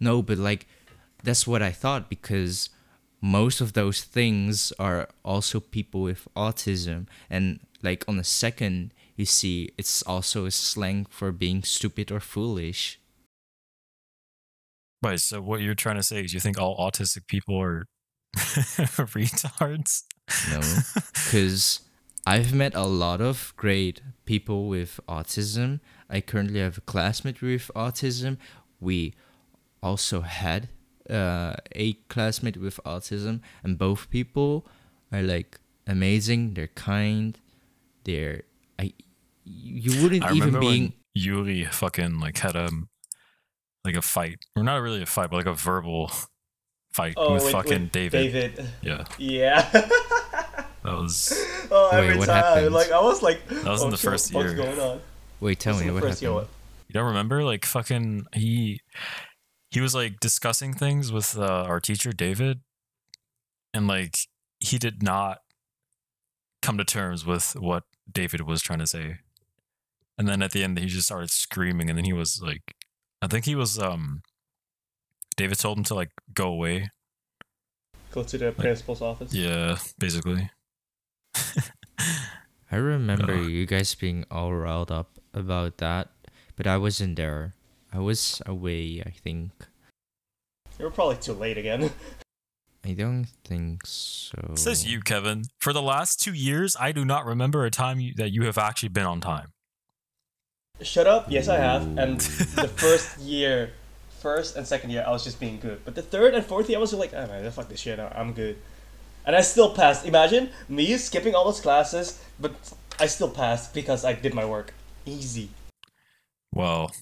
No, 0.00 0.20
but 0.22 0.38
like 0.38 0.66
that's 1.22 1.46
what 1.46 1.62
I 1.62 1.70
thought 1.70 2.08
because 2.10 2.70
most 3.20 3.60
of 3.60 3.74
those 3.74 4.02
things 4.02 4.72
are 4.78 5.08
also 5.24 5.60
people 5.60 6.02
with 6.02 6.26
autism 6.36 7.06
and 7.28 7.60
like 7.82 8.04
on 8.08 8.16
the 8.16 8.24
second 8.24 8.92
you 9.16 9.26
see 9.26 9.68
it's 9.76 10.02
also 10.02 10.46
a 10.46 10.50
slang 10.50 11.06
for 11.10 11.30
being 11.30 11.62
stupid 11.62 12.10
or 12.10 12.20
foolish. 12.20 12.98
Right. 15.02 15.20
So 15.20 15.40
what 15.40 15.60
you're 15.60 15.74
trying 15.74 15.96
to 15.96 16.02
say 16.02 16.24
is 16.24 16.34
you 16.34 16.40
think 16.40 16.58
all 16.58 16.76
autistic 16.78 17.26
people 17.26 17.60
are 17.60 17.86
retards? 18.36 20.04
No, 20.50 20.60
because 21.12 21.80
I've 22.26 22.54
met 22.54 22.74
a 22.74 22.84
lot 22.84 23.20
of 23.20 23.52
great 23.56 24.02
people 24.24 24.68
with 24.68 25.00
autism. 25.08 25.80
I 26.08 26.20
currently 26.20 26.60
have 26.60 26.78
a 26.78 26.82
classmate 26.82 27.42
with 27.42 27.70
autism. 27.74 28.38
We 28.78 29.14
also 29.82 30.20
had 30.20 30.68
uh, 31.10 31.56
a 31.74 31.94
classmate 32.08 32.56
with 32.56 32.78
autism, 32.84 33.40
and 33.64 33.76
both 33.78 34.08
people 34.10 34.66
are 35.12 35.22
like 35.22 35.58
amazing. 35.86 36.54
They're 36.54 36.68
kind. 36.68 37.38
They're 38.04 38.42
I. 38.78 38.92
You 39.44 40.02
wouldn't 40.02 40.24
I 40.24 40.28
even 40.32 40.38
remember 40.54 40.60
being 40.60 40.92
Yuri 41.14 41.64
fucking 41.64 42.20
like 42.20 42.38
had 42.38 42.56
a 42.56 42.70
like 43.84 43.96
a 43.96 44.02
fight, 44.02 44.44
or 44.56 44.62
not 44.62 44.76
really 44.76 45.02
a 45.02 45.06
fight, 45.06 45.30
but 45.30 45.36
like 45.38 45.46
a 45.46 45.54
verbal 45.54 46.10
fight 46.92 47.14
Oh, 47.16 47.34
with 47.34 47.44
with- 47.44 47.52
fucking 47.52 47.82
with 47.84 47.92
David. 47.92 48.54
David. 48.56 48.66
Yeah, 48.82 49.04
Yeah. 49.18 49.70
that 49.70 50.68
was 50.84 51.32
oh, 51.70 51.88
Wait, 51.92 51.98
every 52.04 52.18
what 52.18 52.26
time, 52.26 52.42
happened? 52.44 52.74
like 52.74 52.90
I 52.90 53.00
was 53.00 53.22
like, 53.22 53.46
That 53.48 53.64
was 53.64 53.82
in 53.82 53.88
oh, 53.88 53.90
the 53.90 53.96
shit, 53.96 54.10
first 54.10 54.34
what's 54.34 54.52
year. 54.52 54.56
going 54.56 54.78
on? 54.80 55.00
wait. 55.40 55.58
Tell 55.60 55.78
me 55.78 55.90
what 55.90 56.02
first 56.02 56.20
year? 56.22 56.30
happened. 56.32 56.48
you 56.88 56.92
don't 56.94 57.06
remember 57.06 57.42
like 57.44 57.64
fucking 57.64 58.26
he 58.34 58.80
he 59.70 59.80
was 59.80 59.94
like 59.94 60.20
discussing 60.20 60.74
things 60.74 61.12
with 61.12 61.38
uh, 61.38 61.64
our 61.64 61.80
teacher 61.80 62.12
David, 62.12 62.60
and 63.72 63.86
like 63.86 64.16
he 64.58 64.78
did 64.78 65.02
not 65.02 65.40
come 66.60 66.76
to 66.76 66.84
terms 66.84 67.24
with 67.24 67.56
what 67.56 67.84
David 68.10 68.42
was 68.42 68.62
trying 68.62 68.80
to 68.80 68.86
say, 68.86 69.18
and 70.18 70.28
then 70.28 70.42
at 70.42 70.50
the 70.50 70.64
end 70.64 70.78
he 70.78 70.86
just 70.86 71.06
started 71.06 71.30
screaming, 71.30 71.88
and 71.88 71.96
then 71.96 72.04
he 72.04 72.12
was 72.12 72.42
like, 72.42 72.74
I 73.22 73.26
think 73.26 73.44
he 73.44 73.54
was 73.54 73.78
um. 73.78 74.22
David 75.36 75.58
told 75.58 75.78
him 75.78 75.84
to 75.84 75.94
like 75.94 76.10
go 76.34 76.48
away. 76.48 76.90
Go 78.10 78.22
to 78.24 78.36
the 78.36 78.52
principal's 78.52 79.00
office. 79.00 79.32
Yeah, 79.32 79.78
basically. 79.98 80.50
I 82.70 82.76
remember 82.76 83.34
Ugh. 83.34 83.48
you 83.48 83.64
guys 83.64 83.94
being 83.94 84.24
all 84.30 84.52
riled 84.52 84.90
up 84.90 85.18
about 85.32 85.78
that, 85.78 86.08
but 86.56 86.66
I 86.66 86.76
wasn't 86.76 87.16
there. 87.16 87.54
I 87.92 87.98
was 87.98 88.40
away, 88.46 89.02
I 89.04 89.10
think. 89.10 89.50
You 90.78 90.84
were 90.84 90.90
probably 90.90 91.16
too 91.16 91.32
late 91.32 91.58
again. 91.58 91.90
I 92.84 92.92
don't 92.92 93.26
think 93.44 93.84
so. 93.84 94.54
Says 94.54 94.86
you, 94.86 95.00
Kevin. 95.00 95.44
For 95.58 95.72
the 95.72 95.82
last 95.82 96.20
two 96.20 96.32
years, 96.32 96.76
I 96.80 96.92
do 96.92 97.04
not 97.04 97.26
remember 97.26 97.66
a 97.66 97.70
time 97.70 98.00
you, 98.00 98.14
that 98.14 98.30
you 98.30 98.44
have 98.44 98.56
actually 98.56 98.88
been 98.88 99.04
on 99.04 99.20
time. 99.20 99.52
Shut 100.80 101.06
up. 101.06 101.26
Yes, 101.30 101.48
I 101.48 101.58
have. 101.58 101.82
And 101.98 102.20
the 102.20 102.68
first 102.68 103.18
year, 103.18 103.72
first 104.20 104.56
and 104.56 104.66
second 104.66 104.90
year, 104.90 105.04
I 105.06 105.10
was 105.10 105.24
just 105.24 105.38
being 105.38 105.60
good. 105.60 105.84
But 105.84 105.94
the 105.94 106.02
third 106.02 106.34
and 106.34 106.44
fourth 106.44 106.70
year, 106.70 106.78
I 106.78 106.80
was 106.80 106.94
like, 106.94 107.12
oh 107.12 107.26
man, 107.26 107.50
fuck 107.50 107.68
this 107.68 107.80
shit. 107.80 108.00
Out, 108.00 108.16
I'm 108.16 108.32
good. 108.32 108.56
And 109.26 109.36
I 109.36 109.42
still 109.42 109.74
passed. 109.74 110.06
Imagine 110.06 110.48
me 110.68 110.96
skipping 110.96 111.34
all 111.34 111.44
those 111.44 111.60
classes, 111.60 112.22
but 112.38 112.54
I 112.98 113.06
still 113.06 113.28
passed 113.28 113.74
because 113.74 114.06
I 114.06 114.14
did 114.14 114.32
my 114.32 114.46
work. 114.46 114.72
Easy. 115.04 115.50
Well, 116.52 116.92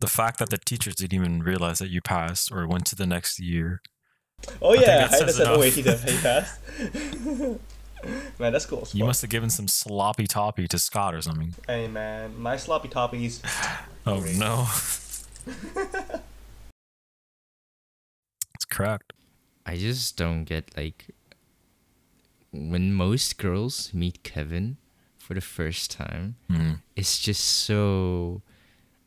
the 0.00 0.06
fact 0.06 0.38
that 0.38 0.50
the 0.50 0.58
teachers 0.58 0.94
didn't 0.96 1.14
even 1.14 1.42
realize 1.42 1.78
that 1.80 1.88
you 1.88 2.00
passed 2.00 2.50
or 2.52 2.66
went 2.66 2.86
to 2.86 2.96
the 2.96 3.06
next 3.06 3.38
year. 3.40 3.80
Oh 4.62 4.72
think 4.72 4.86
yeah, 4.86 4.98
that 5.08 5.12
I 5.12 5.18
says 5.18 5.36
said, 5.36 5.46
oh 5.48 5.58
wait, 5.58 5.72
he, 5.74 5.80
enough. 5.80 6.04
did, 6.04 6.14
he 6.14 6.20
passed. 6.22 6.60
man, 8.38 8.52
that's 8.52 8.66
cool. 8.66 8.86
You 8.92 9.04
must 9.04 9.20
have 9.22 9.30
given 9.30 9.50
some 9.50 9.66
sloppy 9.68 10.26
toppy 10.26 10.68
to 10.68 10.78
Scott 10.78 11.14
or 11.14 11.20
something. 11.22 11.54
Hey 11.66 11.88
man, 11.88 12.40
my 12.40 12.56
sloppy 12.56 12.88
toppies. 12.88 13.40
Oh 14.06 14.20
Great. 14.22 14.36
no. 14.38 14.66
it's 18.54 18.64
cracked. 18.70 19.12
I 19.66 19.76
just 19.76 20.16
don't 20.16 20.44
get 20.44 20.74
like 20.76 21.06
when 22.52 22.94
most 22.94 23.36
girls 23.36 23.92
meet 23.92 24.22
Kevin 24.22 24.78
for 25.18 25.34
the 25.34 25.42
first 25.42 25.90
time, 25.90 26.36
Hmm. 26.48 26.74
it's 26.96 27.18
just 27.18 27.44
so 27.44 28.40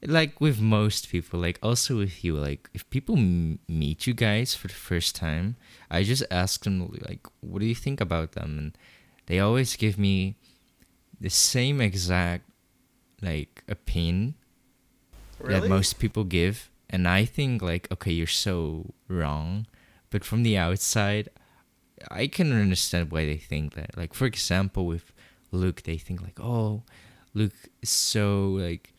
like 0.04 0.42
with 0.42 0.60
most 0.60 1.10
people, 1.10 1.40
like 1.40 1.60
also 1.62 1.98
with 1.98 2.24
you, 2.24 2.36
like 2.38 2.70
if 2.74 2.90
people 2.90 3.18
m- 3.18 3.60
meet 3.68 4.08
you 4.08 4.14
guys 4.14 4.56
for 4.56 4.68
the 4.68 4.74
first 4.74 5.16
time, 5.16 5.56
I 5.90 6.04
just 6.04 6.24
ask 6.32 6.64
them 6.64 6.88
like, 7.08 7.28
"What 7.42 7.60
do 7.60 7.66
you 7.66 7.76
think 7.76 8.02
about 8.02 8.32
them?" 8.34 8.58
And 8.58 8.78
they 9.28 9.40
always 9.40 9.76
give 9.76 9.98
me 9.98 10.36
the 11.20 11.30
same 11.30 11.80
exact 11.82 12.46
like 13.22 13.64
opinion 13.70 14.34
Really? 15.40 15.60
that 15.62 15.70
most 15.70 16.00
people 16.00 16.24
give 16.24 16.70
and 16.90 17.08
i 17.08 17.24
think 17.26 17.62
like 17.62 17.88
okay 17.92 18.12
you're 18.12 18.26
so 18.28 18.94
wrong 19.08 19.68
but 20.10 20.24
from 20.26 20.42
the 20.42 20.58
outside 20.58 21.30
i 22.10 22.26
can 22.28 22.52
understand 22.52 23.12
why 23.12 23.26
they 23.26 23.38
think 23.38 23.76
that 23.76 23.96
like 23.96 24.14
for 24.14 24.26
example 24.26 24.86
with 24.88 25.14
luke 25.52 25.84
they 25.84 25.98
think 25.98 26.22
like 26.22 26.40
oh 26.40 26.82
luke 27.36 27.70
is 27.82 27.90
so 27.90 28.58
like 28.60 28.94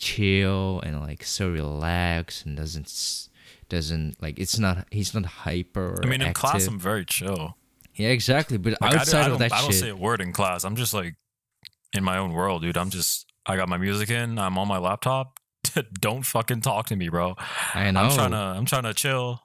chill 0.00 0.80
and 0.80 0.98
like 0.98 1.22
so 1.22 1.50
relaxed 1.50 2.46
and 2.46 2.56
doesn't 2.56 3.28
doesn't 3.68 4.20
like 4.20 4.38
it's 4.38 4.58
not 4.58 4.86
he's 4.90 5.14
not 5.14 5.24
hyper 5.26 5.90
or 5.94 6.00
I 6.02 6.08
mean, 6.08 6.22
in 6.22 6.32
class. 6.32 6.66
I'm 6.66 6.78
very 6.80 7.04
chill. 7.04 7.56
yeah 7.94 8.08
exactly 8.08 8.56
but 8.56 8.80
Like, 8.80 8.94
I, 8.94 8.96
outside 8.98 9.20
I, 9.20 9.24
of 9.26 9.28
don't, 9.32 9.38
that 9.40 9.52
I 9.52 9.60
don't 9.60 9.70
shit 9.70 9.80
say 9.80 9.88
a 9.90 9.96
word 9.96 10.20
in 10.20 10.32
class. 10.32 10.64
I'm 10.64 10.74
just 10.74 10.92
like 10.94 11.14
in 11.92 12.02
my 12.02 12.16
own 12.18 12.32
world, 12.32 12.62
dude. 12.62 12.76
I'm 12.76 12.90
just, 12.90 13.30
I 13.46 13.56
got 13.56 13.68
my 13.68 13.76
music 13.76 14.10
in. 14.10 14.38
I'm 14.38 14.56
on 14.58 14.66
my 14.68 14.78
laptop. 14.78 15.38
don't 16.00 16.22
fucking 16.24 16.62
talk 16.62 16.86
to 16.86 16.96
me, 16.96 17.08
bro. 17.08 17.36
i 17.74 17.90
know 17.90 18.00
I'm 18.00 18.10
trying 18.12 18.30
to, 18.30 18.36
I'm 18.36 18.64
trying 18.64 18.84
to 18.84 18.94
chill. 18.94 19.42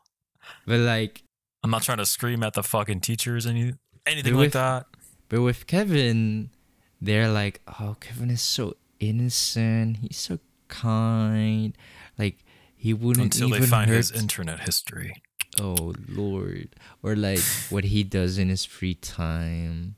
but 0.65 0.79
like 0.79 1.23
I'm 1.63 1.69
not 1.71 1.83
trying 1.83 1.97
to 1.97 2.05
scream 2.05 2.43
at 2.43 2.53
the 2.53 2.63
fucking 2.63 3.01
teachers 3.01 3.45
any 3.45 3.73
anything 4.05 4.33
like 4.33 4.41
with- 4.41 4.53
that. 4.53 4.85
But 5.27 5.41
with 5.41 5.65
Kevin, 5.65 6.51
they're 7.01 7.29
like, 7.29 7.61
oh, 7.79 7.97
Kevin 7.99 8.29
is 8.29 8.41
so 8.43 8.75
innocent. 8.99 9.97
He's 9.97 10.17
so 10.17 10.37
kind. 10.67 11.77
Like 12.17 12.43
he 12.75 12.93
wouldn't 12.93 13.35
Until 13.35 13.49
even 13.49 13.61
they 13.61 13.67
find 13.67 13.89
hurt. 13.89 13.97
his 13.97 14.11
internet 14.11 14.61
history. 14.61 15.21
oh 15.59 15.93
Lord, 16.07 16.69
or 17.03 17.15
like 17.15 17.39
what 17.69 17.85
he 17.85 18.03
does 18.03 18.37
in 18.37 18.49
his 18.49 18.65
free 18.65 18.95
time. 18.95 19.95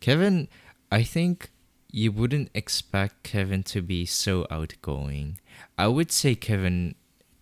Kevin, 0.00 0.48
I 0.90 1.02
think 1.02 1.50
you 1.90 2.12
wouldn't 2.12 2.50
expect 2.54 3.22
Kevin 3.22 3.62
to 3.64 3.80
be 3.82 4.04
so 4.06 4.46
outgoing. 4.50 5.38
I 5.76 5.88
would 5.88 6.12
say 6.12 6.34
Kevin 6.34 6.94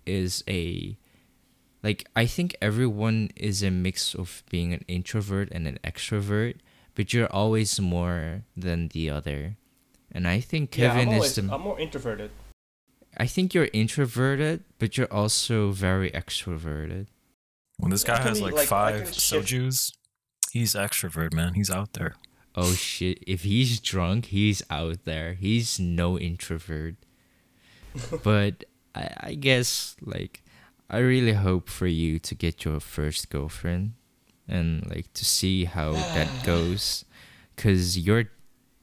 is 0.06 0.42
a 0.48 0.96
like 1.82 2.08
I 2.16 2.26
think 2.26 2.56
everyone 2.62 3.30
is 3.36 3.62
a 3.62 3.70
mix 3.70 4.14
of 4.14 4.42
being 4.50 4.72
an 4.72 4.84
introvert 4.88 5.48
and 5.52 5.66
an 5.68 5.78
extrovert, 5.84 6.56
but 6.94 7.12
you're 7.12 7.32
always 7.32 7.78
more 7.80 8.42
than 8.56 8.88
the 8.88 9.10
other. 9.10 9.56
And 10.12 10.26
I 10.26 10.40
think 10.40 10.76
yeah, 10.76 10.88
Kevin 10.88 11.08
I'm, 11.08 11.14
always, 11.14 11.36
is 11.38 11.44
the 11.46 11.52
I'm 11.54 11.60
more 11.60 11.78
introverted. 11.78 12.30
I 13.16 13.26
think 13.26 13.54
you're 13.54 13.68
introverted, 13.72 14.64
but 14.78 14.96
you're 14.96 15.12
also 15.12 15.70
very 15.70 16.10
extroverted. 16.10 17.06
When 17.78 17.90
this 17.90 18.04
guy 18.04 18.20
has 18.20 18.40
like, 18.40 18.54
like, 18.54 18.68
five 18.68 19.02
sojus, 19.04 19.92
he's 20.50 20.74
extrovert, 20.74 21.32
man. 21.32 21.54
He's 21.54 21.70
out 21.70 21.92
there. 21.94 22.14
Oh 22.54 22.72
shit, 22.72 23.22
if 23.26 23.42
he's 23.42 23.80
drunk, 23.80 24.26
he's 24.26 24.62
out 24.70 25.04
there. 25.04 25.34
He's 25.34 25.78
no 25.78 26.18
introvert. 26.18 26.94
but 28.22 28.64
I, 28.94 29.10
I 29.20 29.34
guess 29.34 29.96
like 30.00 30.42
I 30.88 30.98
really 30.98 31.34
hope 31.34 31.68
for 31.68 31.86
you 31.86 32.18
to 32.20 32.34
get 32.34 32.64
your 32.64 32.80
first 32.80 33.30
girlfriend 33.30 33.94
and 34.48 34.88
like 34.88 35.12
to 35.14 35.24
see 35.24 35.64
how 35.64 35.92
that 35.92 36.28
goes 36.44 37.04
cuz 37.56 37.98
your 37.98 38.24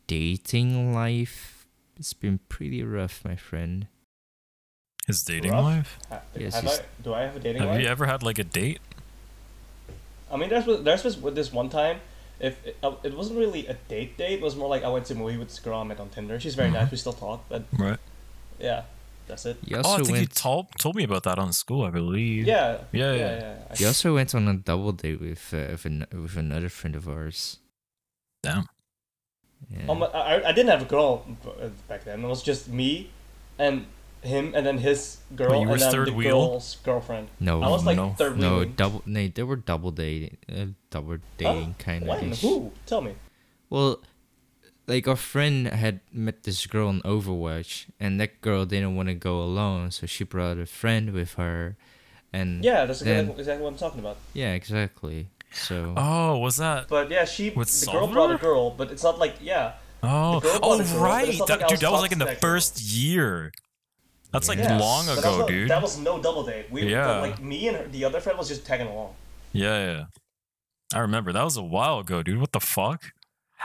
dating 0.07 0.93
life 0.93 1.53
it's 1.97 2.13
been 2.13 2.39
pretty 2.49 2.83
rough, 2.83 3.23
my 3.23 3.35
friend. 3.35 3.87
His 5.07 5.23
dating 5.23 5.51
Rough? 5.51 5.63
life. 5.63 5.99
Ha- 6.09 6.21
Yes, 6.37 6.55
have 6.55 6.67
I, 6.67 6.77
do 7.03 7.13
I 7.13 7.21
have 7.21 7.35
a 7.35 7.39
dating 7.39 7.61
Have 7.61 7.71
life? 7.71 7.81
you 7.81 7.87
ever 7.87 8.05
had 8.05 8.23
like 8.23 8.39
a 8.39 8.43
date? 8.43 8.79
I 10.31 10.37
mean, 10.37 10.49
there's 10.49 10.65
there's 10.83 11.03
was 11.03 11.17
with 11.17 11.35
this 11.35 11.51
one 11.51 11.69
time. 11.69 11.99
If 12.39 12.65
it, 12.65 12.77
uh, 12.81 12.93
it 13.03 13.15
wasn't 13.15 13.37
really 13.39 13.67
a 13.67 13.75
date 13.87 14.17
date, 14.17 14.39
it 14.39 14.41
was 14.41 14.55
more 14.55 14.67
like 14.67 14.83
I 14.83 14.89
went 14.89 15.05
to 15.07 15.13
a 15.13 15.17
movie 15.17 15.37
with 15.37 15.49
this 15.49 15.59
girl 15.59 15.79
I 15.79 15.83
met 15.83 15.99
on 15.99 16.09
Tinder. 16.09 16.39
She's 16.39 16.55
very 16.55 16.69
Mhm. 16.69 16.73
nice. 16.73 16.91
We 16.91 16.97
still 16.97 17.13
talk, 17.13 17.45
but 17.47 17.63
Right. 17.77 17.99
yeah, 18.59 18.83
that's 19.27 19.45
it. 19.45 19.57
You 19.63 19.77
Oh, 19.77 19.79
I 19.79 19.83
also 19.83 20.03
think 20.05 20.17
you 20.19 20.25
told 20.25 20.67
told 20.79 20.95
me 20.95 21.03
about 21.03 21.23
that 21.23 21.37
on 21.37 21.53
school, 21.53 21.83
I 21.85 21.91
believe. 21.91 22.47
Yeah, 22.47 22.79
Yeah, 22.91 23.11
yeah, 23.11 23.13
yeah. 23.13 23.39
yeah. 23.39 23.55
I- 23.69 23.75
you 23.79 23.87
also 23.87 24.15
went 24.15 24.33
on 24.33 24.47
a 24.47 24.55
double 24.55 24.91
date 24.93 25.19
with 25.21 25.53
uh, 25.53 25.67
with, 25.71 25.85
an, 25.85 26.05
with 26.11 26.35
another 26.37 26.69
friend 26.69 26.95
of 26.95 27.07
ours. 27.07 27.59
Damn. 28.41 28.67
Yeah. 29.69 29.87
Um, 29.89 30.03
I, 30.03 30.43
I 30.43 30.51
didn't 30.51 30.69
have 30.69 30.81
a 30.81 30.85
girl 30.85 31.23
uh, 31.45 31.69
back 31.87 32.03
then. 32.03 32.23
It 32.23 32.27
was 32.27 32.41
just 32.43 32.67
me 32.67 33.11
and 33.57 33.85
him, 34.23 34.53
and 34.55 34.65
then 34.65 34.77
his 34.79 35.17
girl, 35.35 35.51
Wait, 35.51 35.61
you 35.61 35.67
were 35.67 35.73
and 35.73 35.81
then 35.81 35.91
third 35.91 36.07
the 36.09 36.13
wheel? 36.13 36.49
girl's 36.49 36.77
girlfriend. 36.83 37.27
no, 37.39 37.61
I 37.61 37.69
was 37.69 37.85
like 37.85 37.97
no. 37.97 38.11
third 38.17 38.37
No, 38.37 38.59
wheeling. 38.59 38.73
double. 38.73 39.01
No, 39.05 39.27
they 39.27 39.43
were 39.43 39.55
double 39.57 39.91
dating, 39.91 40.37
uh, 40.51 40.65
double 40.89 41.17
dating 41.37 41.75
kind 41.79 42.07
of. 42.09 42.39
Who? 42.41 42.71
Tell 42.85 43.01
me. 43.01 43.15
Well, 43.69 43.99
like 44.87 45.07
our 45.07 45.15
friend 45.15 45.67
had 45.67 46.01
met 46.11 46.43
this 46.43 46.65
girl 46.67 46.87
on 46.89 47.01
Overwatch, 47.01 47.87
and 47.99 48.19
that 48.19 48.41
girl 48.41 48.65
didn't 48.65 48.95
want 48.95 49.07
to 49.09 49.15
go 49.15 49.39
alone, 49.41 49.91
so 49.91 50.05
she 50.05 50.23
brought 50.23 50.57
a 50.57 50.65
friend 50.65 51.11
with 51.13 51.33
her, 51.35 51.75
and 52.31 52.63
Yeah, 52.63 52.85
that's 52.85 52.99
then- 53.01 53.19
exactly, 53.31 53.39
exactly 53.41 53.63
what 53.63 53.69
I'm 53.71 53.77
talking 53.79 53.99
about. 53.99 54.17
yeah, 54.33 54.53
exactly. 54.53 55.27
So 55.53 55.93
Oh, 55.95 56.37
was 56.39 56.57
that? 56.57 56.87
But 56.87 57.11
yeah, 57.11 57.25
she 57.25 57.51
With 57.51 57.69
the 57.69 57.91
girl 57.91 58.07
brought 58.07 58.33
a 58.33 58.37
girl, 58.37 58.71
but 58.71 58.89
it's 58.91 59.03
not 59.03 59.19
like 59.19 59.35
yeah. 59.41 59.73
Oh, 60.01 60.39
girl 60.41 60.59
oh 60.61 60.77
brought 60.77 60.87
girl, 60.91 61.01
right, 61.01 61.29
it's 61.29 61.37
that, 61.45 61.59
like 61.61 61.67
dude. 61.69 61.79
That 61.79 61.91
was 61.91 62.01
like 62.01 62.11
in 62.11 62.17
the 62.19 62.25
talking 62.25 62.39
girl. 62.41 62.49
first 62.51 62.81
year. 62.81 63.53
That's 64.33 64.49
like 64.49 64.57
yeah. 64.57 64.77
long 64.77 65.05
But 65.05 65.15
that 65.15 65.19
ago, 65.21 65.37
no, 65.41 65.47
dude. 65.47 65.69
That 65.69 65.81
was 65.81 65.97
no 65.97 66.21
double 66.21 66.43
date. 66.43 66.65
We 66.71 66.89
Yeah. 66.91 67.19
like 67.21 67.41
me 67.41 67.67
and 67.69 67.77
her, 67.77 67.87
the 67.87 68.03
other 68.03 68.19
friend 68.19 68.37
was 68.37 68.49
just 68.49 68.65
tagging 68.65 68.87
along. 68.87 69.13
Yeah, 69.53 69.85
yeah. 69.85 70.03
I 70.93 70.99
remember 70.99 71.31
that 71.31 71.43
was 71.43 71.55
a 71.55 71.63
while 71.63 71.99
ago, 71.99 72.21
dude. 72.23 72.39
What 72.39 72.51
the 72.51 72.59
fuck? 72.59 73.05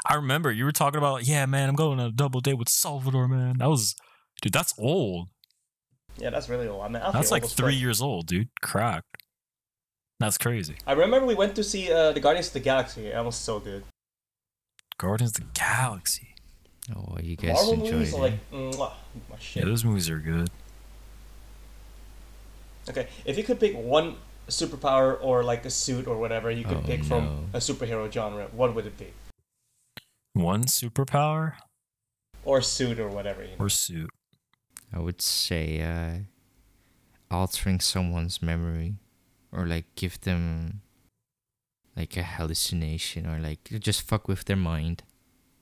I 0.07 0.15
remember 0.15 0.53
you 0.53 0.65
were 0.65 0.73
talking 0.73 0.99
about, 0.99 1.27
yeah, 1.27 1.45
man, 1.47 1.69
I'm 1.69 1.75
going 1.75 1.99
on 1.99 2.07
a 2.07 2.13
double 2.13 2.41
date 2.41 2.55
with 2.59 2.69
Salvador, 2.69 3.27
man. 3.27 3.59
That 3.59 3.69
was, 3.69 3.97
dude, 4.43 4.53
that's 4.53 4.73
old. 4.79 5.29
Yeah, 6.19 6.31
that's 6.31 6.49
really 6.49 6.69
old. 6.69 6.83
I 6.85 6.89
mean, 6.89 7.03
I 7.03 7.11
That's 7.13 7.31
like 7.31 7.45
three 7.47 7.73
fuck. 7.75 7.81
years 7.81 8.01
old, 8.03 8.27
dude. 8.27 8.49
Cracked. 8.61 9.07
That's 10.21 10.37
crazy. 10.37 10.77
I 10.87 10.93
remember 10.93 11.27
we 11.27 11.35
went 11.35 11.55
to 11.57 11.65
see 11.65 11.91
uh, 11.93 12.13
the 12.13 12.21
Guardians 12.21 12.49
of 12.49 12.53
the 12.55 12.61
Galaxy. 12.61 13.09
That 13.11 13.25
was 13.25 13.37
so 13.37 13.61
good. 13.61 13.85
Guardians 14.99 15.31
of 15.39 15.45
the 15.45 15.51
Galaxy. 15.55 16.35
oh, 16.97 17.17
you 17.23 17.37
guys 17.37 17.55
Marvel 17.55 17.73
enjoyed 17.75 17.93
movies 17.93 18.13
it. 18.13 18.17
are 18.17 18.21
like 18.21 18.51
mwah, 18.53 18.93
my 19.31 19.37
Yeah, 19.55 19.65
those 19.65 19.85
movies 19.85 20.09
are 20.11 20.19
good. 20.19 20.51
Okay, 22.89 23.09
if 23.25 23.37
you 23.37 23.45
could 23.45 23.61
pick 23.61 23.75
one 23.77 24.17
superpower 24.49 25.19
or 25.23 25.45
like 25.45 25.65
a 25.67 25.71
suit 25.71 26.07
or 26.07 26.17
whatever 26.17 26.51
you 26.51 26.65
could 26.65 26.79
Oh, 26.79 26.83
pick 26.83 27.01
no. 27.01 27.07
from 27.07 27.51
a 27.53 27.59
superhero 27.59 28.11
genre, 28.11 28.49
what 28.53 28.75
would 28.75 28.87
it 28.87 28.97
be? 28.99 29.09
One 30.33 30.65
superpower 30.65 31.55
Or 32.45 32.63
suit 32.63 32.99
or 32.99 33.09
whatever. 33.09 33.43
You 33.43 33.51
know? 33.59 33.65
or 33.67 33.69
suit? 33.69 34.09
I 34.93 35.01
would 35.01 35.21
say 35.21 35.83
uh, 35.83 36.21
altering 37.31 37.81
someone's 37.81 38.41
memory, 38.41 38.95
or 39.53 39.67
like 39.67 39.85
give 39.97 40.19
them 40.23 40.81
like 41.95 42.17
a 42.17 42.23
hallucination, 42.23 43.27
or 43.27 43.39
like 43.39 43.65
just 43.81 44.01
fuck 44.01 44.29
with 44.29 44.47
their 44.47 44.57
mind, 44.57 45.03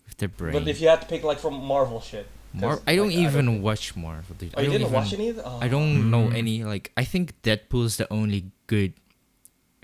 with 0.07 0.19
their 0.19 0.29
brain. 0.29 0.53
But 0.53 0.69
if 0.69 0.81
you 0.81 0.87
had 0.89 1.01
to 1.01 1.09
pick 1.09 1.25
like 1.25 1.41
from 1.41 1.55
Marvel 1.65 2.01
shit, 2.01 2.27
'cause, 2.27 2.46
Mar- 2.61 2.81
I 2.87 2.97
don't 2.97 3.09
like, 3.09 3.17
even 3.17 3.47
don't- 3.47 3.63
watch 3.63 3.95
Marvel, 3.97 4.35
dude. 4.37 4.55
Oh, 4.57 4.59
I 4.59 4.63
you 4.63 4.67
don't 4.69 4.73
didn't 4.79 4.89
even, 4.89 4.93
watch 4.95 5.13
any? 5.13 5.29
Of 5.31 5.37
the- 5.37 5.47
I 5.49 5.69
don't 5.69 6.11
know 6.11 6.29
Mm. 6.29 6.35
any. 6.37 6.65
Like 6.65 6.93
I 6.97 7.05
think 7.05 7.41
Deadpool 7.43 7.85
is 7.85 7.97
the 7.99 8.11
only 8.13 8.51
good 8.67 8.95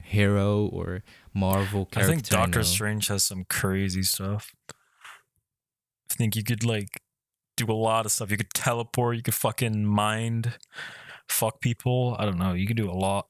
hero 0.03 0.66
or 0.66 1.03
Marvel 1.35 1.89
I 1.97 2.05
think 2.05 2.23
Doctor 2.29 2.59
know. 2.61 2.62
Strange 2.64 3.09
has 3.09 3.25
some 3.25 3.45
crazy 3.45 4.03
stuff. 4.03 4.55
I 6.11 6.14
think 6.14 6.37
you 6.37 6.45
could 6.45 6.64
like 6.64 7.01
do 7.57 7.70
a 7.70 7.73
lot 7.75 8.07
of 8.07 8.12
stuff. 8.12 8.31
You 8.31 8.37
could 8.37 8.53
teleport. 8.55 9.16
You 9.16 9.23
could 9.23 9.35
fucking 9.35 9.85
mind, 9.87 10.59
fuck 11.29 11.61
people. 11.61 12.16
I 12.18 12.25
don't 12.25 12.39
know. 12.39 12.53
You 12.55 12.66
could 12.66 12.77
do 12.77 12.91
a 12.91 12.93
lot. 12.93 13.27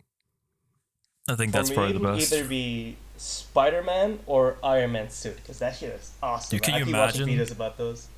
I 1.29 1.37
think 1.37 1.53
For 1.53 1.59
that's 1.59 1.71
me, 1.71 1.75
probably 1.77 1.91
it 1.91 1.99
the 1.99 2.01
would 2.09 2.19
best. 2.19 2.33
either 2.33 2.49
be 2.49 2.97
Spider 3.17 3.83
Man 3.83 4.19
or 4.27 4.57
Iron 4.65 4.93
Man 4.93 5.09
suit 5.11 5.37
because 5.37 5.61
that 5.61 5.77
shit 5.77 5.91
is 5.95 6.11
awesome. 6.21 6.57
Dude, 6.57 6.63
can 6.65 6.75
I 6.75 6.79
you 6.79 6.85
keep 6.85 6.95
imagine- 6.95 7.23
watching 7.29 7.39
videos 7.39 7.53
about 7.53 7.79
those. 7.79 8.09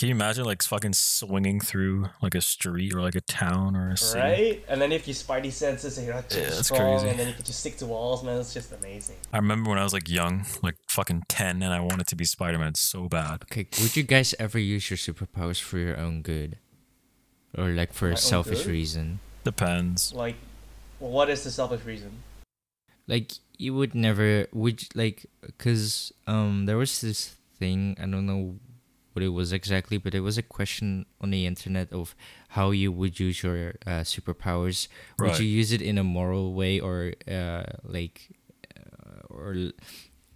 Can 0.00 0.08
you 0.08 0.14
imagine 0.14 0.46
like 0.46 0.62
fucking 0.62 0.94
swinging 0.94 1.60
through 1.60 2.08
like 2.22 2.34
a 2.34 2.40
street 2.40 2.94
or 2.94 3.02
like 3.02 3.16
a 3.16 3.20
town 3.20 3.76
or 3.76 3.90
a 3.90 3.98
city? 3.98 4.18
Right? 4.18 4.64
And 4.66 4.80
then 4.80 4.92
if 4.92 5.06
you 5.06 5.12
spidey 5.12 5.52
senses 5.52 5.98
and 5.98 6.06
you're 6.06 6.16
like 6.16 6.32
Yeah, 6.32 6.44
that's 6.44 6.68
strong, 6.68 7.00
crazy. 7.00 7.08
and 7.10 7.18
then 7.18 7.28
you 7.28 7.34
can 7.34 7.44
just 7.44 7.60
stick 7.60 7.76
to 7.76 7.86
walls, 7.86 8.24
man, 8.24 8.38
it's 8.40 8.54
just 8.54 8.72
amazing. 8.72 9.16
I 9.30 9.36
remember 9.36 9.68
when 9.68 9.78
I 9.78 9.82
was 9.84 9.92
like 9.92 10.08
young, 10.08 10.46
like 10.62 10.76
fucking 10.88 11.24
ten, 11.28 11.62
and 11.62 11.70
I 11.74 11.80
wanted 11.80 12.06
to 12.06 12.16
be 12.16 12.24
Spider 12.24 12.58
Man 12.58 12.76
so 12.76 13.08
bad. 13.10 13.42
Okay, 13.42 13.66
would 13.82 13.94
you 13.94 14.02
guys 14.02 14.34
ever 14.38 14.58
use 14.58 14.88
your 14.88 14.96
superpowers 14.96 15.60
for 15.60 15.76
your 15.76 15.98
own 15.98 16.22
good, 16.22 16.56
or 17.58 17.68
like 17.68 17.92
for 17.92 18.06
My 18.08 18.14
a 18.14 18.16
selfish 18.16 18.62
good? 18.62 18.72
reason? 18.72 19.20
Depends. 19.44 20.14
Like, 20.14 20.36
well, 20.98 21.10
what 21.10 21.28
is 21.28 21.44
the 21.44 21.50
selfish 21.50 21.84
reason? 21.84 22.10
like 23.06 23.32
you 23.58 23.74
would 23.74 23.94
never 23.94 24.46
would 24.54 24.80
you- 24.82 24.88
like 24.94 25.26
because 25.44 26.10
um 26.26 26.64
there 26.66 26.76
was 26.78 27.00
this 27.00 27.34
thing 27.58 27.96
i 27.98 28.02
don't 28.06 28.24
know 28.24 28.54
what 29.12 29.22
it 29.22 29.28
was 29.28 29.52
exactly 29.52 29.98
but 29.98 30.14
it 30.14 30.20
was 30.20 30.38
a 30.38 30.42
question 30.42 31.04
on 31.20 31.30
the 31.30 31.46
internet 31.46 31.92
of 31.92 32.14
how 32.50 32.70
you 32.70 32.92
would 32.92 33.18
use 33.18 33.42
your 33.42 33.74
uh, 33.86 34.02
superpowers. 34.02 34.88
Would 35.18 35.38
you 35.38 35.46
use 35.46 35.72
it 35.72 35.82
in 35.82 35.98
a 35.98 36.04
moral 36.04 36.54
way 36.54 36.80
or 36.80 37.12
uh 37.28 37.64
like 37.84 38.30
uh, 38.76 39.26
or 39.28 39.72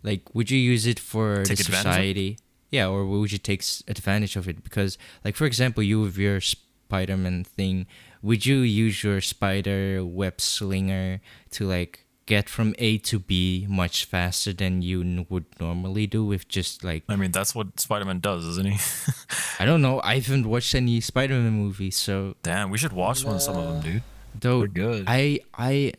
like 0.03 0.35
would 0.35 0.51
you 0.51 0.59
use 0.59 0.87
it 0.87 0.99
for 0.99 1.43
Take 1.45 1.59
the 1.59 1.63
advantage 1.63 1.87
of 1.87 1.87
it? 1.87 1.93
society? 1.93 2.39
Yeah 2.71 2.89
or 2.89 3.07
would 3.07 3.33
you 3.33 3.39
take 3.39 3.63
advantage 3.89 4.37
of 4.37 4.49
it? 4.49 4.63
Because 4.65 4.99
like 5.25 5.37
for 5.37 5.47
example 5.47 5.83
you 5.83 6.01
with 6.01 6.17
your 6.19 6.41
spider-man 6.41 7.45
thing. 7.45 7.87
Would 8.23 8.47
you 8.47 8.59
use 8.59 9.03
your 9.03 9.21
spider 9.21 10.05
web 10.05 10.41
slinger 10.41 11.21
to 11.53 11.67
like 11.67 12.04
get 12.27 12.49
from 12.49 12.75
a 12.79 12.99
to 12.99 13.19
b 13.19 13.67
much 13.69 14.05
faster 14.07 14.53
than 14.53 14.81
you 14.83 15.27
would 15.29 15.45
normally 15.61 16.07
do 16.07 16.25
with 16.25 16.49
just 16.49 16.83
like 16.83 17.03
I 17.09 17.17
mean, 17.17 17.33
that's 17.33 17.55
what 17.55 17.79
Spider 17.79 18.05
Man 18.05 18.21
does, 18.21 18.45
isn't 18.45 18.67
he? 18.67 18.79
i 19.61 19.65
don't 19.65 19.83
know 19.83 20.01
i 20.03 20.17
haven't 20.19 20.47
watched 20.47 20.75
any 20.75 21.01
spider-man 21.01 21.53
movies 21.53 21.97
so 21.97 22.35
Damn, 22.43 22.71
we 22.71 22.79
should 22.79 22.93
watch 22.93 23.25
one 23.25 23.39
some 23.41 23.57
of 23.57 23.65
them, 23.69 23.81
dude. 23.83 24.03
though 24.39 24.61
They're 24.61 24.69
good. 24.69 25.05
i 25.07 25.41
i 25.55 25.93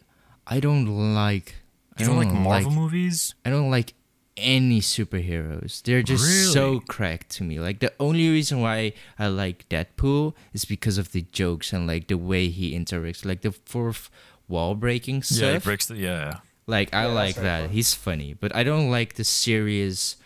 i 0.47 0.59
don't 0.59 0.85
like 1.15 1.55
I 1.97 2.01
you 2.03 2.07
don't 2.07 2.17
like 2.17 2.33
Marvel 2.33 2.71
movies? 2.71 3.35
I 3.45 3.49
don't 3.49 3.71
like 3.71 3.93
any 4.35 4.81
superheroes. 4.81 5.81
They're 5.81 6.03
just 6.03 6.51
so 6.51 6.81
cracked 6.81 7.29
to 7.37 7.43
me. 7.45 7.57
Like 7.59 7.79
the 7.79 7.93
only 8.01 8.27
reason 8.29 8.59
why 8.59 8.91
I 9.17 9.27
like 9.27 9.69
Deadpool 9.69 10.33
is 10.51 10.65
because 10.65 10.97
of 10.97 11.13
the 11.13 11.21
jokes 11.31 11.71
and 11.71 11.87
like 11.87 12.07
the 12.07 12.17
way 12.17 12.49
he 12.49 12.77
interacts, 12.77 13.23
like 13.23 13.41
the 13.47 13.53
fourth 13.53 14.09
wall 14.47 14.75
breaking 14.75 15.23
stuff. 15.23 15.41
Yeah, 15.41 15.53
he 15.53 15.59
breaks 15.59 15.85
the 15.87 15.95
yeah. 15.97 16.39
like 16.67 16.93
I 16.93 17.03
Yeah, 17.07 17.13
like 17.13 17.35
that. 17.35 17.61
fun. 17.65 17.69
He's 17.69 17.93
funny, 17.93 18.33
but 18.33 18.55
I 18.55 18.63
don't 18.63 18.89
like 18.89 19.15
the 19.15 19.23
serious 19.23 20.17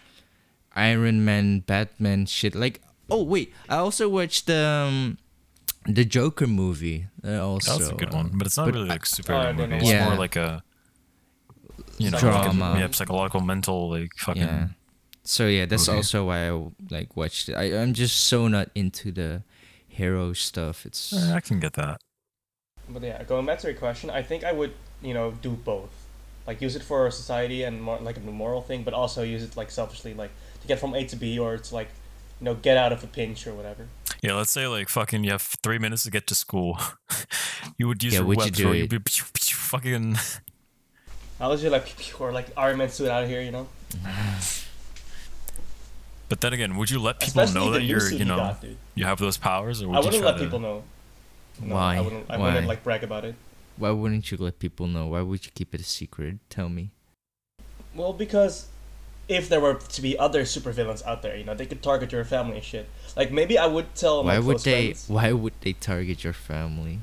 Iron 0.75 1.25
Man, 1.25 1.59
Batman 1.61 2.25
shit. 2.25 2.55
Like 2.55 2.81
oh 3.09 3.23
wait, 3.23 3.53
I 3.67 3.77
also 3.77 4.07
watched 4.09 4.45
the 4.47 4.65
um, 4.65 5.17
the 5.85 6.05
Joker 6.05 6.47
movie. 6.47 7.07
Uh, 7.25 7.45
also, 7.45 7.77
That's 7.77 7.91
a 7.91 7.95
good 7.95 8.13
one, 8.13 8.31
but 8.35 8.47
it's 8.47 8.57
not 8.57 8.65
but 8.65 8.75
really 8.75 8.87
like 8.89 9.01
I 9.01 9.05
superhero 9.05 9.55
movie. 9.55 9.75
It's 9.75 9.89
that. 9.89 10.05
more 10.09 10.17
like 10.17 10.35
a 10.35 10.63
you 11.97 12.09
know, 12.11 12.17
like 12.17 12.23
a- 12.23 12.53
Drama. 12.53 12.75
yeah, 12.79 12.87
psychological, 12.91 13.41
mental, 13.41 13.89
like 13.89 14.11
fucking. 14.17 14.41
Yeah. 14.43 14.67
So 15.23 15.47
yeah, 15.47 15.65
that's 15.65 15.87
movie. 15.87 15.97
also 15.97 16.27
why 16.27 16.49
I 16.49 16.67
like 16.89 17.15
watched 17.17 17.49
it. 17.49 17.53
I 17.55 17.77
I'm 17.81 17.93
just 17.93 18.15
so 18.27 18.47
not 18.47 18.69
into 18.73 19.11
the 19.11 19.43
hero 19.87 20.33
stuff. 20.33 20.85
It's 20.85 21.13
I 21.13 21.39
can 21.41 21.59
get 21.59 21.73
that. 21.73 21.99
But 22.89 23.03
yeah, 23.03 23.23
going 23.23 23.45
back 23.45 23.59
to 23.59 23.67
your 23.67 23.77
question, 23.77 24.09
I 24.09 24.23
think 24.23 24.43
I 24.43 24.51
would, 24.51 24.73
you 25.01 25.13
know, 25.13 25.31
do 25.31 25.51
both. 25.51 25.89
Like 26.47 26.61
use 26.61 26.75
it 26.75 26.81
for 26.81 27.09
society 27.11 27.63
and 27.63 27.81
more 27.81 27.99
like 27.99 28.17
a 28.17 28.21
moral 28.21 28.61
thing, 28.61 28.83
but 28.83 28.93
also 28.93 29.21
use 29.21 29.43
it 29.43 29.55
like 29.55 29.69
selfishly, 29.69 30.13
like 30.13 30.31
to 30.61 30.67
get 30.67 30.79
from 30.79 30.95
A 30.95 31.05
to 31.05 31.15
B 31.15 31.37
or 31.37 31.57
to 31.57 31.75
like, 31.75 31.89
you 32.41 32.45
know, 32.45 32.55
get 32.55 32.77
out 32.77 32.91
of 32.91 33.03
a 33.03 33.07
pinch 33.07 33.45
or 33.45 33.53
whatever. 33.53 33.87
Yeah, 34.23 34.33
let's 34.33 34.51
say 34.51 34.65
like 34.67 34.89
fucking 34.89 35.23
you 35.23 35.31
have 35.31 35.41
three 35.63 35.77
minutes 35.77 36.03
to 36.03 36.11
get 36.11 36.25
to 36.27 36.35
school. 36.35 36.79
you 37.77 37.87
would 37.87 38.01
use 38.03 38.13
Yeah, 38.13 38.19
your 38.19 38.27
would 38.27 38.37
you 38.39 38.43
web 38.45 38.53
do 38.53 38.71
it? 38.71 38.77
You'd 38.77 38.89
be 38.89 38.99
pew, 38.99 39.23
pew, 39.33 39.55
fucking. 39.55 40.17
I 41.39 41.47
was 41.47 41.61
just 41.61 41.71
like, 41.71 42.13
or 42.19 42.31
like 42.31 42.47
Iron 42.57 42.79
Man 42.79 42.89
suit 42.89 43.09
out 43.09 43.23
of 43.23 43.29
here, 43.29 43.41
you 43.41 43.51
know. 43.51 43.67
But 46.27 46.41
then 46.41 46.53
again, 46.53 46.77
would 46.77 46.89
you 46.89 46.99
let 46.99 47.19
people 47.19 47.41
Especially 47.41 47.67
know 47.67 47.71
that 47.73 47.83
you're, 47.83 48.09
you 48.11 48.19
he 48.19 48.23
know, 48.23 48.35
got, 48.37 48.63
you 48.93 49.05
have 49.05 49.17
those 49.19 49.37
powers, 49.37 49.81
or 49.81 49.87
would 49.89 49.97
I 49.97 49.99
you 49.99 50.05
wouldn't 50.05 50.21
try 50.23 50.31
let 50.31 50.37
to? 50.37 50.43
people 50.43 50.59
know. 50.59 50.83
No, 51.61 51.75
Why? 51.75 51.97
I 51.97 52.01
wouldn't. 52.01 52.25
I 52.29 52.37
Why? 52.37 52.45
wouldn't 52.47 52.67
like 52.67 52.83
brag 52.83 53.03
about 53.03 53.25
it. 53.25 53.35
why 53.77 53.91
wouldn't 53.91 54.31
you 54.31 54.37
let 54.37 54.59
people 54.59 54.87
know? 54.87 55.07
Why 55.07 55.21
would 55.21 55.45
you 55.45 55.51
keep 55.53 55.73
it 55.73 55.81
a 55.81 55.83
secret? 55.83 56.37
Tell 56.49 56.69
me. 56.69 56.91
Well, 57.95 58.13
because 58.13 58.67
if 59.27 59.47
there 59.49 59.59
were 59.59 59.75
to 59.75 60.01
be 60.01 60.17
other 60.17 60.43
supervillains 60.43 61.05
out 61.05 61.21
there, 61.21 61.35
you 61.35 61.43
know, 61.43 61.53
they 61.53 61.65
could 61.65 61.81
target 61.83 62.11
your 62.11 62.23
family 62.25 62.55
and 62.57 62.63
shit. 62.63 62.89
Like 63.15 63.31
maybe 63.31 63.57
I 63.57 63.67
would 63.67 63.93
tell 63.95 64.23
my 64.23 64.39
why 64.39 64.45
would 64.45 64.59
they? 64.59 64.87
friends. 64.87 65.09
Why 65.09 65.31
would 65.31 65.53
they 65.61 65.73
target 65.73 66.23
your 66.23 66.33
family? 66.33 66.99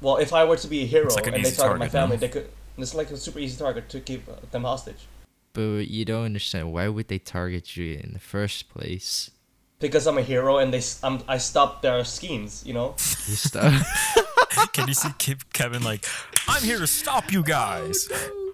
Well, 0.00 0.16
if 0.18 0.32
I 0.32 0.44
were 0.44 0.56
to 0.56 0.66
be 0.68 0.82
a 0.82 0.86
hero 0.86 1.08
like 1.14 1.26
an 1.26 1.34
and 1.34 1.44
they 1.44 1.48
easy 1.48 1.56
target 1.60 1.78
my 1.78 1.88
family, 1.88 2.16
no? 2.16 2.20
they 2.20 2.28
could. 2.28 2.50
It's 2.78 2.94
like 2.94 3.10
a 3.10 3.16
super 3.16 3.38
easy 3.38 3.56
target 3.58 3.88
to 3.90 4.00
keep 4.00 4.26
them 4.50 4.64
hostage. 4.64 5.06
But 5.54 5.88
you 5.88 6.04
don't 6.04 6.26
understand. 6.26 6.70
Why 6.72 6.88
would 6.88 7.08
they 7.08 7.18
target 7.18 7.76
you 7.78 7.94
in 8.02 8.12
the 8.12 8.18
first 8.18 8.68
place? 8.68 9.30
Because 9.78 10.06
I'm 10.06 10.18
a 10.18 10.22
hero 10.22 10.58
and 10.58 10.72
they, 10.72 10.82
I'm, 11.02 11.22
I 11.28 11.38
stop 11.38 11.82
their 11.82 12.02
schemes. 12.04 12.62
You 12.66 12.74
know. 12.74 12.94
Can 14.72 14.88
you 14.88 14.94
see 14.94 15.10
Ke- 15.18 15.52
Kevin 15.52 15.82
like, 15.82 16.04
I'm 16.48 16.62
here 16.62 16.78
to 16.78 16.86
stop 16.86 17.32
you 17.32 17.42
guys? 17.42 18.08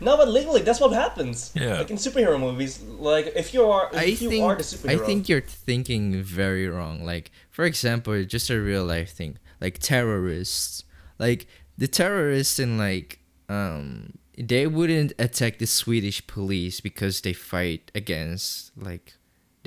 No, 0.00 0.16
but 0.16 0.28
legally, 0.28 0.62
that's 0.62 0.80
what 0.80 0.92
happens. 0.92 1.50
Yeah. 1.54 1.78
Like 1.78 1.90
in 1.90 1.96
superhero 1.96 2.38
movies, 2.38 2.80
like 2.82 3.32
if 3.34 3.52
you 3.52 3.64
are, 3.64 3.88
if 3.92 3.98
I 3.98 4.04
you 4.04 4.16
think 4.16 4.44
are 4.44 4.54
the 4.54 4.62
superhero. 4.62 5.02
I 5.02 5.04
think 5.04 5.28
you're 5.28 5.40
thinking 5.40 6.22
very 6.22 6.68
wrong. 6.68 7.04
Like 7.04 7.32
for 7.50 7.64
example, 7.64 8.22
just 8.24 8.48
a 8.48 8.60
real 8.60 8.84
life 8.84 9.10
thing, 9.10 9.38
like 9.60 9.78
terrorists. 9.80 10.84
Like 11.18 11.48
the 11.76 11.88
terrorists 11.88 12.60
in 12.60 12.78
like 12.78 13.18
um 13.48 14.12
they 14.38 14.68
wouldn't 14.68 15.14
attack 15.18 15.58
the 15.58 15.66
Swedish 15.66 16.24
police 16.28 16.80
because 16.80 17.22
they 17.22 17.32
fight 17.32 17.90
against 17.92 18.70
like 18.76 19.14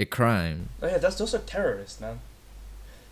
the 0.02 0.06
crime. 0.06 0.70
Oh 0.82 0.88
yeah, 0.88 0.98
that's 0.98 1.18
those 1.18 1.36
are 1.36 1.44
terrorists, 1.58 2.02
man. 2.02 2.20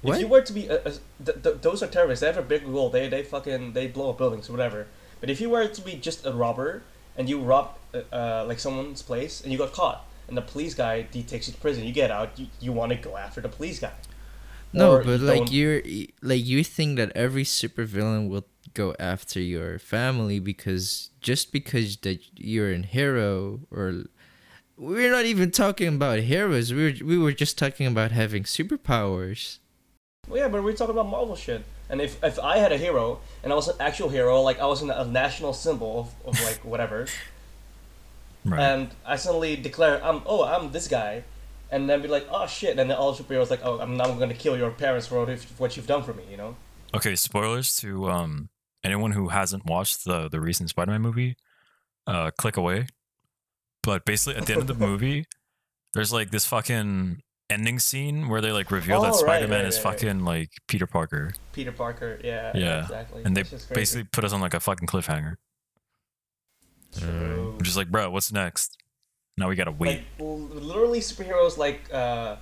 What? 0.01 0.15
If 0.15 0.21
you 0.21 0.27
were 0.27 0.41
to 0.41 0.53
be, 0.53 0.65
a, 0.67 0.77
a, 0.79 0.91
th- 1.23 1.43
th- 1.43 1.57
those 1.61 1.83
are 1.83 1.87
terrorists. 1.87 2.21
They 2.21 2.27
have 2.27 2.37
a 2.37 2.49
big 2.53 2.65
goal. 2.65 2.89
They 2.89 3.07
they 3.07 3.21
fucking 3.21 3.73
they 3.73 3.85
blow 3.87 4.09
up 4.09 4.17
buildings 4.17 4.49
or 4.49 4.53
whatever. 4.53 4.87
But 5.21 5.29
if 5.29 5.39
you 5.39 5.49
were 5.51 5.67
to 5.67 5.81
be 5.81 5.93
just 6.07 6.25
a 6.25 6.33
robber 6.33 6.81
and 7.15 7.29
you 7.29 7.37
robbed 7.39 7.77
uh, 7.93 8.15
uh, 8.21 8.45
like 8.47 8.59
someone's 8.59 9.03
place 9.03 9.41
and 9.41 9.51
you 9.51 9.57
got 9.59 9.71
caught 9.71 9.99
and 10.27 10.35
the 10.35 10.41
police 10.41 10.73
guy 10.73 11.05
he 11.13 11.21
takes 11.21 11.47
you 11.47 11.53
to 11.53 11.59
prison, 11.59 11.83
you 11.83 11.93
get 11.93 12.09
out. 12.09 12.39
You, 12.39 12.47
you 12.59 12.71
want 12.71 12.91
to 12.91 12.97
go 12.97 13.17
after 13.17 13.39
the 13.39 13.49
police 13.49 13.79
guy. 13.79 13.93
No, 14.73 14.93
Or 14.93 15.03
but 15.03 15.19
you 15.19 15.27
like 15.33 15.51
you're 15.51 15.81
like 16.31 16.43
you 16.53 16.63
think 16.63 16.97
that 16.97 17.11
every 17.15 17.43
supervillain 17.43 18.29
will 18.29 18.47
go 18.73 18.95
after 18.99 19.39
your 19.39 19.77
family 19.77 20.39
because 20.39 21.11
just 21.21 21.51
because 21.51 21.97
that 21.97 22.19
you're 22.35 22.71
a 22.71 22.81
hero 22.81 23.59
or 23.69 24.05
we're 24.79 25.11
not 25.11 25.25
even 25.25 25.51
talking 25.51 25.89
about 25.89 26.19
heroes. 26.19 26.73
We 26.73 26.83
were 26.85 27.05
we 27.05 27.17
were 27.17 27.33
just 27.33 27.57
talking 27.57 27.85
about 27.85 28.11
having 28.11 28.43
superpowers. 28.43 29.59
Well, 30.27 30.37
yeah, 30.39 30.47
but 30.47 30.63
we're 30.63 30.73
talking 30.73 30.93
about 30.93 31.07
Marvel 31.09 31.35
shit. 31.35 31.63
And 31.89 31.99
if, 32.01 32.23
if 32.23 32.37
I 32.39 32.57
had 32.59 32.71
a 32.71 32.77
hero 32.77 33.19
and 33.43 33.51
I 33.51 33.55
was 33.55 33.67
an 33.67 33.75
actual 33.79 34.09
hero, 34.09 34.41
like 34.41 34.59
I 34.59 34.67
was 34.67 34.81
an, 34.83 34.91
a 34.91 35.03
national 35.05 35.53
symbol 35.53 36.11
of, 36.25 36.27
of 36.37 36.43
like 36.45 36.57
whatever, 36.63 37.07
Right. 38.45 38.59
and 38.59 38.89
I 39.05 39.17
suddenly 39.17 39.55
declare 39.57 40.03
I'm 40.03 40.21
oh 40.25 40.43
I'm 40.45 40.71
this 40.71 40.87
guy, 40.87 41.23
and 41.71 41.89
then 41.89 42.01
be 42.01 42.07
like 42.07 42.27
oh 42.31 42.47
shit, 42.47 42.77
and 42.77 42.89
then 42.89 42.91
all 42.97 43.11
the 43.11 43.23
superheroes 43.23 43.49
like 43.49 43.61
oh 43.65 43.79
I'm 43.79 43.97
now 43.97 44.11
gonna 44.13 44.33
kill 44.33 44.55
your 44.57 44.71
parents 44.71 45.07
for 45.07 45.19
what, 45.19 45.29
if- 45.29 45.59
what 45.59 45.75
you've 45.75 45.87
done 45.87 46.03
for 46.03 46.13
me, 46.13 46.23
you 46.31 46.37
know? 46.37 46.55
Okay, 46.93 47.15
spoilers 47.15 47.75
to 47.77 48.09
um 48.09 48.49
anyone 48.83 49.11
who 49.11 49.27
hasn't 49.29 49.65
watched 49.65 50.05
the 50.05 50.29
the 50.29 50.39
recent 50.39 50.69
Spider-Man 50.69 51.01
movie, 51.01 51.35
uh 52.07 52.31
click 52.37 52.55
away. 52.55 52.87
But 53.89 54.05
basically 54.05 54.39
at 54.39 54.45
the 54.45 54.53
end 54.53 54.61
of 54.61 54.67
the 54.67 54.85
movie, 54.87 55.25
there's 55.95 56.13
like 56.13 56.29
this 56.29 56.45
fucking 56.45 57.23
ending 57.49 57.79
scene 57.79 58.29
where 58.29 58.39
they 58.39 58.51
like 58.51 58.69
reveal 58.69 58.99
Oh, 58.99 59.01
that 59.01 59.07
right, 59.13 59.19
Spider-Man 59.19 59.59
right, 59.61 59.67
is 59.67 59.77
right, 59.77 59.85
right. 59.85 59.99
fucking 59.99 60.19
like 60.23 60.49
Peter 60.67 60.85
Parker. 60.85 61.33
Peter 61.53 61.71
Parker, 61.71 62.19
yeah, 62.23 62.51
Yeah, 62.55 62.81
exactly. 62.83 63.23
And 63.25 63.35
they 63.35 63.41
That's 63.41 63.49
just 63.49 63.67
crazy. 63.67 63.79
basically 63.81 64.03
put 64.11 64.23
us 64.23 64.31
on 64.31 64.41
like 64.41 64.53
a 64.53 64.59
fucking 64.59 64.87
cliffhanger. 64.87 65.37
True. 66.99 67.55
I'm 67.57 67.63
just 67.63 67.77
like, 67.77 67.89
bro, 67.89 68.11
what's 68.11 68.31
next? 68.31 68.77
Now 69.37 69.49
we 69.49 69.55
gotta 69.55 69.71
wait. 69.71 70.03
Like 70.19 70.53
literally 70.53 70.99
superheroes 70.99 71.57
like 71.57 71.91
uh, 71.91 72.35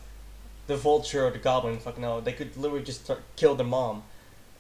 the 0.68 0.76
Vulture 0.76 1.28
or 1.28 1.32
the 1.32 1.38
Goblin, 1.38 1.80
fucking 1.80 2.04
hell, 2.04 2.20
they 2.20 2.34
could 2.34 2.58
literally 2.58 2.84
just 2.84 3.10
kill 3.38 3.56
the 3.56 3.64
mom, 3.64 4.04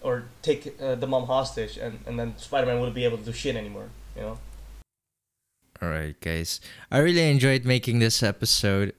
or 0.02 0.24
take 0.42 0.74
uh, 0.82 0.96
the 0.96 1.08
mom 1.08 1.26
hostage, 1.26 1.76
and 1.76 2.00
and 2.06 2.18
then 2.18 2.38
Spider-Man 2.38 2.80
wouldn't 2.80 2.96
be 2.96 3.04
able 3.04 3.18
to 3.18 3.26
do 3.26 3.34
shit 3.34 3.58
anymore, 3.58 3.90
you 4.16 4.22
know? 4.22 4.40
All 5.82 5.90
right, 5.90 6.20
guys. 6.22 6.60
I 6.92 7.00
really 7.00 7.30
enjoyed 7.30 7.66
making 7.66 8.00
this 8.00 8.24
episode. 8.24 8.94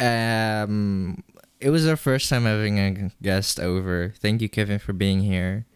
Um, 0.00 1.22
it 1.60 1.70
was 1.70 1.86
our 1.86 1.96
first 1.96 2.28
time 2.28 2.44
having 2.44 2.78
a 2.78 3.10
guest 3.22 3.58
over. 3.58 4.14
Thank 4.18 4.42
you, 4.42 4.48
Kevin, 4.48 4.78
for 4.78 4.92
being 4.92 5.22
here. 5.22 5.66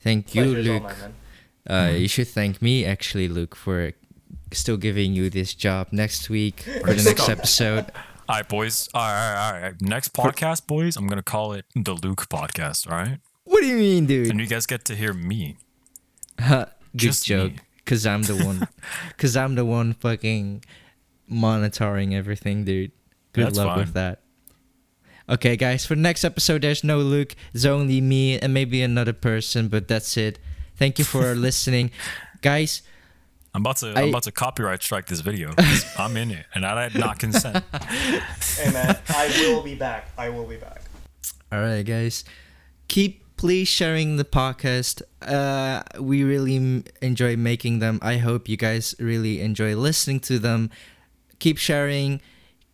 Thank 0.00 0.34
you, 0.34 0.44
Pleasure 0.44 0.62
Luke. 0.62 0.82
mine, 0.82 0.98
man. 0.98 1.14
Uh, 1.66 1.72
Mhm. 1.92 2.00
You 2.00 2.08
should 2.08 2.28
thank 2.28 2.60
me, 2.60 2.84
actually, 2.84 3.28
Luke, 3.28 3.54
for 3.54 3.92
still 4.52 4.76
giving 4.76 5.12
you 5.12 5.30
this 5.30 5.54
job 5.54 5.88
next 5.92 6.28
week 6.28 6.60
for 6.84 6.92
the 6.94 7.02
next 7.02 7.28
episode. 7.28 7.86
All 8.28 8.36
right, 8.36 8.48
boys. 8.48 8.88
All 8.94 9.02
right, 9.02 9.34
all 9.34 9.52
right, 9.52 9.56
all 9.56 9.62
right. 9.62 9.82
Next 9.82 10.12
podcast, 10.14 10.66
boys. 10.66 10.96
I'm 10.96 11.06
gonna 11.06 11.22
call 11.22 11.52
it 11.52 11.66
the 11.74 11.92
Luke 11.94 12.28
podcast. 12.30 12.88
All 12.90 12.96
right, 12.96 13.18
What 13.44 13.60
do 13.60 13.66
you 13.66 13.76
mean, 13.76 14.06
dude? 14.06 14.28
and 14.28 14.40
you 14.40 14.46
guys 14.46 14.64
get 14.64 14.84
to 14.86 14.94
hear 14.96 15.12
me. 15.12 15.56
Huh, 16.40 16.66
Good 16.92 16.98
Just 16.98 17.26
joke. 17.26 17.52
me. 17.52 17.58
Cause 17.84 18.06
I'm 18.06 18.22
the 18.22 18.36
one. 18.36 18.68
Cause 19.18 19.36
I'm 19.36 19.54
the 19.54 19.64
one 19.64 19.94
fucking 19.94 20.64
monitoring 21.26 22.14
everything, 22.14 22.64
dude. 22.64 22.92
Good 23.32 23.46
That's 23.46 23.58
luck 23.58 23.76
with 23.76 23.94
that. 23.94 24.20
Okay, 25.28 25.56
guys. 25.56 25.86
For 25.86 25.94
the 25.94 26.00
next 26.00 26.24
episode, 26.24 26.62
there's 26.62 26.84
no 26.84 26.98
Luke. 26.98 27.34
It's 27.54 27.64
only 27.64 28.00
me 28.00 28.38
and 28.38 28.52
maybe 28.52 28.82
another 28.82 29.12
person, 29.12 29.68
but 29.68 29.88
that's 29.88 30.16
it. 30.16 30.38
Thank 30.76 30.98
you 30.98 31.04
for 31.04 31.34
listening, 31.48 31.90
guys. 32.40 32.82
I'm 33.54 33.62
about 33.62 33.76
to. 33.78 33.92
I- 33.96 34.02
I'm 34.02 34.08
about 34.10 34.24
to 34.24 34.32
copyright 34.32 34.82
strike 34.82 35.06
this 35.06 35.20
video. 35.20 35.54
I'm 35.98 36.16
in 36.16 36.30
it, 36.30 36.46
and 36.54 36.64
I 36.64 36.88
did 36.88 37.00
not 37.00 37.18
consent. 37.18 37.64
Hey 37.72 38.70
man, 38.72 38.98
I 39.08 39.28
will 39.46 39.62
be 39.62 39.74
back. 39.74 40.10
I 40.16 40.28
will 40.28 40.46
be 40.46 40.56
back. 40.56 40.82
All 41.50 41.60
right, 41.60 41.82
guys. 41.84 42.24
Keep 42.88 43.21
please 43.42 43.66
sharing 43.66 44.18
the 44.18 44.24
podcast. 44.24 45.02
Uh, 45.20 45.82
we 46.00 46.22
really 46.22 46.54
m- 46.54 46.84
enjoy 47.00 47.34
making 47.34 47.80
them. 47.80 47.98
I 48.00 48.18
hope 48.18 48.48
you 48.48 48.56
guys 48.56 48.94
really 49.00 49.40
enjoy 49.40 49.74
listening 49.74 50.20
to 50.30 50.38
them. 50.38 50.70
Keep 51.40 51.58
sharing, 51.58 52.20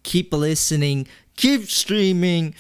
keep 0.03 0.31
listening, 0.31 1.09
keep 1.37 1.71
streaming, 1.71 2.55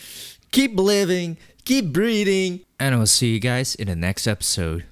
keep 0.52 0.74
living, 0.80 1.36
keep 1.66 1.92
breathing. 1.92 2.60
And 2.80 2.94
I 2.94 2.98
will 2.98 3.06
see 3.06 3.34
you 3.34 3.40
guys 3.40 3.74
in 3.74 3.88
the 3.88 3.96
next 3.96 4.26
episode. 4.26 4.86